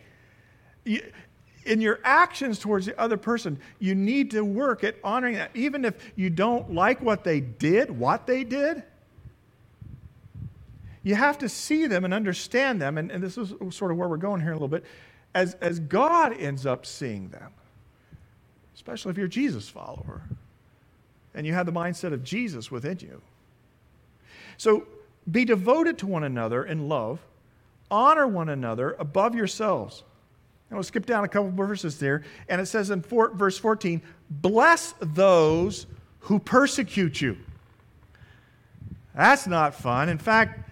in 0.85 1.81
your 1.81 1.99
actions 2.03 2.59
towards 2.59 2.85
the 2.85 2.99
other 2.99 3.17
person, 3.17 3.59
you 3.79 3.93
need 3.93 4.31
to 4.31 4.41
work 4.41 4.83
at 4.83 4.95
honoring 5.03 5.35
that. 5.35 5.51
Even 5.53 5.83
if 5.83 5.95
you 6.15 6.29
don't 6.29 6.73
like 6.73 7.01
what 7.01 7.23
they 7.23 7.39
did, 7.41 7.91
what 7.91 8.25
they 8.25 8.43
did, 8.43 8.83
you 11.03 11.15
have 11.15 11.37
to 11.39 11.49
see 11.49 11.87
them 11.87 12.05
and 12.05 12.13
understand 12.13 12.81
them. 12.81 12.97
And, 12.97 13.11
and 13.11 13.23
this 13.23 13.37
is 13.37 13.53
sort 13.71 13.91
of 13.91 13.97
where 13.97 14.07
we're 14.07 14.17
going 14.17 14.41
here 14.41 14.51
a 14.51 14.55
little 14.55 14.67
bit. 14.67 14.85
As, 15.33 15.55
as 15.55 15.79
God 15.79 16.33
ends 16.39 16.65
up 16.65 16.85
seeing 16.85 17.29
them, 17.29 17.51
especially 18.75 19.11
if 19.11 19.17
you're 19.17 19.27
a 19.27 19.29
Jesus 19.29 19.67
follower 19.67 20.21
and 21.33 21.45
you 21.45 21.53
have 21.53 21.65
the 21.65 21.71
mindset 21.71 22.13
of 22.13 22.23
Jesus 22.23 22.71
within 22.71 22.99
you. 22.99 23.21
So 24.57 24.87
be 25.29 25.45
devoted 25.45 25.97
to 25.99 26.07
one 26.07 26.23
another 26.23 26.63
in 26.63 26.87
love, 26.87 27.19
honor 27.91 28.27
one 28.27 28.49
another 28.49 28.95
above 28.99 29.35
yourselves. 29.35 30.03
And 30.69 30.77
we'll 30.77 30.83
skip 30.83 31.05
down 31.05 31.23
a 31.23 31.27
couple 31.27 31.51
verses 31.51 31.99
there. 31.99 32.23
And 32.49 32.59
it 32.59 32.65
says 32.65 32.89
in 32.89 33.01
four, 33.01 33.33
verse 33.33 33.57
14, 33.57 34.01
bless 34.29 34.93
those 34.99 35.87
who 36.21 36.39
persecute 36.39 37.21
you. 37.21 37.37
That's 39.15 39.47
not 39.47 39.73
fun. 39.73 40.09
In 40.09 40.17
fact, 40.17 40.67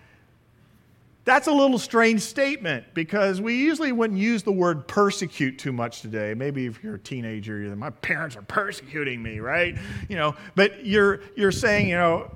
that's 1.24 1.48
a 1.48 1.52
little 1.52 1.80
strange 1.80 2.22
statement 2.22 2.86
because 2.94 3.42
we 3.42 3.56
usually 3.56 3.92
wouldn't 3.92 4.20
use 4.20 4.44
the 4.44 4.52
word 4.52 4.88
persecute 4.88 5.58
too 5.58 5.72
much 5.72 6.02
today. 6.02 6.36
Maybe 6.36 6.68
if 6.68 6.84
you're 6.84 6.96
a 6.96 7.00
teenager, 7.00 7.60
you're, 7.60 7.76
my 7.76 7.90
parents 7.90 8.36
are 8.36 8.44
persecuting 8.44 9.24
me, 9.24 9.40
right? 9.40 9.76
You 10.08 10.18
know, 10.18 10.36
but 10.54 10.86
you're 10.86 11.22
you're 11.36 11.52
saying, 11.52 11.90
you 11.90 11.96
know, 11.96 12.32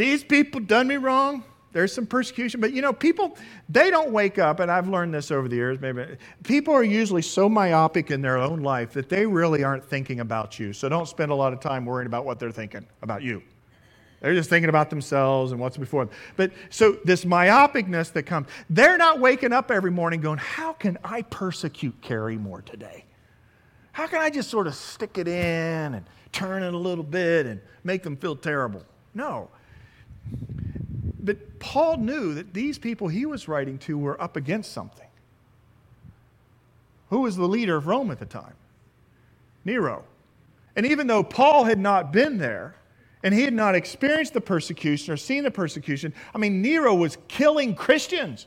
these 0.00 0.24
people 0.24 0.60
done 0.60 0.88
me 0.88 0.96
wrong. 0.96 1.44
There's 1.72 1.92
some 1.92 2.06
persecution, 2.06 2.60
but 2.60 2.72
you 2.72 2.80
know, 2.80 2.92
people 2.92 3.36
they 3.68 3.90
don't 3.90 4.10
wake 4.10 4.38
up, 4.38 4.58
and 4.58 4.70
I've 4.70 4.88
learned 4.88 5.12
this 5.12 5.30
over 5.30 5.46
the 5.46 5.56
years. 5.56 5.78
Maybe 5.78 6.16
people 6.42 6.72
are 6.74 6.82
usually 6.82 7.20
so 7.20 7.48
myopic 7.48 8.10
in 8.10 8.22
their 8.22 8.38
own 8.38 8.62
life 8.62 8.94
that 8.94 9.10
they 9.10 9.26
really 9.26 9.62
aren't 9.62 9.84
thinking 9.84 10.20
about 10.20 10.58
you. 10.58 10.72
So 10.72 10.88
don't 10.88 11.06
spend 11.06 11.30
a 11.30 11.34
lot 11.34 11.52
of 11.52 11.60
time 11.60 11.84
worrying 11.84 12.06
about 12.06 12.24
what 12.24 12.40
they're 12.40 12.50
thinking 12.50 12.86
about 13.02 13.22
you. 13.22 13.42
They're 14.20 14.34
just 14.34 14.48
thinking 14.48 14.70
about 14.70 14.88
themselves 14.88 15.52
and 15.52 15.60
what's 15.60 15.76
before 15.76 16.06
them. 16.06 16.14
But 16.36 16.52
so 16.70 16.98
this 17.04 17.26
myopicness 17.26 18.10
that 18.14 18.22
comes, 18.24 18.48
they're 18.70 18.98
not 18.98 19.20
waking 19.20 19.52
up 19.52 19.70
every 19.70 19.90
morning 19.90 20.22
going, 20.22 20.38
How 20.38 20.72
can 20.72 20.96
I 21.04 21.22
persecute 21.22 22.00
Carrie 22.00 22.38
more 22.38 22.62
today? 22.62 23.04
How 23.92 24.06
can 24.06 24.20
I 24.20 24.30
just 24.30 24.48
sort 24.48 24.66
of 24.66 24.74
stick 24.74 25.18
it 25.18 25.28
in 25.28 25.94
and 25.94 26.06
turn 26.32 26.62
it 26.62 26.72
a 26.72 26.78
little 26.78 27.04
bit 27.04 27.44
and 27.44 27.60
make 27.84 28.02
them 28.02 28.16
feel 28.16 28.34
terrible? 28.34 28.82
No. 29.14 29.50
But 31.22 31.58
Paul 31.58 31.98
knew 31.98 32.34
that 32.34 32.54
these 32.54 32.78
people 32.78 33.08
he 33.08 33.26
was 33.26 33.48
writing 33.48 33.78
to 33.78 33.98
were 33.98 34.20
up 34.20 34.36
against 34.36 34.72
something. 34.72 35.06
Who 37.10 37.20
was 37.22 37.36
the 37.36 37.48
leader 37.48 37.76
of 37.76 37.86
Rome 37.86 38.10
at 38.10 38.18
the 38.18 38.26
time? 38.26 38.54
Nero. 39.64 40.04
And 40.76 40.86
even 40.86 41.06
though 41.06 41.22
Paul 41.22 41.64
had 41.64 41.78
not 41.78 42.12
been 42.12 42.38
there, 42.38 42.76
and 43.22 43.34
he 43.34 43.42
had 43.42 43.52
not 43.52 43.74
experienced 43.74 44.32
the 44.32 44.40
persecution 44.40 45.12
or 45.12 45.16
seen 45.16 45.44
the 45.44 45.50
persecution. 45.50 46.14
I 46.34 46.38
mean, 46.38 46.62
Nero 46.62 46.94
was 46.94 47.18
killing 47.28 47.74
Christians. 47.74 48.46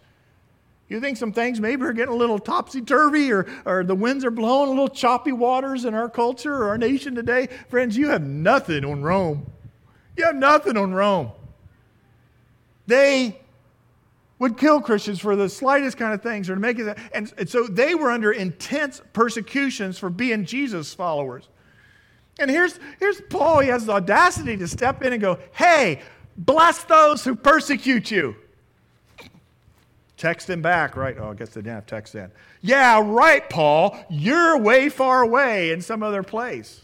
You 0.89 0.99
think 0.99 1.17
some 1.17 1.31
things 1.31 1.59
maybe 1.59 1.83
are 1.85 1.93
getting 1.93 2.13
a 2.13 2.17
little 2.17 2.39
topsy 2.39 2.81
turvy 2.81 3.31
or, 3.31 3.47
or 3.65 3.83
the 3.83 3.95
winds 3.95 4.25
are 4.25 4.31
blowing 4.31 4.67
a 4.67 4.71
little 4.71 4.89
choppy 4.89 5.31
waters 5.31 5.85
in 5.85 5.93
our 5.93 6.09
culture 6.09 6.53
or 6.53 6.69
our 6.69 6.77
nation 6.77 7.15
today? 7.15 7.47
Friends, 7.69 7.97
you 7.97 8.09
have 8.09 8.21
nothing 8.21 8.83
on 8.83 9.01
Rome. 9.01 9.45
You 10.17 10.25
have 10.25 10.35
nothing 10.35 10.77
on 10.77 10.93
Rome. 10.93 11.31
They 12.87 13.39
would 14.39 14.57
kill 14.57 14.81
Christians 14.81 15.19
for 15.19 15.35
the 15.35 15.47
slightest 15.47 15.97
kind 15.97 16.13
of 16.13 16.21
things 16.21 16.49
or 16.49 16.55
to 16.55 16.59
make 16.59 16.79
it. 16.79 16.97
And, 17.13 17.31
and 17.37 17.49
so 17.49 17.65
they 17.67 17.95
were 17.95 18.11
under 18.11 18.31
intense 18.31 19.01
persecutions 19.13 19.97
for 19.97 20.09
being 20.09 20.45
Jesus 20.45 20.93
followers. 20.93 21.47
And 22.39 22.49
here's, 22.49 22.79
here's 22.99 23.21
Paul. 23.29 23.59
He 23.59 23.69
has 23.69 23.85
the 23.85 23.93
audacity 23.93 24.57
to 24.57 24.67
step 24.67 25.03
in 25.03 25.13
and 25.13 25.21
go, 25.21 25.39
Hey, 25.53 26.01
bless 26.35 26.83
those 26.83 27.23
who 27.23 27.35
persecute 27.35 28.11
you. 28.11 28.35
Text 30.17 30.49
him 30.49 30.61
back, 30.61 30.95
right? 30.95 31.15
Oh, 31.19 31.31
I 31.31 31.33
guess 31.33 31.49
they 31.49 31.61
didn't 31.61 31.75
have 31.75 31.85
text 31.85 32.15
in. 32.15 32.31
Yeah, 32.61 33.01
right, 33.03 33.49
Paul. 33.49 33.97
You're 34.09 34.57
way 34.57 34.89
far 34.89 35.21
away 35.21 35.71
in 35.71 35.81
some 35.81 36.01
other 36.01 36.23
place. 36.23 36.82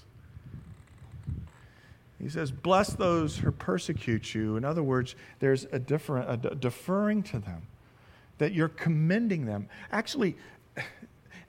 He 2.21 2.29
says, 2.29 2.51
Bless 2.51 2.93
those 2.93 3.37
who 3.37 3.51
persecute 3.51 4.33
you. 4.33 4.57
In 4.57 4.65
other 4.65 4.83
words, 4.83 5.15
there's 5.39 5.65
a, 5.71 5.79
different, 5.79 6.45
a 6.45 6.55
deferring 6.55 7.23
to 7.23 7.39
them, 7.39 7.63
that 8.37 8.53
you're 8.53 8.69
commending 8.69 9.45
them. 9.45 9.69
Actually, 9.91 10.35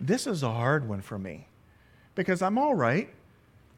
this 0.01 0.27
is 0.27 0.43
a 0.43 0.51
hard 0.51 0.89
one 0.89 1.01
for 1.01 1.18
me 1.18 1.47
because 2.14 2.43
I'm 2.43 2.59
all 2.59 2.75
right 2.75 3.09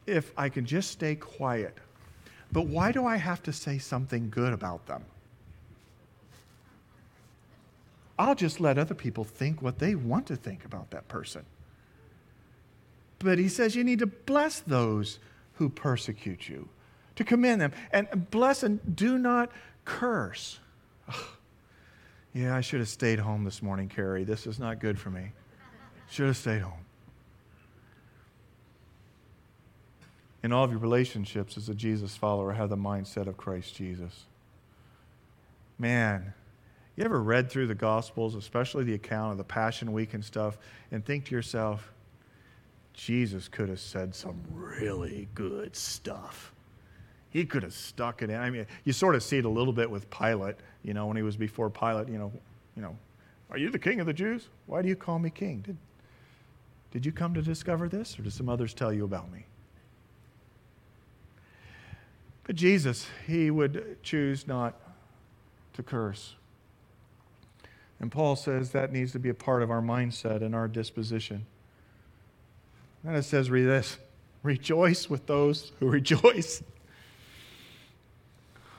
if 0.07 0.33
I 0.37 0.49
can 0.49 0.67
just 0.67 0.91
stay 0.91 1.15
quiet. 1.15 1.77
But 2.51 2.67
why 2.67 2.93
do 2.93 3.07
I 3.07 3.17
have 3.17 3.43
to 3.45 3.53
say 3.53 3.79
something 3.79 4.29
good 4.29 4.53
about 4.53 4.87
them? 4.87 5.05
I'll 8.19 8.35
just 8.35 8.61
let 8.61 8.79
other 8.79 8.95
people 8.95 9.25
think 9.25 9.63
what 9.63 9.79
they 9.79 9.95
want 9.95 10.27
to 10.27 10.37
think 10.37 10.65
about 10.65 10.91
that 10.91 11.09
person. 11.09 11.45
But 13.19 13.39
he 13.39 13.49
says 13.49 13.75
you 13.75 13.85
need 13.85 14.01
to 14.01 14.07
bless 14.07 14.61
those 14.61 15.19
who 15.55 15.69
persecute 15.69 16.49
you, 16.49 16.69
to 17.17 17.25
commend 17.25 17.61
them, 17.61 17.73
and 17.93 18.31
bless 18.31 18.63
and 18.63 18.97
do 18.97 19.19
not 19.19 19.51
curse. 19.85 20.59
yeah, 22.33 22.57
I 22.57 22.61
should 22.61 22.81
have 22.81 22.89
stayed 22.89 23.19
home 23.19 23.45
this 23.45 23.63
morning, 23.63 23.89
Carrie. 23.89 24.25
This 24.25 24.47
is 24.47 24.59
not 24.59 24.81
good 24.81 24.99
for 24.99 25.11
me. 25.11 25.33
Should 26.11 26.27
have 26.27 26.37
stayed 26.37 26.63
home. 26.63 26.83
in 30.43 30.53
all 30.53 30.65
of 30.65 30.71
your 30.71 30.81
relationships 30.81 31.57
as 31.57 31.69
a 31.69 31.75
Jesus 31.75 32.17
follower, 32.17 32.53
have 32.53 32.69
the 32.69 32.77
mindset 32.77 33.27
of 33.27 33.37
Christ 33.37 33.77
Jesus. 33.77 34.25
Man, 35.79 36.35
you 36.97 37.05
ever 37.05 37.23
read 37.23 37.51
through 37.51 37.69
the 37.69 37.75
Gospels, 37.75 38.35
especially 38.35 38.85
the 38.85 38.95
account 38.95 39.33
of 39.33 39.39
the 39.39 39.45
Passion 39.45 39.93
Week 39.93 40.15
and 40.15 40.25
stuff, 40.25 40.59
and 40.91 41.05
think 41.05 41.27
to 41.27 41.35
yourself, 41.35 41.93
Jesus 42.93 43.49
could 43.49 43.69
have 43.69 43.81
said 43.81 44.15
some 44.15 44.43
really 44.51 45.29
good 45.35 45.75
stuff. 45.77 46.53
He 47.33 47.47
could 47.47 47.63
have 47.63 47.73
stuck 47.73 48.21
it 48.23 48.29
in. 48.29 48.37
I 48.37 48.51
mean, 48.51 48.67
you 48.85 48.93
sort 48.93 49.15
of 49.15 49.23
see 49.23 49.39
it 49.39 49.47
a 49.47 49.49
little 49.49 49.73
bit 49.73 49.91
with 49.91 50.11
Pilate, 50.11 50.57
you 50.83 50.93
know, 50.93 51.07
when 51.07 51.17
he 51.17 51.23
was 51.23 51.37
before 51.37 51.71
Pilate, 51.71 52.09
you 52.09 52.19
know, 52.19 52.31
you 52.77 52.83
know, 52.83 52.95
are 53.51 53.57
you 53.57 53.71
the 53.71 53.79
king 53.79 54.01
of 54.01 54.07
the 54.07 54.13
Jews? 54.13 54.49
Why 54.67 54.83
do 54.83 54.89
you 54.89 54.97
call 54.97 55.19
me 55.19 55.31
king? 55.31 55.63
Did, 55.63 55.77
did 56.91 57.07
you 57.07 57.13
come 57.13 57.33
to 57.35 57.43
discover 57.43 57.89
this, 57.89 58.19
or 58.19 58.23
did 58.23 58.35
some 58.35 58.51
others 58.51 58.75
tell 58.75 58.93
you 58.93 59.05
about 59.05 59.33
me? 59.33 59.47
But 62.45 62.57
Jesus, 62.57 63.07
he 63.27 63.51
would 63.51 64.03
choose 64.03 64.47
not 64.47 64.79
to 65.73 65.83
curse. 65.83 66.35
And 67.99 68.11
Paul 68.11 68.37
says 68.37 68.73
that 68.73 68.93
needs 68.93 69.13
to 69.13 69.19
be 69.19 69.31
a 69.31 69.35
part 69.35 69.63
of 69.63 69.71
our 69.71 69.81
mindset 69.81 70.43
and 70.43 70.55
our 70.55 70.69
disposition. 70.69 71.47
And 73.05 73.17
it 73.17 73.25
says, 73.25 73.51
read 73.51 73.65
this 73.65 73.97
rejoice 74.43 75.09
with 75.09 75.27
those 75.27 75.73
who 75.79 75.89
rejoice. 75.89 76.63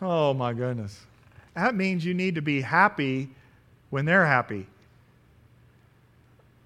Oh 0.03 0.33
my 0.33 0.51
goodness. 0.51 1.05
That 1.55 1.75
means 1.75 2.03
you 2.03 2.13
need 2.13 2.35
to 2.35 2.41
be 2.41 2.61
happy 2.61 3.29
when 3.89 4.05
they're 4.05 4.25
happy. 4.25 4.67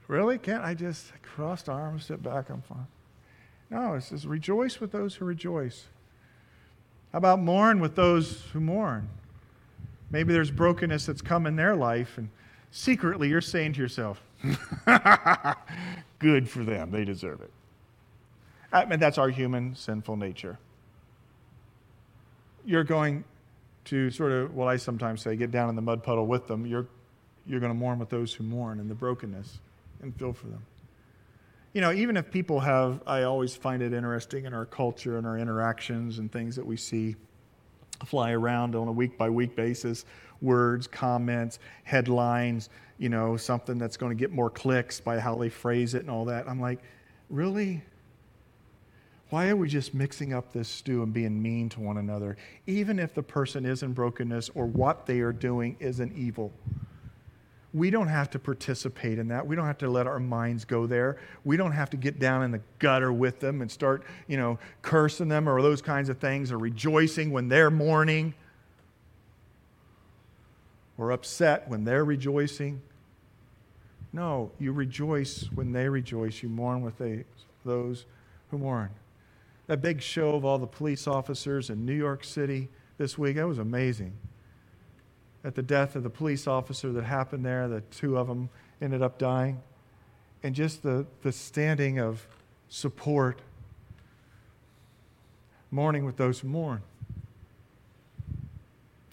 Really? 0.08 0.38
Can't 0.38 0.64
I 0.64 0.74
just 0.74 1.12
cross 1.22 1.68
arms, 1.68 2.06
sit 2.06 2.24
back, 2.24 2.50
I'm 2.50 2.62
fine? 2.62 2.88
No, 3.70 3.94
it 3.94 4.02
says 4.02 4.26
rejoice 4.26 4.80
with 4.80 4.92
those 4.92 5.16
who 5.16 5.26
rejoice. 5.26 5.86
How 7.12 7.20
about 7.20 7.40
mourn 7.40 7.80
with 7.80 7.96
those 7.96 8.42
who 8.54 8.60
mourn? 8.60 9.10
Maybe 10.10 10.34
there's 10.34 10.52
brokenness 10.52 11.06
that's 11.06 11.22
come 11.22 11.46
in 11.46 11.58
their 11.58 11.76
life, 11.76 12.18
and 12.18 12.30
secretly 12.72 13.30
you're 13.30 13.42
saying 13.42 13.74
to 13.74 13.82
yourself, 13.82 14.24
Good 16.20 16.50
for 16.50 16.64
them, 16.64 16.92
they 16.92 17.06
deserve 17.06 17.42
it. 17.42 17.52
I 18.72 18.86
mean, 18.86 19.00
that's 19.00 19.18
our 19.18 19.30
human 19.30 19.76
sinful 19.76 20.16
nature. 20.16 20.58
You're 22.68 22.84
going 22.84 23.24
to 23.86 24.12
sort 24.12 24.32
of, 24.32 24.54
what 24.54 24.68
I 24.68 24.78
sometimes 24.78 25.24
say, 25.24 25.36
get 25.36 25.50
down 25.50 25.70
in 25.70 25.76
the 25.76 25.82
mud 25.82 26.04
puddle 26.04 26.28
with 26.28 26.46
them. 26.46 26.68
You're, 26.68 26.86
you're 27.48 27.60
going 27.60 27.72
to 27.72 27.78
mourn 27.78 27.98
with 27.98 28.10
those 28.10 28.32
who 28.32 28.44
mourn 28.44 28.80
in 28.80 28.88
the 28.88 28.94
brokenness 28.94 29.58
and 30.04 30.16
feel 30.16 30.34
for 30.34 30.46
them 30.46 30.62
you 31.78 31.82
know, 31.82 31.92
even 31.92 32.18
if 32.18 32.32
people 32.32 32.60
have, 32.60 33.04
I 33.06 33.22
always 33.22 33.56
find 33.56 33.84
it 33.84 33.94
interesting 33.94 34.46
in 34.46 34.54
our 34.56 34.66
culture 34.66 35.20
and 35.20 35.28
our 35.28 35.38
interactions 35.38 36.18
and 36.18 36.32
things 36.32 36.56
that 36.56 36.66
we 36.66 36.76
see 36.76 37.16
fly 38.04 38.32
around 38.32 38.74
on 38.74 38.88
a 38.88 38.92
week 38.92 39.16
by 39.16 39.30
week 39.30 39.56
basis 39.56 40.04
words, 40.42 40.88
comments, 40.88 41.60
headlines, 41.84 42.70
you 42.98 43.10
know, 43.10 43.38
something 43.38 43.78
that's 43.78 43.96
going 43.96 44.10
to 44.10 44.20
get 44.20 44.32
more 44.32 44.50
clicks 44.50 45.00
by 45.00 45.20
how 45.20 45.36
they 45.36 45.50
phrase 45.50 45.94
it 45.94 46.02
and 46.02 46.10
all 46.10 46.26
that. 46.26 46.50
I'm 46.50 46.60
like, 46.60 46.80
really? 47.30 47.84
Why 49.30 49.50
are 49.50 49.56
we 49.56 49.68
just 49.68 49.94
mixing 49.94 50.34
up 50.34 50.54
this 50.54 50.70
stew 50.70 51.04
and 51.04 51.14
being 51.14 51.42
mean 51.42 51.70
to 51.70 51.82
one 51.82 51.98
another, 51.98 52.38
even 52.66 52.98
if 52.98 53.14
the 53.14 53.24
person 53.24 53.66
is 53.66 53.84
in 53.84 53.94
brokenness 53.94 54.50
or 54.56 54.66
what 54.66 55.06
they 55.06 55.20
are 55.20 55.34
doing 55.34 55.76
isn't 55.80 56.16
evil? 56.16 56.54
we 57.78 57.90
don't 57.90 58.08
have 58.08 58.30
to 58.32 58.40
participate 58.40 59.20
in 59.20 59.28
that. 59.28 59.46
We 59.46 59.56
don't 59.56 59.66
have 59.66 59.78
to 59.80 59.90
let 59.90 60.08
our 60.08 60.20
minds 60.20 60.66
go 60.66 60.88
there. 60.88 61.18
We 61.44 61.58
don't 61.58 61.74
have 61.74 61.90
to 61.92 61.98
get 61.98 62.20
down 62.20 62.44
in 62.44 62.52
the 62.52 62.62
gutter 62.80 63.12
with 63.12 63.40
them 63.40 63.62
and 63.62 63.70
start, 63.70 64.04
you 64.28 64.38
know, 64.38 64.58
cursing 64.82 65.28
them 65.28 65.48
or 65.48 65.62
those 65.62 65.82
kinds 65.82 66.10
of 66.10 66.18
things 66.18 66.52
or 66.52 66.58
rejoicing 66.58 67.32
when 67.32 67.50
they're 67.50 67.70
mourning 67.70 68.34
or 70.98 71.12
upset 71.12 71.70
when 71.70 71.84
they're 71.84 72.06
rejoicing. 72.06 72.82
No, 74.12 74.52
you 74.60 74.72
rejoice 74.72 75.44
when 75.54 75.72
they 75.72 75.88
rejoice. 75.88 76.42
You 76.42 76.50
mourn 76.50 76.82
with 76.82 76.98
they, 76.98 77.26
those 77.64 78.06
who 78.50 78.58
mourn. 78.58 78.90
That 79.68 79.82
big 79.82 80.02
show 80.02 80.36
of 80.36 80.46
all 80.46 80.58
the 80.58 80.68
police 80.68 81.08
officers 81.08 81.70
in 81.70 81.86
New 81.86 81.94
York 81.94 82.24
City 82.24 82.70
this 82.98 83.18
week, 83.18 83.36
that 83.36 83.48
was 83.48 83.60
amazing 83.60 84.14
at 85.48 85.56
the 85.56 85.62
death 85.62 85.96
of 85.96 86.04
the 86.04 86.10
police 86.10 86.46
officer 86.46 86.92
that 86.92 87.06
happened 87.06 87.46
there, 87.46 87.70
the 87.70 87.80
two 87.82 88.18
of 88.18 88.28
them 88.28 88.50
ended 88.82 89.02
up 89.02 89.18
dying. 89.18 89.62
And 90.44 90.54
just 90.54 90.84
the, 90.84 91.06
the 91.22 91.32
standing 91.32 92.00
of 92.00 92.28
support 92.68 93.40
mourning 95.72 96.04
with 96.04 96.18
those 96.18 96.42
who 96.42 96.50
mourn. 96.50 96.82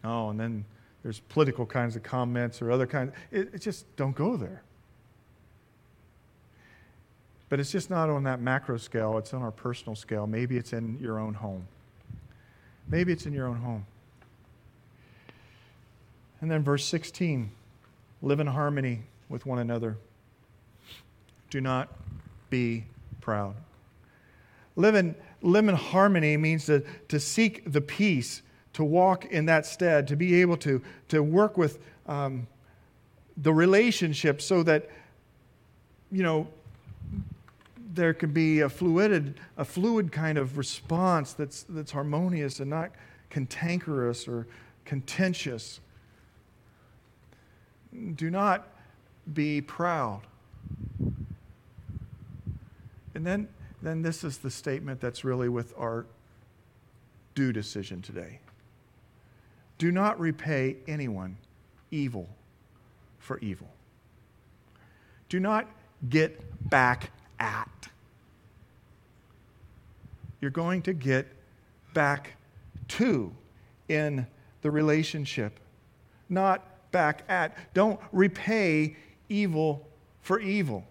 Oh, 0.03 0.31
and 0.31 0.39
then 0.39 0.65
there's 1.05 1.21
political 1.21 1.67
kinds 1.67 1.95
of 1.95 2.03
comments 2.03 2.61
or 2.61 2.73
other 2.73 2.87
kinds. 2.87 3.13
It, 3.31 3.55
it 3.55 3.61
just 3.61 3.85
don't 3.95 4.17
go 4.17 4.37
there. 4.37 4.63
But 7.49 7.61
it's 7.61 7.71
just 7.71 7.91
not 7.91 8.11
on 8.11 8.25
that 8.25 8.41
macro 8.41 8.79
scale, 8.79 9.19
it's 9.19 9.35
on 9.35 9.43
our 9.43 9.51
personal 9.51 9.95
scale. 9.95 10.27
Maybe 10.27 10.57
it's 10.57 10.73
in 10.73 10.99
your 11.01 11.19
own 11.19 11.35
home. 11.35 11.67
Maybe 12.89 13.13
it's 13.13 13.27
in 13.27 13.33
your 13.33 13.47
own 13.47 13.57
home. 13.57 13.87
And 16.41 16.51
then 16.51 16.63
verse 16.63 16.85
16 16.85 17.51
live 18.23 18.41
in 18.41 18.47
harmony 18.47 19.03
with 19.29 19.47
one 19.47 19.59
another. 19.59 19.97
Do 21.51 21.61
not 21.61 21.89
be 22.51 22.85
proud. 23.21 23.55
Live 24.77 24.95
in, 24.95 25.15
live 25.43 25.69
in 25.69 25.75
harmony 25.75 26.37
means 26.37 26.67
to, 26.67 26.85
to 27.09 27.21
seek 27.21 27.71
the 27.71 27.81
peace, 27.81 28.43
to 28.73 28.85
walk 28.85 29.27
in 29.27 29.47
that 29.47 29.67
stead, 29.67 30.09
to 30.09 30.17
be 30.17 30.41
able 30.41 30.57
to, 30.59 30.83
to 31.09 31.23
work 31.23 31.57
with 31.57 31.79
um, 32.07 32.47
the 33.37 33.53
relationship 33.53 34.41
so 34.43 34.63
that, 34.63 34.91
you 36.11 36.23
know, 36.23 36.49
there 37.95 38.15
can 38.15 38.33
be 38.33 38.61
a 38.61 38.69
fluid, 38.69 39.39
a 39.57 39.65
fluid 39.65 40.13
kind 40.13 40.39
of 40.39 40.59
response 40.59 41.33
that's, 41.33 41.65
that's 41.69 41.93
harmonious 41.93 42.61
and 42.61 42.71
not 42.71 42.91
cantankerous 43.31 44.29
or 44.29 44.47
contentious. 44.85 45.81
Do 48.15 48.31
not 48.31 48.69
be 49.33 49.61
proud. 49.61 50.23
And 53.15 53.25
then, 53.25 53.49
then 53.81 54.03
this 54.03 54.25
is 54.25 54.39
the 54.39 54.51
statement 54.51 55.01
that's 55.01 55.25
really 55.25 55.49
with 55.49 55.73
our 55.79 56.07
do 57.35 57.53
decision 57.53 58.03
today. 58.03 58.41
Do 59.79 59.93
not 59.93 60.19
repay 60.19 60.77
anyone 60.87 61.37
evil 61.91 62.29
for 63.19 63.39
evil. 63.39 63.69
Do 65.29 65.41
not 65.41 65.69
get 66.09 66.41
back 66.71 67.11
at. 67.39 67.69
You're 70.45 70.51
going 70.51 70.83
to 70.83 70.93
get 70.93 71.27
back 71.95 72.33
to 72.89 73.35
in 73.89 74.27
the 74.61 74.71
relationship, 74.71 75.59
not 76.29 76.91
back 76.93 77.23
at. 77.31 77.57
Don't 77.73 77.99
repay 78.13 78.95
evil 79.31 79.89
for 80.21 80.39
evil. 80.39 80.85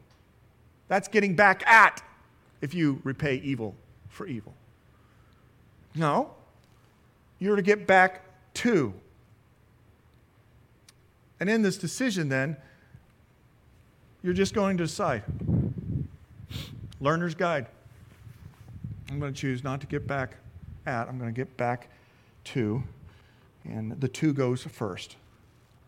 That's 0.88 1.08
getting 1.08 1.36
back 1.36 1.62
at 1.68 2.02
if 2.62 2.74
you 2.74 3.00
repay 3.04 3.36
evil 3.44 3.76
for 4.10 4.26
evil. 4.26 4.56
No, 5.94 6.32
you're 7.38 7.56
to 7.56 7.62
get 7.62 7.86
back 7.86 8.24
to. 8.56 8.92
And 11.40 11.48
in 11.48 11.62
this 11.62 11.78
decision, 11.78 12.28
then, 12.28 12.58
you're 14.24 14.34
just 14.34 14.56
going 14.56 14.78
to 14.78 14.86
decide. 14.86 15.22
Learner's 17.00 17.36
Guide. 17.36 17.68
I'm 19.14 19.20
going 19.20 19.32
to 19.32 19.40
choose 19.40 19.64
not 19.64 19.80
to 19.82 19.86
get 19.86 20.08
back 20.08 20.38
at, 20.88 21.08
I'm 21.08 21.20
going 21.20 21.32
to 21.32 21.40
get 21.40 21.56
back 21.56 21.90
to. 22.46 22.82
And 23.64 24.02
the 24.02 24.08
two 24.08 24.34
goes 24.34 24.64
first, 24.64 25.18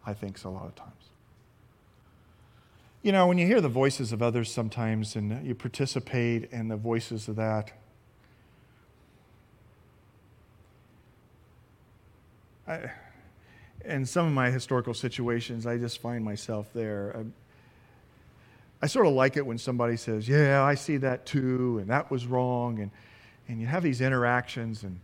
I 0.05 0.13
think, 0.13 0.37
so 0.37 0.49
a 0.49 0.51
lot 0.51 0.65
of 0.65 0.75
times. 0.75 0.91
You 3.01 3.11
know, 3.11 3.25
when 3.25 3.39
you 3.39 3.47
hear 3.47 3.61
the 3.61 3.67
voices 3.67 4.11
of 4.11 4.21
others 4.21 4.51
sometimes 4.51 5.15
and 5.15 5.43
you 5.43 5.55
participate 5.55 6.51
in 6.51 6.67
the 6.67 6.77
voices 6.77 7.27
of 7.27 7.35
that, 7.37 7.71
I, 12.67 12.91
in 13.85 14.05
some 14.05 14.27
of 14.27 14.33
my 14.33 14.51
historical 14.51 14.93
situations, 14.93 15.65
I 15.65 15.79
just 15.79 15.99
find 15.99 16.23
myself 16.23 16.67
there. 16.75 17.15
I, 17.17 18.85
I 18.85 18.87
sort 18.87 19.07
of 19.07 19.13
like 19.13 19.35
it 19.35 19.47
when 19.47 19.57
somebody 19.57 19.97
says, 19.97 20.29
Yeah, 20.29 20.63
I 20.63 20.75
see 20.75 20.97
that 20.97 21.25
too, 21.25 21.79
and 21.79 21.89
that 21.89 22.11
was 22.11 22.27
wrong. 22.27 22.79
And, 22.79 22.91
and 23.47 23.61
you 23.61 23.67
have 23.67 23.83
these 23.83 24.01
interactions, 24.01 24.83
and, 24.83 24.99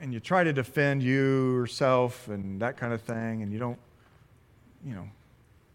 and 0.00 0.12
you 0.12 0.20
try 0.20 0.44
to 0.44 0.52
defend 0.52 1.02
you 1.02 1.54
yourself 1.54 2.28
and 2.28 2.60
that 2.60 2.76
kind 2.76 2.92
of 2.92 3.00
thing, 3.00 3.42
and 3.42 3.52
you 3.52 3.58
don't, 3.58 3.78
you 4.84 4.94
know, 4.94 5.08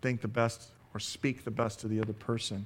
think 0.02 0.22
the 0.22 0.28
best 0.28 0.70
or 0.94 1.00
speak 1.00 1.44
the 1.44 1.52
best 1.52 1.80
to 1.80 1.88
the 1.88 2.02
other 2.02 2.14
person. 2.14 2.66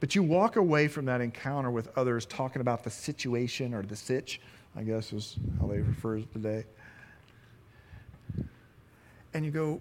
But 0.00 0.14
you 0.14 0.22
walk 0.22 0.56
away 0.56 0.88
from 0.88 1.04
that 1.06 1.20
encounter 1.20 1.70
with 1.70 1.96
others 1.96 2.26
talking 2.26 2.60
about 2.60 2.84
the 2.84 2.90
situation 2.90 3.72
or 3.72 3.82
the 3.82 3.96
sitch, 3.96 4.40
I 4.76 4.82
guess 4.82 5.12
is 5.12 5.36
how 5.60 5.66
they 5.66 5.78
refer 5.78 6.16
to 6.16 6.22
it 6.22 6.32
today. 6.32 6.64
And 9.32 9.44
you 9.44 9.50
go, 9.50 9.80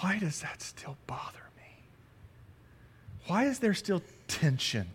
why 0.00 0.18
does 0.18 0.40
that 0.40 0.62
still 0.62 0.96
bother 1.06 1.50
me? 1.56 1.84
Why 3.26 3.44
is 3.44 3.58
there 3.58 3.74
still 3.74 4.02
tension 4.28 4.88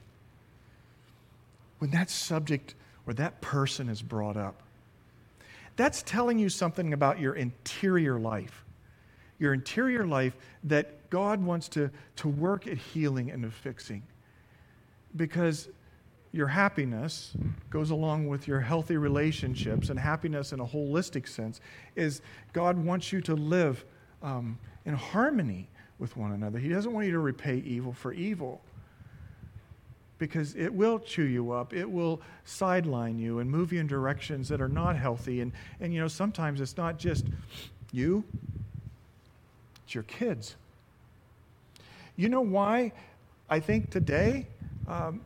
when 1.82 1.90
that 1.90 2.12
subject 2.12 2.76
or 3.08 3.14
that 3.16 3.42
person 3.42 3.90
is 3.90 4.04
brought 4.04 4.38
up? 4.38 4.62
That's 5.78 6.04
telling 6.04 6.38
you 6.38 6.48
something 6.48 6.94
about 6.94 7.20
your 7.20 7.34
interior 7.34 8.20
life. 8.20 8.64
Your 9.40 9.56
interior 9.56 10.06
life 10.06 10.38
that 10.66 11.10
God 11.10 11.44
wants 11.44 11.68
to, 11.70 11.90
to 12.18 12.28
work 12.28 12.68
at 12.68 12.78
healing 12.78 13.32
and 13.32 13.52
fixing. 13.52 14.04
Because 15.16 15.70
your 16.32 16.46
happiness 16.46 17.36
goes 17.72 17.90
along 17.90 18.28
with 18.28 18.48
your 18.48 18.60
healthy 18.60 18.98
relationships, 18.98 19.90
and 19.90 20.00
happiness 20.00 20.54
in 20.54 20.60
a 20.60 20.66
holistic 20.66 21.28
sense 21.28 21.62
is 21.96 22.22
God 22.54 22.78
wants 22.78 23.12
you 23.12 23.22
to 23.22 23.34
live 23.34 23.84
um, 24.22 24.60
in 24.86 24.94
harmony 24.94 25.68
with 25.98 26.16
one 26.16 26.34
another. 26.34 26.60
He 26.60 26.70
doesn't 26.70 26.94
want 26.94 27.08
you 27.08 27.14
to 27.14 27.20
repay 27.20 27.58
evil 27.66 27.92
for 27.92 28.14
evil 28.14 28.62
because 30.22 30.54
it 30.56 30.72
will 30.72 31.00
chew 31.00 31.24
you 31.24 31.52
up. 31.52 31.74
It 31.74 31.90
will 31.90 32.22
sideline 32.46 33.18
you 33.18 33.40
and 33.40 33.50
move 33.50 33.74
you 33.74 33.80
in 33.80 33.88
directions 33.88 34.48
that 34.50 34.62
are 34.62 34.70
not 34.70 34.96
healthy. 34.96 35.42
And, 35.42 35.52
and 35.80 35.92
you 35.92 36.00
know, 36.00 36.08
sometimes 36.08 36.62
it's 36.62 36.78
not 36.78 37.00
just 37.00 37.26
you, 37.92 38.24
it's 39.84 39.96
your 39.96 40.04
kids. 40.04 40.58
You 42.16 42.30
know 42.30 42.42
why 42.42 42.92
I 43.50 43.60
think 43.60 43.90
today 43.90 44.46
um, 44.88 45.22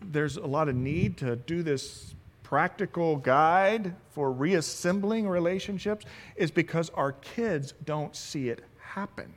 there's 0.00 0.36
a 0.36 0.46
lot 0.46 0.68
of 0.68 0.76
need 0.76 1.16
to 1.16 1.34
do 1.34 1.64
this 1.64 2.14
practical 2.44 3.16
guide 3.16 3.96
for 4.12 4.30
reassembling 4.30 5.28
relationships 5.28 6.06
is 6.36 6.52
because 6.52 6.88
our 6.90 7.10
kids 7.10 7.74
don't 7.84 8.14
see 8.14 8.48
it 8.48 8.62
happen. 8.78 9.34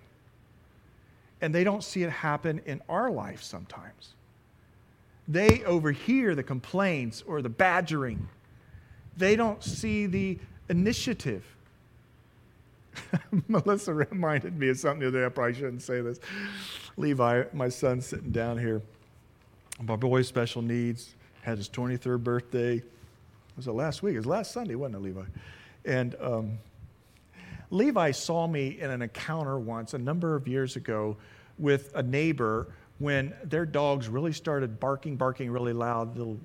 And 1.42 1.54
they 1.54 1.64
don't 1.64 1.84
see 1.84 2.04
it 2.04 2.12
happen 2.12 2.62
in 2.68 2.80
our 2.88 3.10
life 3.10 3.42
sometimes. 3.42 4.14
They 5.32 5.64
overhear 5.64 6.36
the 6.36 6.44
complaints 6.44 7.24
or 7.26 7.42
the 7.42 7.48
badgering. 7.48 8.28
They 9.16 9.38
don't 9.38 9.64
see 9.64 10.06
the 10.06 10.38
initiative. 10.68 11.46
Melissa 13.48 13.94
reminded 13.94 14.60
me 14.60 14.68
of 14.68 14.78
something 14.78 15.00
the 15.00 15.08
other 15.08 15.20
day. 15.22 15.26
I 15.26 15.30
probably 15.30 15.54
shouldn't 15.54 15.84
say 15.84 16.02
this. 16.02 16.20
Levi, 16.98 17.46
my 17.54 17.70
son, 17.70 18.02
sitting 18.02 18.32
down 18.32 18.58
here. 18.58 18.82
My 19.82 19.96
boy's 19.96 20.28
special 20.28 20.62
needs 20.62 21.16
had 21.44 21.58
his 21.58 21.70
23rd 21.70 22.24
birthday 22.24 22.76
It 22.76 22.84
was 23.56 23.68
it 23.68 23.72
last 23.72 24.04
week? 24.04 24.16
It 24.16 24.18
was 24.18 24.26
last 24.26 24.52
Sunday, 24.52 24.76
wasn't 24.76 24.98
it, 24.98 25.00
Levi? 25.00 25.24
And 25.86 26.16
um, 26.20 26.60
Levi 27.70 28.12
saw 28.12 28.48
me 28.48 28.82
in 28.82 28.92
an 28.92 29.02
encounter 29.02 29.58
once 29.58 29.94
a 29.94 29.98
number 29.98 30.36
of 30.36 30.46
years 30.46 30.76
ago 30.76 31.16
with 31.58 31.94
a 31.96 32.04
neighbor 32.04 32.68
when 33.02 33.34
their 33.44 33.66
dogs 33.66 34.08
really 34.08 34.32
started 34.32 34.80
barking, 34.80 35.18
barking 35.18 35.52
really 35.52 35.74
loud. 35.74 36.18
Little, 36.18 36.40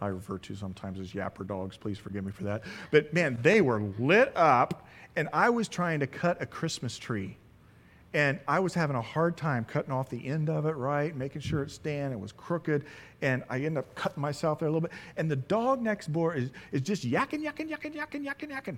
I 0.00 0.06
refer 0.08 0.38
to 0.38 0.54
sometimes 0.54 1.00
as 1.00 1.12
yapper 1.12 1.46
dogs. 1.46 1.76
Please 1.76 1.98
forgive 1.98 2.24
me 2.24 2.32
for 2.32 2.44
that. 2.44 2.62
But 2.90 3.12
man, 3.14 3.38
they 3.42 3.60
were 3.60 3.82
lit 3.98 4.32
up, 4.36 4.86
and 5.16 5.28
I 5.32 5.50
was 5.50 5.68
trying 5.68 6.00
to 6.00 6.06
cut 6.06 6.40
a 6.40 6.46
Christmas 6.46 6.98
tree 6.98 7.36
and 8.14 8.38
I 8.46 8.60
was 8.60 8.74
having 8.74 8.96
a 8.96 9.02
hard 9.02 9.36
time 9.36 9.64
cutting 9.64 9.92
off 9.92 10.10
the 10.10 10.26
end 10.26 10.50
of 10.50 10.66
it 10.66 10.76
right, 10.76 11.16
making 11.16 11.40
sure 11.40 11.62
it 11.62 11.70
stand. 11.70 12.12
It 12.12 12.20
was 12.20 12.32
crooked. 12.32 12.84
And 13.22 13.42
I 13.48 13.56
ended 13.56 13.78
up 13.78 13.94
cutting 13.94 14.20
myself 14.20 14.58
there 14.58 14.68
a 14.68 14.70
little 14.70 14.86
bit. 14.86 14.92
And 15.16 15.30
the 15.30 15.36
dog 15.36 15.80
next 15.80 16.12
door 16.12 16.34
is, 16.34 16.50
is 16.72 16.82
just 16.82 17.08
yakking, 17.08 17.42
yakking, 17.42 17.70
yakking, 17.70 17.94
yakking, 17.94 18.26
yakking, 18.26 18.50
yakking. 18.50 18.76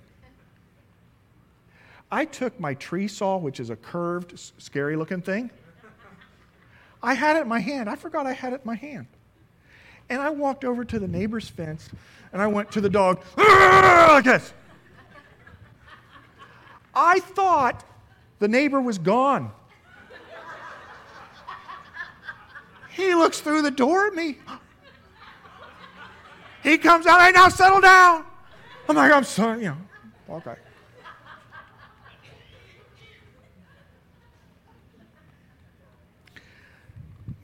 I 2.11 2.23
took 2.23 2.57
my 2.59 2.75
tree 2.75 3.07
saw, 3.07 3.37
which 3.37 3.59
is 3.59 3.71
a 3.71 3.75
curved, 3.75 4.39
scary 4.57 4.95
looking 4.95 5.21
thing. 5.21 5.49
I 7.05 7.13
had 7.13 7.37
it 7.37 7.43
in 7.43 7.47
my 7.47 7.59
hand. 7.59 7.87
I 7.87 7.95
forgot 7.95 8.25
I 8.25 8.33
had 8.33 8.51
it 8.53 8.61
in 8.61 8.65
my 8.65 8.73
hand. 8.75 9.05
And 10.09 10.21
I 10.21 10.31
walked 10.31 10.65
over 10.65 10.83
to 10.83 10.97
the 10.97 11.07
neighbor's 11.07 11.47
fence 11.47 11.89
and 12.33 12.41
I 12.41 12.47
went 12.47 12.71
to 12.71 12.81
the 12.81 12.89
dog 12.89 13.23
like 13.37 14.23
this. 14.23 14.51
I 16.95 17.19
thought 17.19 17.85
the 18.39 18.47
neighbor 18.47 18.81
was 18.81 18.97
gone. 18.97 19.51
He 22.89 23.13
looks 23.13 23.39
through 23.39 23.61
the 23.61 23.71
door 23.71 24.07
at 24.07 24.15
me. 24.15 24.39
He 26.63 26.79
comes 26.79 27.05
out, 27.05 27.21
hey, 27.21 27.31
now 27.31 27.49
settle 27.49 27.81
down. 27.81 28.25
I'm 28.89 28.95
like, 28.95 29.11
I'm 29.11 29.23
sorry, 29.23 29.59
you 29.63 29.75
know, 30.29 30.35
okay. 30.37 30.55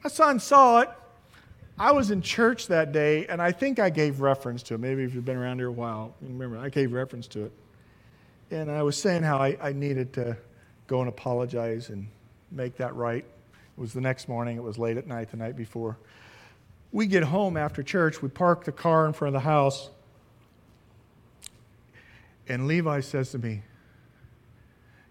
My 0.04 0.10
son 0.10 0.40
saw 0.40 0.82
it. 0.82 0.90
I 1.78 1.92
was 1.92 2.12
in 2.12 2.22
church 2.22 2.68
that 2.68 2.92
day, 2.92 3.26
and 3.28 3.42
I 3.42 3.52
think 3.52 3.80
I 3.80 3.90
gave 3.90 4.22
reference 4.22 4.64
to 4.64 4.76
it. 4.76 4.80
Maybe 4.80 5.04
if 5.04 5.14
you've 5.14 5.26
been 5.26 5.38
around 5.38 5.60
here 5.60 5.68
a 5.68 5.72
while, 5.72 6.16
you 6.22 6.28
remember, 6.28 6.58
I 6.58 6.70
gave 6.70 6.92
reference 6.92 7.28
to 7.28 7.46
it. 7.46 7.52
And 8.52 8.70
I 8.70 8.84
was 8.84 8.98
saying 8.98 9.24
how 9.24 9.38
I, 9.38 9.58
I 9.62 9.74
needed 9.74 10.14
to 10.14 10.38
go 10.88 11.00
and 11.00 11.10
apologize 11.10 11.90
and 11.90 12.08
make 12.52 12.78
that 12.78 12.96
right. 12.96 13.24
It 13.24 13.82
was 13.82 13.94
the 13.94 14.02
next 14.02 14.28
morning, 14.28 14.58
it 14.58 14.64
was 14.64 14.78
late 14.78 14.98
at 14.98 15.08
night, 15.08 15.32
the 15.32 15.38
night 15.38 15.56
before. 15.56 15.98
We 16.92 17.08
get 17.08 17.24
home 17.24 17.56
after 17.56 17.82
church, 17.82 18.22
we 18.22 18.30
park 18.30 18.66
the 18.66 18.72
car 18.72 19.06
in 19.06 19.14
front 19.14 19.36
of 19.36 19.42
the 19.42 19.48
house, 19.48 19.90
and 22.48 22.68
Levi 22.68 23.00
says 23.00 23.32
to 23.32 23.40
me, 23.40 23.62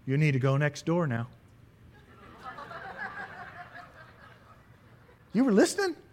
You 0.05 0.17
need 0.17 0.33
to 0.33 0.39
go 0.39 0.57
next 0.57 0.85
door 0.85 1.07
now. 1.07 1.27
You 5.33 5.43
were 5.43 5.51
listening? 5.51 5.95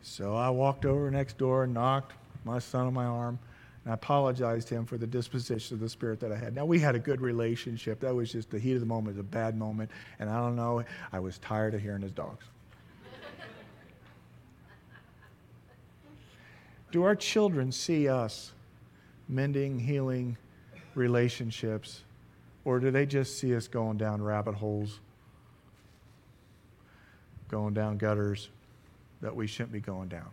So 0.00 0.34
I 0.34 0.48
walked 0.48 0.86
over 0.86 1.10
next 1.10 1.36
door 1.36 1.64
and 1.64 1.74
knocked, 1.74 2.14
my 2.44 2.58
son 2.58 2.86
on 2.86 2.94
my 2.94 3.04
arm, 3.04 3.38
and 3.84 3.92
I 3.92 3.94
apologized 3.94 4.68
to 4.68 4.74
him 4.74 4.86
for 4.86 4.96
the 4.96 5.06
disposition 5.06 5.74
of 5.74 5.80
the 5.80 5.88
spirit 5.88 6.18
that 6.20 6.32
I 6.32 6.36
had. 6.36 6.54
Now, 6.54 6.64
we 6.64 6.78
had 6.78 6.94
a 6.94 6.98
good 6.98 7.20
relationship. 7.20 8.00
That 8.00 8.14
was 8.14 8.32
just 8.32 8.50
the 8.50 8.58
heat 8.58 8.72
of 8.72 8.80
the 8.80 8.86
moment, 8.86 9.16
it 9.16 9.18
was 9.18 9.20
a 9.20 9.30
bad 9.30 9.56
moment. 9.56 9.90
And 10.18 10.30
I 10.30 10.40
don't 10.40 10.56
know, 10.56 10.82
I 11.12 11.20
was 11.20 11.38
tired 11.38 11.74
of 11.74 11.82
hearing 11.82 12.02
his 12.02 12.12
dogs. 12.12 12.46
Do 16.90 17.04
our 17.04 17.14
children 17.14 17.70
see 17.70 18.08
us 18.08 18.52
mending, 19.28 19.78
healing 19.78 20.36
relationships, 20.94 22.02
or 22.64 22.80
do 22.80 22.90
they 22.90 23.06
just 23.06 23.38
see 23.38 23.54
us 23.54 23.68
going 23.68 23.96
down 23.96 24.22
rabbit 24.22 24.54
holes, 24.54 25.00
going 27.48 27.74
down 27.74 27.98
gutters 27.98 28.50
that 29.20 29.34
we 29.34 29.46
shouldn't 29.46 29.72
be 29.72 29.80
going 29.80 30.08
down? 30.08 30.28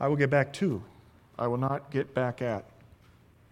I 0.00 0.08
will 0.08 0.16
get 0.16 0.30
back 0.30 0.52
to. 0.54 0.82
I 1.38 1.46
will 1.46 1.58
not 1.58 1.90
get 1.90 2.14
back 2.14 2.42
at. 2.42 2.64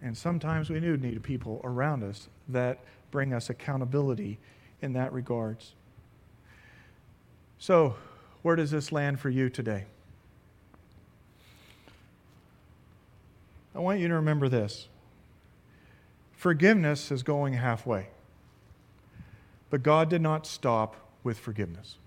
And 0.01 0.17
sometimes 0.17 0.69
we 0.69 0.79
do 0.79 0.97
need 0.97 1.23
people 1.23 1.61
around 1.63 2.03
us 2.03 2.27
that 2.49 2.79
bring 3.11 3.33
us 3.33 3.49
accountability 3.49 4.37
in 4.81 4.93
that 4.93 5.11
regards. 5.13 5.73
So, 7.57 7.95
where 8.41 8.55
does 8.55 8.71
this 8.71 8.91
land 8.91 9.19
for 9.19 9.29
you 9.29 9.49
today? 9.49 9.85
I 13.73 13.79
want 13.79 13.99
you 13.99 14.07
to 14.07 14.15
remember 14.15 14.47
this 14.47 14.87
forgiveness 16.33 17.11
is 17.11 17.23
going 17.23 17.53
halfway. 17.53 18.07
But 19.75 19.83
God 19.83 20.09
did 20.09 20.21
not 20.21 20.47
stop 20.47 20.95
with 21.25 21.37
forgiveness. 21.37 21.97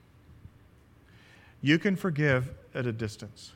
You 1.60 1.78
can 1.78 1.96
forgive 1.96 2.54
at 2.74 2.86
a 2.86 2.92
distance. 2.92 3.52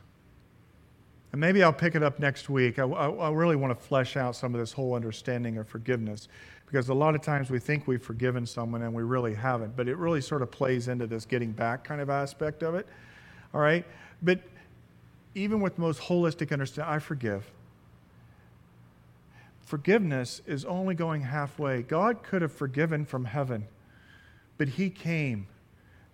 And 1.33 1.41
maybe 1.41 1.63
I'll 1.63 1.73
pick 1.73 1.95
it 1.95 2.03
up 2.03 2.19
next 2.19 2.51
week. 2.51 2.79
I, 2.79 2.83
I, 2.83 3.09
I, 3.09 3.31
really 3.31 3.57
want 3.57 3.71
to 3.71 3.87
flesh 3.87 4.19
out 4.19 4.37
some 4.37 4.53
of 4.53 4.61
this 4.61 4.71
whole 4.71 4.93
understanding 4.93 5.57
of 5.57 5.67
forgiveness 5.67 6.29
because 6.67 6.91
a 6.91 6.95
lot 6.95 7.15
of 7.15 7.23
times 7.23 7.49
we 7.49 7.59
think 7.59 7.89
we've 7.89 8.03
forgiven 8.03 8.45
someone 8.45 8.83
and 8.83 8.93
we 8.93 9.03
really 9.03 9.33
haven't. 9.33 9.75
But 9.77 9.89
it 9.89 9.97
really 9.97 10.21
sort 10.21 10.43
of 10.43 10.51
plays 10.51 10.89
into 10.89 11.07
this 11.07 11.25
getting 11.25 11.51
back 11.51 11.83
kind 11.83 12.03
of 12.03 12.11
aspect 12.11 12.63
of 12.63 12.75
it. 12.75 12.87
All 13.55 13.63
right? 13.63 13.87
But 14.21 14.41
even 15.35 15.63
with 15.63 15.77
the 15.77 15.81
most 15.81 16.03
holistic 16.03 16.53
understanding, 16.53 16.93
I 16.93 16.99
forgive. 16.99 17.51
Forgiveness 19.63 20.43
is 20.47 20.67
only 20.67 20.95
going 20.95 21.23
halfway. 21.23 21.81
God 21.81 22.23
could 22.23 22.43
have 22.43 22.53
forgiven 22.53 23.07
from 23.07 23.25
heaven, 23.25 23.69
but 24.63 24.69
He 24.69 24.91
came 24.91 25.49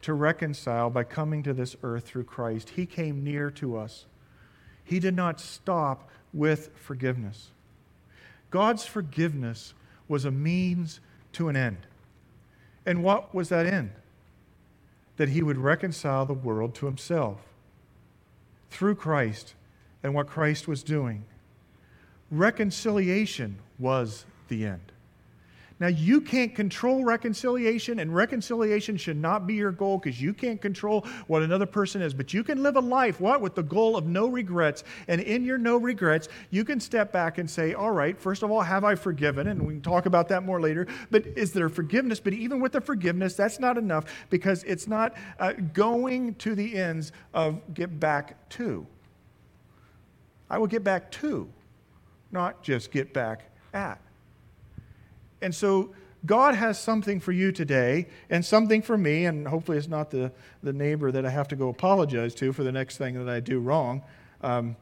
to 0.01 0.14
reconcile 0.14 0.88
by 0.88 1.05
coming 1.05 1.42
to 1.42 1.53
this 1.53 1.76
earth 1.82 2.07
through 2.07 2.24
Christ. 2.24 2.70
He 2.70 2.86
came 2.86 3.22
near 3.22 3.51
to 3.51 3.76
us. 3.76 4.07
He 4.82 4.99
did 4.99 5.14
not 5.14 5.38
stop 5.38 6.09
with 6.32 6.70
forgiveness. 6.74 7.51
God's 8.51 8.86
forgiveness 8.86 9.74
was 10.09 10.24
a 10.24 10.30
means 10.30 11.01
to 11.34 11.51
an 11.51 11.57
end. 11.57 11.76
And 12.86 13.05
what 13.05 13.34
was 13.34 13.51
that 13.51 13.66
end? 13.66 13.90
That 15.18 15.28
he 15.28 15.42
would 15.42 15.59
reconcile 15.59 16.24
the 16.24 16.32
world 16.32 16.74
to 16.76 16.86
himself 16.86 17.42
through 18.70 18.94
Christ 18.94 19.53
and 20.03 20.14
what 20.14 20.26
Christ 20.26 20.66
was 20.66 20.82
doing. 20.82 21.26
Reconciliation 22.30 23.59
was 23.78 24.24
the 24.49 24.64
end. 24.64 24.90
Now, 25.81 25.87
you 25.87 26.20
can't 26.20 26.55
control 26.55 27.05
reconciliation, 27.05 28.01
and 28.01 28.12
reconciliation 28.12 28.97
should 28.97 29.16
not 29.16 29.47
be 29.47 29.55
your 29.55 29.70
goal 29.70 29.99
because 29.99 30.20
you 30.20 30.35
can't 30.35 30.61
control 30.61 31.07
what 31.29 31.43
another 31.43 31.66
person 31.66 32.03
is. 32.03 32.12
But 32.12 32.35
you 32.35 32.43
can 32.43 32.64
live 32.64 32.74
a 32.74 32.81
life, 32.81 33.20
what? 33.20 33.41
With 33.41 33.55
the 33.55 33.62
goal 33.62 33.97
of 33.97 34.05
no 34.07 34.26
regrets. 34.26 34.83
And 35.07 35.20
in 35.20 35.45
your 35.45 35.57
no 35.57 35.76
regrets, 35.76 36.29
you 36.51 36.64
can 36.64 36.81
step 36.81 37.12
back 37.12 37.39
and 37.39 37.49
say, 37.49 37.74
all 37.74 37.93
right, 37.93 38.18
first 38.18 38.43
of 38.43 38.51
all, 38.51 38.61
have 38.61 38.83
I 38.83 38.97
forgiven? 38.97 39.47
And 39.47 39.64
we 39.64 39.74
can 39.74 39.83
talk 39.83 40.07
about 40.07 40.29
that 40.31 40.43
more 40.43 40.61
later. 40.61 40.89
But 41.12 41.26
is 41.37 41.53
there 41.53 41.68
forgiveness? 41.68 42.18
But 42.18 42.33
even 42.33 42.59
with 42.61 42.72
the 42.72 42.81
forgiveness, 42.81 43.35
that's 43.35 43.61
not 43.61 43.79
enough 43.79 44.07
because 44.31 44.64
it's 44.64 44.89
not 44.89 45.14
uh, 45.39 45.53
going 45.74 46.35
to 46.37 46.57
the 46.57 46.76
ends 46.76 47.12
of 47.33 47.61
get 47.74 48.01
back 48.01 48.49
to. 48.51 48.85
I 50.51 50.59
will 50.59 50.66
get 50.66 50.83
back 50.83 51.11
to, 51.12 51.49
not 52.33 52.64
just 52.64 52.91
get 52.91 53.12
back 53.12 53.53
at. 53.72 54.01
And 55.41 55.55
so 55.55 55.95
God 56.26 56.55
has 56.55 56.78
something 56.78 57.20
for 57.20 57.32
you 57.32 57.53
today 57.53 58.09
and 58.28 58.45
something 58.45 58.82
for 58.82 58.99
me, 58.99 59.26
and 59.26 59.47
hopefully 59.47 59.78
it's 59.78 59.89
not 59.89 60.11
the, 60.11 60.32
the 60.62 60.72
neighbor 60.72 61.12
that 61.12 61.24
I 61.24 61.30
have 61.30 61.49
to 61.49 61.57
go 61.57 61.68
apologize 61.68 62.34
to 62.36 62.53
for 62.53 62.64
the 62.64 62.72
next 62.72 62.99
thing 62.99 63.14
that 63.24 63.32
I 63.32 63.41
do 63.41 63.61
wrong. 63.61 64.03
Um, 64.43 64.76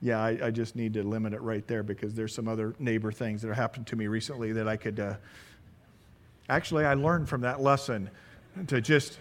yeah, 0.00 0.20
I, 0.20 0.38
I, 0.44 0.50
just 0.52 0.76
need 0.76 0.94
to 0.94 1.02
limit 1.02 1.32
it 1.32 1.40
right 1.40 1.66
there 1.66 1.82
because 1.82 2.14
there's 2.14 2.32
some 2.32 2.46
other 2.46 2.74
neighbor 2.78 3.10
things 3.10 3.42
that 3.42 3.48
have 3.48 3.56
happened 3.56 3.88
to 3.88 3.96
me 3.96 4.06
recently 4.06 4.52
that 4.52 4.68
I 4.68 4.76
could. 4.76 5.00
Uh, 5.00 5.14
actually, 6.48 6.84
I 6.84 6.94
learned 6.94 7.28
from 7.28 7.40
that 7.40 7.60
lesson 7.60 8.08
to 8.68 8.80
just, 8.80 9.18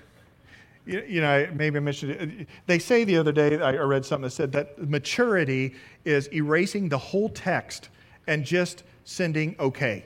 you, 0.86 1.22
know, 1.22 1.48
maybe 1.54 1.78
I 1.78 1.80
mentioned 1.80 2.12
it. 2.12 2.48
They 2.68 2.78
say 2.78 3.04
the 3.04 3.18
other 3.18 3.32
day, 3.32 3.60
I 3.60 3.72
read 3.74 4.06
something 4.06 4.24
that 4.24 4.32
said 4.32 4.52
that 4.52 4.88
maturity 4.88 5.74
is 6.06 6.28
erasing 6.28 6.90
the 6.90 6.98
whole 6.98 7.30
text 7.30 7.90
and 8.28 8.46
just 8.46 8.84
sending 9.06 9.56
okay. 9.60 10.06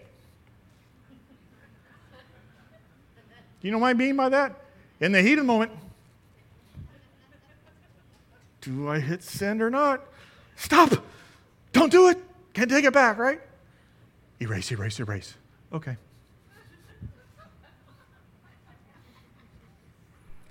Do 3.59 3.67
you 3.67 3.71
know 3.71 3.79
what 3.79 3.89
I 3.89 3.93
mean 3.93 4.15
by 4.15 4.29
that? 4.29 4.55
In 4.99 5.11
the 5.11 5.21
heat 5.21 5.33
of 5.33 5.39
the 5.39 5.43
moment, 5.43 5.71
do 8.61 8.89
I 8.89 8.99
hit 8.99 9.23
send 9.23 9.61
or 9.61 9.69
not? 9.69 10.05
Stop! 10.55 10.93
Don't 11.73 11.91
do 11.91 12.09
it! 12.09 12.17
Can't 12.53 12.69
take 12.69 12.85
it 12.85 12.93
back, 12.93 13.17
right? 13.17 13.41
Erase, 14.39 14.71
erase, 14.71 14.99
erase. 14.99 15.35
Okay. 15.73 15.97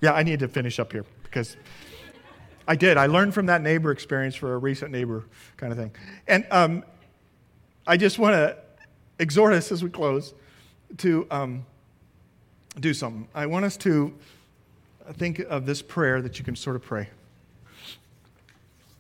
Yeah, 0.01 0.13
I 0.13 0.23
need 0.23 0.41
to 0.41 0.49
finish 0.49 0.79
up 0.79 0.93
here 0.93 1.05
because 1.25 1.57
I 2.67 2.75
did. 2.75 2.97
I 2.97 3.07
learned 3.07 3.35
from 3.35 3.47
that 3.47 3.63
neighbor 3.63 3.91
experience 3.91 4.35
for 4.35 4.55
a 4.55 4.59
recent 4.59 4.91
neighbor 4.91 5.25
kind 5.57 5.73
of 5.73 5.79
thing. 5.79 5.93
And 6.27 6.47
um, 6.51 6.85
I 7.87 7.97
just 7.97 8.19
want 8.19 8.35
to 8.35 8.57
exhort 9.19 9.55
us 9.55 9.73
as 9.73 9.83
we 9.83 9.91
close 9.91 10.35
to 10.99 11.27
um, 11.31 11.65
do 12.79 12.93
something. 12.93 13.27
I 13.35 13.47
want 13.47 13.65
us 13.65 13.77
to 13.79 14.15
think 15.15 15.41
of 15.41 15.67
this 15.67 15.83
prayer 15.83 16.21
that 16.23 16.39
you 16.39 16.45
can 16.45 16.57
sort 16.57 16.77
of 16.77 16.83
pray. 16.83 17.09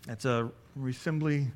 It's 0.09 0.25
a 0.25 0.51
reassembly, 0.79 1.51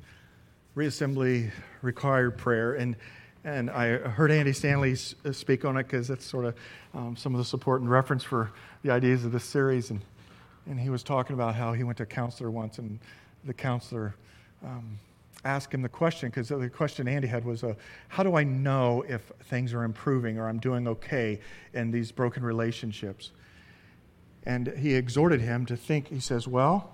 reassembly 0.75 1.51
required 1.81 2.37
prayer. 2.37 2.75
And, 2.75 2.95
and 3.43 3.69
I 3.69 3.97
heard 3.97 4.31
Andy 4.31 4.53
Stanley 4.53 4.95
speak 4.95 5.65
on 5.65 5.77
it 5.77 5.83
because 5.83 6.07
that's 6.07 6.25
sort 6.25 6.45
of 6.45 6.55
um, 6.93 7.17
some 7.17 7.33
of 7.33 7.39
the 7.39 7.45
support 7.45 7.81
and 7.81 7.89
reference 7.89 8.23
for 8.23 8.51
the 8.83 8.91
ideas 8.91 9.25
of 9.25 9.31
this 9.31 9.43
series. 9.43 9.89
And, 9.89 10.01
and 10.67 10.79
he 10.79 10.89
was 10.89 11.03
talking 11.03 11.33
about 11.33 11.55
how 11.55 11.73
he 11.73 11.83
went 11.83 11.97
to 11.97 12.03
a 12.03 12.07
counselor 12.07 12.51
once, 12.51 12.77
and 12.77 12.99
the 13.43 13.53
counselor 13.53 14.15
um, 14.63 14.99
ask 15.45 15.73
him 15.73 15.83
the 15.83 15.89
question 15.89 16.29
because 16.29 16.49
the 16.49 16.69
question 16.69 17.07
Andy 17.07 17.27
had 17.27 17.45
was, 17.45 17.63
uh, 17.63 17.75
How 18.09 18.23
do 18.23 18.35
I 18.35 18.43
know 18.43 19.05
if 19.07 19.31
things 19.43 19.73
are 19.73 19.83
improving 19.83 20.37
or 20.37 20.49
I'm 20.49 20.59
doing 20.59 20.87
okay 20.87 21.39
in 21.73 21.91
these 21.91 22.11
broken 22.11 22.43
relationships? 22.43 23.31
And 24.43 24.67
he 24.77 24.95
exhorted 24.95 25.41
him 25.41 25.65
to 25.67 25.77
think, 25.77 26.09
he 26.09 26.19
says, 26.19 26.47
Well, 26.47 26.91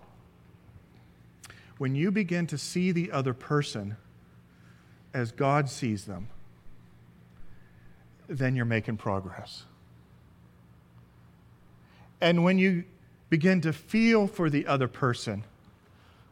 when 1.77 1.95
you 1.95 2.11
begin 2.11 2.45
to 2.47 2.57
see 2.57 2.91
the 2.91 3.11
other 3.11 3.33
person 3.33 3.97
as 5.13 5.31
God 5.31 5.69
sees 5.69 6.05
them, 6.05 6.27
then 8.27 8.55
you're 8.55 8.65
making 8.65 8.97
progress. 8.97 9.63
And 12.19 12.43
when 12.43 12.59
you 12.59 12.83
begin 13.29 13.61
to 13.61 13.73
feel 13.73 14.27
for 14.27 14.49
the 14.49 14.67
other 14.67 14.87
person 14.87 15.43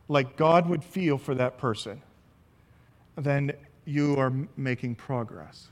like 0.07 0.35
God 0.35 0.67
would 0.67 0.83
feel 0.83 1.17
for 1.17 1.35
that 1.35 1.57
person, 1.57 2.01
then 3.19 3.53
you 3.85 4.15
are 4.17 4.33
making 4.57 4.95
progress. 4.95 5.67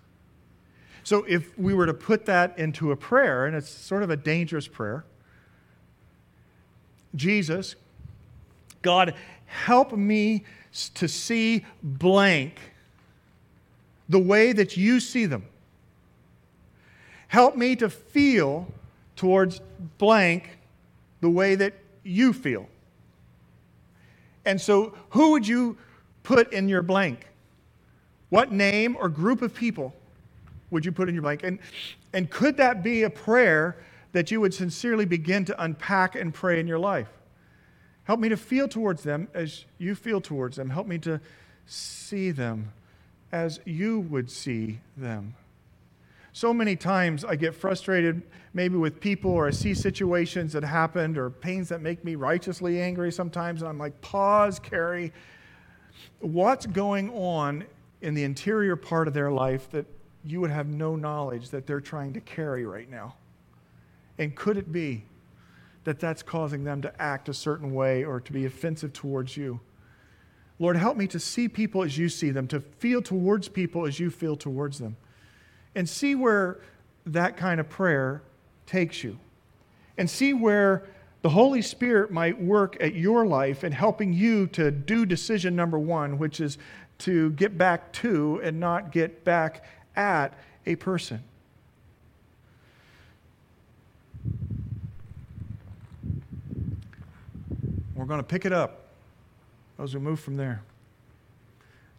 So, 1.04 1.24
if 1.24 1.58
we 1.58 1.74
were 1.74 1.86
to 1.86 1.94
put 1.94 2.26
that 2.26 2.58
into 2.60 2.92
a 2.92 2.96
prayer, 2.96 3.46
and 3.46 3.56
it's 3.56 3.70
sort 3.70 4.04
of 4.04 4.10
a 4.10 4.18
dangerous 4.18 4.68
prayer 4.68 5.06
Jesus, 7.16 7.76
God, 8.82 9.16
help 9.46 9.92
me 9.94 10.44
to 10.96 11.08
see 11.08 11.66
blank 11.82 12.60
the 14.10 14.20
way 14.20 14.54
that 14.54 14.78
you 14.78 15.00
see 15.00 15.26
them. 15.26 15.46
Help 17.28 17.56
me 17.56 17.76
to 17.76 17.90
feel 17.90 18.72
towards 19.16 19.60
blank 19.98 20.58
the 21.20 21.30
way 21.30 21.56
that 21.56 21.74
you 22.04 22.32
feel. 22.32 22.68
And 24.46 24.62
so, 24.62 24.96
who 25.10 25.32
would 25.32 25.46
you 25.46 25.78
put 26.24 26.54
in 26.54 26.70
your 26.70 26.82
blank? 26.82 27.28
What 28.30 28.52
name 28.52 28.98
or 29.00 29.10
group 29.10 29.42
of 29.42 29.54
people 29.54 29.94
would 30.70 30.86
you 30.86 30.92
put 30.92 31.08
in 31.08 31.16
your 31.16 31.22
blank? 31.22 31.44
And, 31.44 31.60
and 32.14 32.30
could 32.30 32.58
that 32.58 32.84
be 32.84 33.04
a 33.04 33.10
prayer 33.10 33.78
that 34.12 34.32
you 34.32 34.42
would 34.42 34.54
sincerely 34.54 35.06
begin 35.06 35.46
to 35.46 35.64
unpack 35.64 36.16
and 36.16 36.34
pray 36.34 36.60
in 36.60 36.68
your 36.68 36.80
life? 36.80 37.10
Help 38.04 38.20
me 38.20 38.30
to 38.30 38.38
feel 38.38 38.68
towards 38.68 39.04
them 39.04 39.28
as 39.34 39.66
you 39.78 39.96
feel 39.96 40.22
towards 40.22 40.58
them. 40.58 40.70
Help 40.70 40.88
me 40.88 40.98
to 41.00 41.20
see 41.66 42.32
them 42.32 42.72
as 43.32 43.60
you 43.66 44.00
would 44.00 44.32
see 44.32 44.80
them. 44.96 45.36
So 46.32 46.54
many 46.54 46.76
times 46.76 47.26
I 47.26 47.36
get 47.36 47.56
frustrated, 47.56 48.22
maybe 48.54 48.78
with 48.78 49.00
people, 49.00 49.32
or 49.32 49.48
I 49.48 49.52
see 49.52 49.74
situations 49.74 50.54
that 50.54 50.64
happened, 50.64 51.18
or 51.18 51.30
pains 51.30 51.68
that 51.70 51.82
make 51.82 52.06
me 52.06 52.16
righteously 52.16 52.80
angry 52.80 53.12
sometimes, 53.12 53.62
and 53.62 53.70
I'm 53.70 53.80
like, 53.80 54.00
pause, 54.02 54.60
Carrie. 54.60 55.12
What's 56.20 56.66
going 56.68 57.10
on 57.10 57.66
in 58.02 58.14
the 58.14 58.24
interior 58.24 58.76
part 58.76 59.08
of 59.08 59.14
their 59.14 59.32
life 59.32 59.70
that 59.72 59.86
you 60.24 60.42
would 60.42 60.52
have 60.52 60.68
no 60.68 60.96
knowledge 60.96 61.50
that 61.50 61.66
they're 61.66 61.82
trying 61.82 62.14
to 62.14 62.22
carry 62.22 62.66
right 62.66 62.90
now? 62.90 63.16
And 64.18 64.36
could 64.36 64.58
it 64.58 64.72
be 64.72 65.04
that 65.84 66.00
that's 66.00 66.24
causing 66.24 66.64
them 66.64 66.82
to 66.82 67.02
act 67.02 67.30
a 67.30 67.34
certain 67.34 67.74
way 67.74 68.04
or 68.04 68.20
to 68.20 68.34
be 68.34 68.46
offensive 68.46 68.94
towards 68.94 69.38
you? 69.38 69.60
Lord, 70.60 70.76
help 70.76 70.98
me 70.98 71.08
to 71.08 71.20
see 71.20 71.48
people 71.48 71.84
as 71.84 71.98
you 71.98 72.10
see 72.10 72.32
them, 72.32 72.48
to 72.48 72.60
feel 72.60 73.02
towards 73.02 73.48
people 73.48 73.86
as 73.86 74.00
you 74.00 74.10
feel 74.10 74.36
towards 74.36 74.80
them 74.80 74.98
and 75.78 75.88
see 75.88 76.16
where 76.16 76.60
that 77.06 77.38
kind 77.38 77.60
of 77.60 77.70
prayer 77.70 78.24
takes 78.66 79.04
you. 79.04 79.20
And 80.00 80.10
see 80.10 80.34
where 80.34 80.86
the 81.22 81.30
Holy 81.30 81.62
Spirit 81.62 82.12
might 82.12 82.40
work 82.42 82.78
at 82.82 82.96
your 82.96 83.28
life 83.28 83.64
in 83.64 83.72
helping 83.72 84.12
you 84.12 84.48
to 84.48 84.72
do 84.72 85.06
decision 85.06 85.56
number 85.56 85.78
one, 85.78 86.18
which 86.18 86.40
is 86.40 86.58
to 87.00 87.32
get 87.32 87.58
back 87.58 87.92
to 87.94 88.40
and 88.44 88.60
not 88.60 88.92
get 88.92 89.24
back 89.24 89.64
at 89.96 90.34
a 90.66 90.76
person. 90.76 91.24
We're 97.96 98.06
going 98.06 98.20
to 98.20 98.24
pick 98.24 98.46
it 98.46 98.54
up 98.54 98.88
as 99.80 99.94
we 99.94 100.00
move 100.00 100.20
from 100.20 100.38
there 100.38 100.62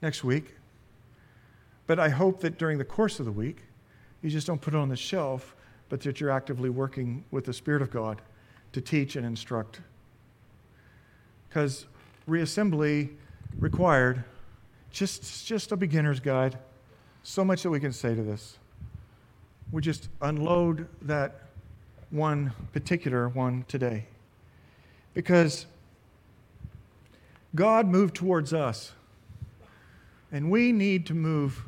next 0.01 0.23
week. 0.23 0.55
But 1.87 1.99
I 1.99 2.09
hope 2.09 2.41
that 2.41 2.59
during 2.59 2.79
the 2.79 2.85
course 2.85 3.19
of 3.19 3.27
the 3.27 3.33
week, 3.33 3.63
you 4.23 4.31
just 4.31 4.47
don't 4.47 4.61
put 4.61 4.75
it 4.75 4.77
on 4.77 4.89
the 4.89 4.97
shelf, 4.97 5.57
but 5.89 6.01
that 6.03 6.21
you're 6.21 6.31
actively 6.31 6.71
working 6.71 7.25
with 7.31 7.45
the 7.45 7.53
Spirit 7.53 7.83
of 7.83 7.91
God 7.91 8.21
to 8.73 8.81
teach 8.81 9.17
and 9.17 9.25
instruct. 9.25 9.81
Because 11.49 11.87
reassembly 12.29 13.11
required, 13.59 14.25
just, 14.91 15.47
just 15.47 15.73
a 15.73 15.77
beginner's 15.77 16.21
guide. 16.21 16.59
So 17.23 17.45
much 17.45 17.63
that 17.63 17.71
we 17.71 17.81
can 17.81 17.93
say 17.93 18.15
to 18.15 18.23
this. 18.23 18.59
We 19.71 19.83
just 19.83 20.09
unload 20.23 20.89
that 21.03 21.43
one 22.11 22.53
particular 22.73 23.29
one 23.29 23.65
today. 23.69 24.07
Because 25.15 25.67
God 27.55 27.87
moved 27.87 28.15
towards 28.15 28.53
us, 28.53 28.93
and 30.31 30.51
we 30.51 30.73
need 30.73 31.07
to 31.07 31.15
move 31.15 31.65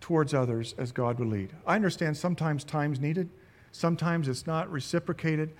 towards 0.00 0.32
others 0.32 0.74
as 0.78 0.92
God 0.92 1.18
would 1.18 1.28
lead. 1.28 1.50
I 1.66 1.74
understand 1.76 2.16
sometimes 2.16 2.64
time's 2.64 3.00
needed, 3.00 3.28
sometimes 3.72 4.28
it's 4.28 4.46
not 4.46 4.70
reciprocated. 4.70 5.52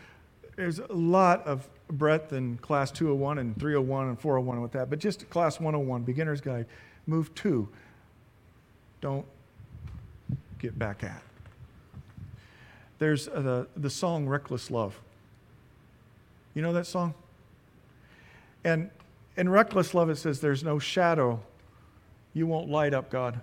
There's 0.56 0.78
a 0.78 0.92
lot 0.92 1.46
of 1.46 1.68
breadth 1.90 2.32
in 2.32 2.56
class 2.58 2.90
201 2.90 3.38
and 3.38 3.58
301 3.58 4.08
and 4.08 4.18
401 4.20 4.60
with 4.62 4.72
that, 4.72 4.90
but 4.90 4.98
just 4.98 5.28
class 5.30 5.58
101, 5.58 6.02
beginner's 6.02 6.40
guide, 6.40 6.66
move 7.06 7.34
to. 7.36 7.68
Don't 9.00 9.26
get 10.58 10.78
back 10.78 11.02
at. 11.02 11.22
There's 12.98 13.28
uh, 13.28 13.40
the, 13.40 13.66
the 13.76 13.90
song 13.90 14.26
Reckless 14.26 14.70
Love. 14.70 15.00
You 16.54 16.62
know 16.62 16.72
that 16.74 16.86
song? 16.86 17.14
And 18.62 18.90
in 19.36 19.48
Reckless 19.48 19.94
Love, 19.94 20.10
it 20.10 20.16
says, 20.16 20.40
There's 20.40 20.62
no 20.62 20.78
shadow 20.78 21.40
you 22.34 22.46
won't 22.46 22.68
light 22.68 22.94
up, 22.94 23.10
God. 23.10 23.40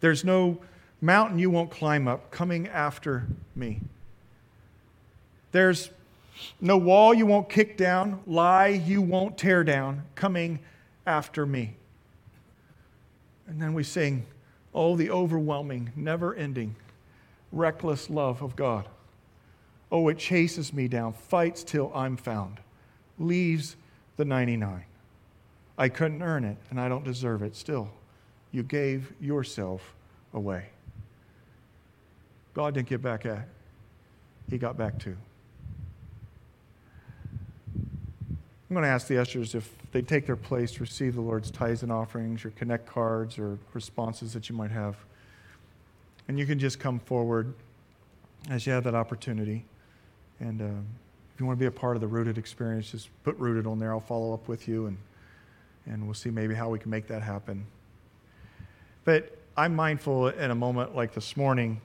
There's 0.00 0.24
no 0.24 0.60
mountain 1.00 1.38
you 1.38 1.50
won't 1.50 1.70
climb 1.70 2.06
up 2.06 2.30
coming 2.30 2.68
after 2.68 3.26
me. 3.54 3.80
There's 5.52 5.90
no 6.60 6.76
wall 6.76 7.14
you 7.14 7.26
won't 7.26 7.48
kick 7.48 7.76
down, 7.76 8.20
lie 8.26 8.68
you 8.68 9.02
won't 9.02 9.38
tear 9.38 9.64
down 9.64 10.04
coming 10.14 10.58
after 11.06 11.46
me. 11.46 11.76
And 13.46 13.60
then 13.60 13.74
we 13.74 13.82
sing, 13.82 14.26
Oh, 14.74 14.96
the 14.96 15.10
overwhelming, 15.10 15.92
never 15.96 16.34
ending, 16.34 16.76
reckless 17.50 18.10
love 18.10 18.42
of 18.42 18.56
God. 18.56 18.88
Oh, 19.90 20.08
it 20.08 20.18
chases 20.18 20.72
me 20.72 20.88
down, 20.88 21.12
fights 21.12 21.62
till 21.64 21.90
I'm 21.94 22.16
found, 22.16 22.58
leaves 23.18 23.76
the 24.16 24.24
99. 24.24 24.84
I 25.78 25.88
couldn't 25.88 26.22
earn 26.22 26.44
it, 26.44 26.58
and 26.70 26.80
I 26.80 26.88
don't 26.88 27.04
deserve 27.04 27.42
it 27.42 27.56
still 27.56 27.90
you 28.56 28.62
gave 28.62 29.12
yourself 29.20 29.94
away. 30.32 30.64
God 32.54 32.72
didn't 32.72 32.88
get 32.88 33.02
back 33.02 33.26
at, 33.26 33.46
He 34.48 34.56
got 34.56 34.78
back 34.78 34.98
to. 35.00 35.14
I'm 38.65 38.65
going 38.76 38.84
to 38.84 38.90
ask 38.90 39.06
the 39.06 39.18
ushers 39.18 39.54
if 39.54 39.72
they 39.90 40.02
take 40.02 40.26
their 40.26 40.36
place 40.36 40.72
to 40.72 40.80
receive 40.80 41.14
the 41.14 41.20
Lord's 41.22 41.50
tithes 41.50 41.82
and 41.82 41.90
offerings, 41.90 42.44
your 42.44 42.50
connect 42.50 42.84
cards, 42.84 43.38
or 43.38 43.58
responses 43.72 44.34
that 44.34 44.50
you 44.50 44.54
might 44.54 44.70
have. 44.70 44.96
And 46.28 46.38
you 46.38 46.44
can 46.44 46.58
just 46.58 46.78
come 46.78 46.98
forward 46.98 47.54
as 48.50 48.66
you 48.66 48.74
have 48.74 48.84
that 48.84 48.94
opportunity. 48.94 49.64
And 50.40 50.60
uh, 50.60 50.64
if 50.64 51.40
you 51.40 51.46
want 51.46 51.58
to 51.58 51.60
be 51.60 51.66
a 51.66 51.70
part 51.70 51.96
of 51.96 52.02
the 52.02 52.06
rooted 52.06 52.36
experience, 52.36 52.90
just 52.90 53.08
put 53.24 53.34
rooted 53.38 53.66
on 53.66 53.78
there. 53.78 53.92
I'll 53.92 53.98
follow 54.00 54.34
up 54.34 54.46
with 54.46 54.68
you, 54.68 54.88
and, 54.88 54.98
and 55.86 56.04
we'll 56.04 56.12
see 56.12 56.30
maybe 56.30 56.54
how 56.54 56.68
we 56.68 56.78
can 56.78 56.90
make 56.90 57.06
that 57.06 57.22
happen. 57.22 57.64
But 59.06 59.38
I'm 59.56 59.74
mindful 59.74 60.28
in 60.28 60.50
a 60.50 60.54
moment 60.54 60.94
like 60.94 61.14
this 61.14 61.34
morning, 61.34 61.80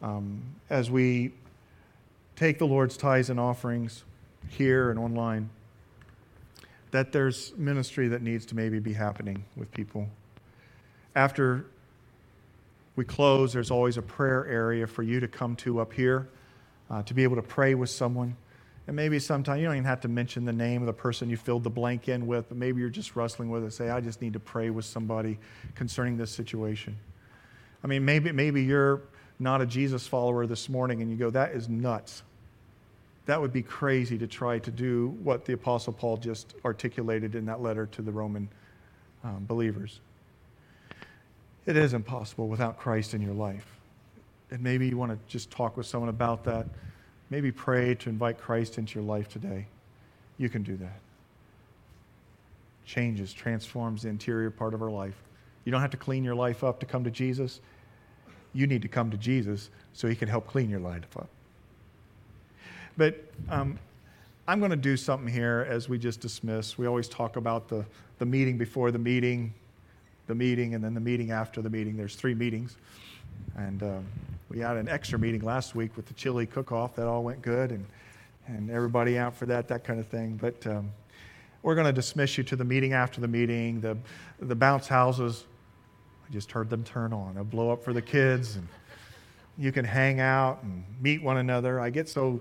um, 0.00 0.40
as 0.70 0.90
we 0.90 1.34
take 2.36 2.58
the 2.58 2.66
Lord's 2.66 2.96
tithes 2.96 3.28
and 3.28 3.38
offerings 3.38 4.04
here 4.48 4.88
and 4.88 4.98
online, 4.98 5.50
that 6.92 7.10
there's 7.10 7.52
ministry 7.56 8.08
that 8.08 8.22
needs 8.22 8.46
to 8.46 8.54
maybe 8.54 8.78
be 8.78 8.92
happening 8.92 9.44
with 9.56 9.70
people. 9.72 10.08
After 11.14 11.66
we 12.96 13.04
close, 13.04 13.52
there's 13.52 13.70
always 13.70 13.96
a 13.96 14.02
prayer 14.02 14.46
area 14.46 14.86
for 14.86 15.02
you 15.02 15.20
to 15.20 15.28
come 15.28 15.56
to 15.56 15.80
up 15.80 15.92
here 15.92 16.28
uh, 16.90 17.02
to 17.02 17.14
be 17.14 17.22
able 17.22 17.36
to 17.36 17.42
pray 17.42 17.74
with 17.74 17.90
someone. 17.90 18.36
And 18.86 18.96
maybe 18.96 19.18
sometimes 19.18 19.60
you 19.60 19.66
don't 19.66 19.76
even 19.76 19.84
have 19.86 20.00
to 20.02 20.08
mention 20.08 20.44
the 20.44 20.52
name 20.52 20.82
of 20.82 20.86
the 20.86 20.92
person 20.92 21.30
you 21.30 21.36
filled 21.36 21.64
the 21.64 21.70
blank 21.70 22.08
in 22.08 22.26
with, 22.26 22.48
but 22.48 22.58
maybe 22.58 22.80
you're 22.80 22.90
just 22.90 23.16
wrestling 23.16 23.48
with 23.48 23.64
it. 23.64 23.72
Say, 23.72 23.88
I 23.88 24.00
just 24.00 24.20
need 24.20 24.34
to 24.34 24.40
pray 24.40 24.70
with 24.70 24.84
somebody 24.84 25.38
concerning 25.74 26.16
this 26.16 26.30
situation. 26.30 26.96
I 27.82 27.86
mean, 27.86 28.04
maybe, 28.04 28.32
maybe 28.32 28.64
you're 28.64 29.02
not 29.38 29.62
a 29.62 29.66
Jesus 29.66 30.06
follower 30.06 30.46
this 30.46 30.68
morning 30.68 31.00
and 31.00 31.10
you 31.10 31.16
go, 31.16 31.30
that 31.30 31.52
is 31.52 31.68
nuts. 31.68 32.22
That 33.26 33.40
would 33.40 33.52
be 33.52 33.62
crazy 33.62 34.18
to 34.18 34.26
try 34.26 34.58
to 34.58 34.70
do 34.70 35.16
what 35.22 35.44
the 35.44 35.52
Apostle 35.52 35.92
Paul 35.92 36.16
just 36.16 36.54
articulated 36.64 37.34
in 37.34 37.46
that 37.46 37.62
letter 37.62 37.86
to 37.86 38.02
the 38.02 38.10
Roman 38.10 38.48
um, 39.22 39.44
believers. 39.46 40.00
It 41.66 41.76
is 41.76 41.94
impossible 41.94 42.48
without 42.48 42.78
Christ 42.78 43.14
in 43.14 43.22
your 43.22 43.34
life. 43.34 43.66
And 44.50 44.60
maybe 44.60 44.88
you 44.88 44.96
want 44.96 45.12
to 45.12 45.18
just 45.28 45.50
talk 45.50 45.76
with 45.76 45.86
someone 45.86 46.08
about 46.08 46.44
that 46.44 46.66
maybe 47.32 47.50
pray 47.50 47.94
to 47.94 48.10
invite 48.10 48.38
Christ 48.38 48.76
into 48.76 48.98
your 48.98 49.08
life 49.08 49.26
today, 49.26 49.66
you 50.36 50.50
can 50.50 50.62
do 50.62 50.76
that. 50.76 51.00
Changes, 52.84 53.32
transforms 53.32 54.02
the 54.02 54.10
interior 54.10 54.50
part 54.50 54.74
of 54.74 54.82
our 54.82 54.90
life. 54.90 55.14
You 55.64 55.72
don't 55.72 55.80
have 55.80 55.92
to 55.92 55.96
clean 55.96 56.24
your 56.24 56.34
life 56.34 56.62
up 56.62 56.78
to 56.80 56.86
come 56.86 57.04
to 57.04 57.10
Jesus. 57.10 57.62
You 58.52 58.66
need 58.66 58.82
to 58.82 58.88
come 58.88 59.10
to 59.10 59.16
Jesus 59.16 59.70
so 59.94 60.08
he 60.08 60.14
can 60.14 60.28
help 60.28 60.46
clean 60.46 60.68
your 60.68 60.80
life 60.80 61.16
up. 61.16 61.30
But 62.96 63.24
um, 63.48 63.78
I'm 64.46 64.58
going 64.58 64.70
to 64.70 64.76
do 64.76 64.96
something 64.96 65.32
here 65.32 65.66
as 65.68 65.88
we 65.88 65.98
just 65.98 66.20
dismiss. 66.20 66.76
We 66.76 66.86
always 66.86 67.08
talk 67.08 67.36
about 67.36 67.68
the, 67.68 67.84
the 68.18 68.26
meeting 68.26 68.58
before 68.58 68.90
the 68.90 68.98
meeting, 68.98 69.54
the 70.26 70.34
meeting, 70.34 70.74
and 70.74 70.82
then 70.82 70.94
the 70.94 71.00
meeting 71.00 71.30
after 71.30 71.62
the 71.62 71.70
meeting. 71.70 71.96
There's 71.96 72.16
three 72.16 72.34
meetings. 72.34 72.76
And 73.56 73.82
um, 73.82 74.06
we 74.48 74.58
had 74.58 74.76
an 74.76 74.88
extra 74.88 75.18
meeting 75.18 75.42
last 75.42 75.74
week 75.74 75.96
with 75.96 76.06
the 76.06 76.14
chili 76.14 76.46
cook 76.46 76.72
off. 76.72 76.96
That 76.96 77.06
all 77.06 77.22
went 77.22 77.40
good, 77.40 77.70
and, 77.70 77.86
and 78.46 78.70
everybody 78.70 79.18
out 79.18 79.34
for 79.34 79.46
that, 79.46 79.68
that 79.68 79.84
kind 79.84 79.98
of 79.98 80.06
thing. 80.08 80.38
But 80.40 80.66
um, 80.66 80.90
we're 81.62 81.74
going 81.74 81.86
to 81.86 81.92
dismiss 81.92 82.36
you 82.36 82.44
to 82.44 82.56
the 82.56 82.64
meeting 82.64 82.92
after 82.92 83.20
the 83.20 83.28
meeting. 83.28 83.80
The, 83.80 83.96
the 84.40 84.54
bounce 84.54 84.88
houses, 84.88 85.44
I 86.28 86.32
just 86.32 86.50
heard 86.50 86.68
them 86.68 86.82
turn 86.84 87.12
on. 87.12 87.36
They'll 87.36 87.44
blow 87.44 87.70
up 87.70 87.84
for 87.84 87.92
the 87.92 88.02
kids, 88.02 88.56
and 88.56 88.66
you 89.56 89.70
can 89.70 89.84
hang 89.84 90.18
out 90.18 90.62
and 90.62 90.84
meet 91.00 91.22
one 91.22 91.36
another. 91.36 91.78
I 91.78 91.90
get 91.90 92.08
so 92.08 92.40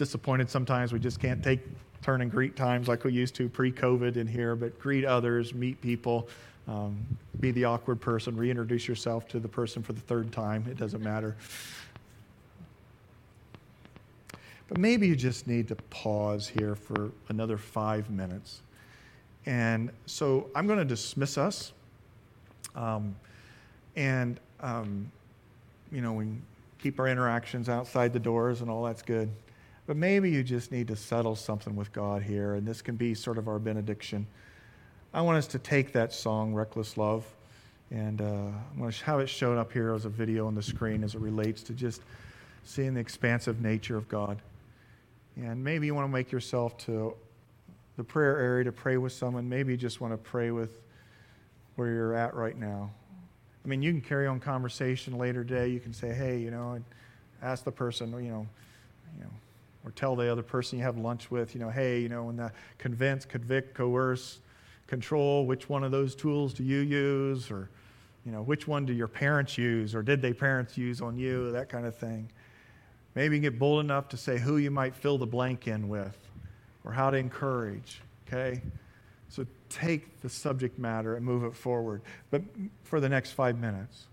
disappointed 0.00 0.48
sometimes 0.48 0.94
we 0.94 0.98
just 0.98 1.20
can't 1.20 1.44
take 1.44 1.60
turn 2.00 2.22
and 2.22 2.30
greet 2.30 2.56
times 2.56 2.88
like 2.88 3.04
we 3.04 3.12
used 3.12 3.34
to 3.34 3.50
pre 3.50 3.70
COVID 3.70 4.16
in 4.16 4.26
here, 4.26 4.56
but 4.56 4.80
greet 4.80 5.04
others, 5.04 5.52
meet 5.52 5.78
people, 5.82 6.26
um, 6.66 6.98
be 7.38 7.50
the 7.50 7.66
awkward 7.66 8.00
person, 8.00 8.34
reintroduce 8.34 8.88
yourself 8.88 9.28
to 9.28 9.38
the 9.38 9.46
person 9.46 9.82
for 9.82 9.92
the 9.92 10.00
third 10.00 10.32
time. 10.32 10.64
It 10.70 10.78
doesn't 10.78 11.02
matter. 11.02 11.36
But 14.68 14.78
maybe 14.78 15.06
you 15.06 15.14
just 15.14 15.46
need 15.46 15.68
to 15.68 15.76
pause 15.90 16.48
here 16.48 16.74
for 16.74 17.10
another 17.28 17.58
five 17.58 18.08
minutes. 18.08 18.62
And 19.44 19.90
so 20.06 20.48
I'm 20.54 20.66
going 20.66 20.78
to 20.78 20.84
dismiss 20.86 21.36
us. 21.36 21.72
Um, 22.74 23.14
and, 23.96 24.40
um, 24.60 25.12
you 25.92 26.00
know, 26.00 26.14
we 26.14 26.28
keep 26.78 26.98
our 26.98 27.08
interactions 27.08 27.68
outside 27.68 28.14
the 28.14 28.18
doors 28.18 28.62
and 28.62 28.70
all 28.70 28.84
that's 28.84 29.02
good. 29.02 29.28
But 29.90 29.96
maybe 29.96 30.30
you 30.30 30.44
just 30.44 30.70
need 30.70 30.86
to 30.86 30.94
settle 30.94 31.34
something 31.34 31.74
with 31.74 31.92
God 31.92 32.22
here, 32.22 32.54
and 32.54 32.64
this 32.64 32.80
can 32.80 32.94
be 32.94 33.12
sort 33.12 33.38
of 33.38 33.48
our 33.48 33.58
benediction. 33.58 34.24
I 35.12 35.20
want 35.22 35.38
us 35.38 35.48
to 35.48 35.58
take 35.58 35.92
that 35.94 36.12
song, 36.12 36.54
Reckless 36.54 36.96
Love, 36.96 37.26
and 37.90 38.20
uh, 38.20 38.24
I 38.24 38.80
want 38.80 38.94
to 38.94 39.04
have 39.04 39.18
it 39.18 39.28
shown 39.28 39.58
up 39.58 39.72
here 39.72 39.92
as 39.92 40.04
a 40.04 40.08
video 40.08 40.46
on 40.46 40.54
the 40.54 40.62
screen 40.62 41.02
as 41.02 41.16
it 41.16 41.20
relates 41.20 41.64
to 41.64 41.72
just 41.72 42.02
seeing 42.62 42.94
the 42.94 43.00
expansive 43.00 43.62
nature 43.62 43.96
of 43.96 44.08
God. 44.08 44.40
And 45.36 45.64
maybe 45.64 45.86
you 45.86 45.94
want 45.96 46.06
to 46.06 46.12
make 46.12 46.30
yourself 46.30 46.78
to 46.84 47.16
the 47.96 48.04
prayer 48.04 48.38
area 48.38 48.62
to 48.62 48.72
pray 48.72 48.96
with 48.96 49.12
someone. 49.12 49.48
Maybe 49.48 49.72
you 49.72 49.76
just 49.76 50.00
want 50.00 50.12
to 50.12 50.18
pray 50.18 50.52
with 50.52 50.82
where 51.74 51.88
you're 51.88 52.14
at 52.14 52.34
right 52.34 52.56
now. 52.56 52.92
I 53.64 53.66
mean, 53.66 53.82
you 53.82 53.90
can 53.90 54.02
carry 54.02 54.28
on 54.28 54.38
conversation 54.38 55.18
later 55.18 55.42
today. 55.42 55.66
You 55.66 55.80
can 55.80 55.92
say, 55.92 56.14
hey, 56.14 56.38
you 56.38 56.52
know, 56.52 56.80
ask 57.42 57.64
the 57.64 57.72
person, 57.72 58.12
you 58.12 58.30
know, 58.30 58.46
you 59.18 59.24
know, 59.24 59.30
or 59.84 59.90
tell 59.92 60.14
the 60.14 60.30
other 60.30 60.42
person 60.42 60.78
you 60.78 60.84
have 60.84 60.98
lunch 60.98 61.30
with, 61.30 61.54
you 61.54 61.60
know, 61.60 61.70
hey, 61.70 62.00
you 62.00 62.08
know, 62.08 62.24
when 62.24 62.36
the 62.36 62.52
convince, 62.78 63.24
convict, 63.24 63.74
coerce, 63.74 64.40
control, 64.86 65.46
which 65.46 65.68
one 65.68 65.84
of 65.84 65.90
those 65.90 66.14
tools 66.14 66.52
do 66.52 66.62
you 66.62 66.80
use? 66.80 67.50
Or, 67.50 67.70
you 68.26 68.32
know, 68.32 68.42
which 68.42 68.68
one 68.68 68.84
do 68.84 68.92
your 68.92 69.08
parents 69.08 69.56
use? 69.56 69.94
Or 69.94 70.02
did 70.02 70.20
they 70.20 70.32
parents 70.32 70.76
use 70.76 71.00
on 71.00 71.16
you? 71.16 71.50
That 71.52 71.68
kind 71.68 71.86
of 71.86 71.96
thing. 71.96 72.30
Maybe 73.14 73.40
get 73.40 73.58
bold 73.58 73.80
enough 73.80 74.08
to 74.10 74.16
say 74.16 74.38
who 74.38 74.58
you 74.58 74.70
might 74.70 74.94
fill 74.94 75.18
the 75.18 75.26
blank 75.26 75.66
in 75.66 75.88
with 75.88 76.16
or 76.84 76.92
how 76.92 77.10
to 77.10 77.16
encourage, 77.16 78.00
okay? 78.26 78.62
So 79.28 79.46
take 79.68 80.20
the 80.20 80.28
subject 80.28 80.78
matter 80.78 81.16
and 81.16 81.24
move 81.24 81.44
it 81.44 81.54
forward. 81.54 82.02
But 82.30 82.42
for 82.84 83.00
the 83.00 83.08
next 83.08 83.32
five 83.32 83.58
minutes, 83.58 84.06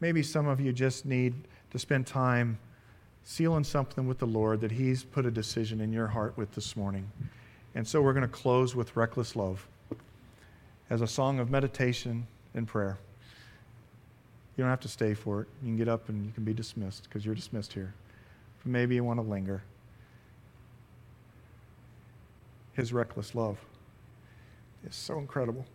maybe 0.00 0.22
some 0.22 0.48
of 0.48 0.60
you 0.60 0.72
just 0.72 1.06
need 1.06 1.34
to 1.70 1.78
spend 1.78 2.06
time 2.06 2.58
sealing 3.28 3.64
something 3.64 4.06
with 4.06 4.20
the 4.20 4.26
Lord 4.26 4.60
that 4.60 4.70
He's 4.70 5.02
put 5.02 5.26
a 5.26 5.32
decision 5.32 5.80
in 5.80 5.92
your 5.92 6.06
heart 6.06 6.36
with 6.36 6.54
this 6.54 6.76
morning. 6.76 7.10
And 7.74 7.86
so 7.86 8.00
we're 8.00 8.12
going 8.12 8.22
to 8.22 8.28
close 8.28 8.76
with 8.76 8.94
Reckless 8.94 9.34
Love 9.34 9.66
as 10.88 11.00
a 11.00 11.08
song 11.08 11.40
of 11.40 11.50
meditation 11.50 12.28
and 12.54 12.68
prayer. 12.68 12.98
You 14.56 14.62
don't 14.62 14.70
have 14.70 14.80
to 14.80 14.88
stay 14.88 15.12
for 15.12 15.42
it. 15.42 15.48
You 15.60 15.70
can 15.70 15.76
get 15.76 15.88
up 15.88 16.08
and 16.08 16.24
you 16.24 16.30
can 16.30 16.44
be 16.44 16.54
dismissed 16.54 17.02
because 17.02 17.26
you're 17.26 17.34
dismissed 17.34 17.72
here. 17.72 17.92
But 18.62 18.70
maybe 18.70 18.94
you 18.94 19.02
want 19.02 19.18
to 19.18 19.26
linger. 19.26 19.60
His 22.74 22.92
reckless 22.92 23.34
love 23.34 23.58
is 24.88 24.94
so 24.94 25.18
incredible. 25.18 25.66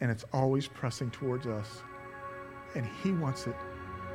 And 0.00 0.12
it's 0.12 0.24
always 0.32 0.68
pressing 0.68 1.10
towards 1.10 1.48
us. 1.48 1.82
And 2.76 2.86
He 3.02 3.10
wants 3.10 3.48
it 3.48 3.56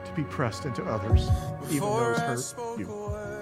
to 0.06 0.12
be 0.14 0.24
pressed 0.24 0.66
into 0.66 0.84
others, 0.86 1.30
even 1.70 1.89
those 1.89 2.53
hurt 2.53 2.80
you. 2.80 3.35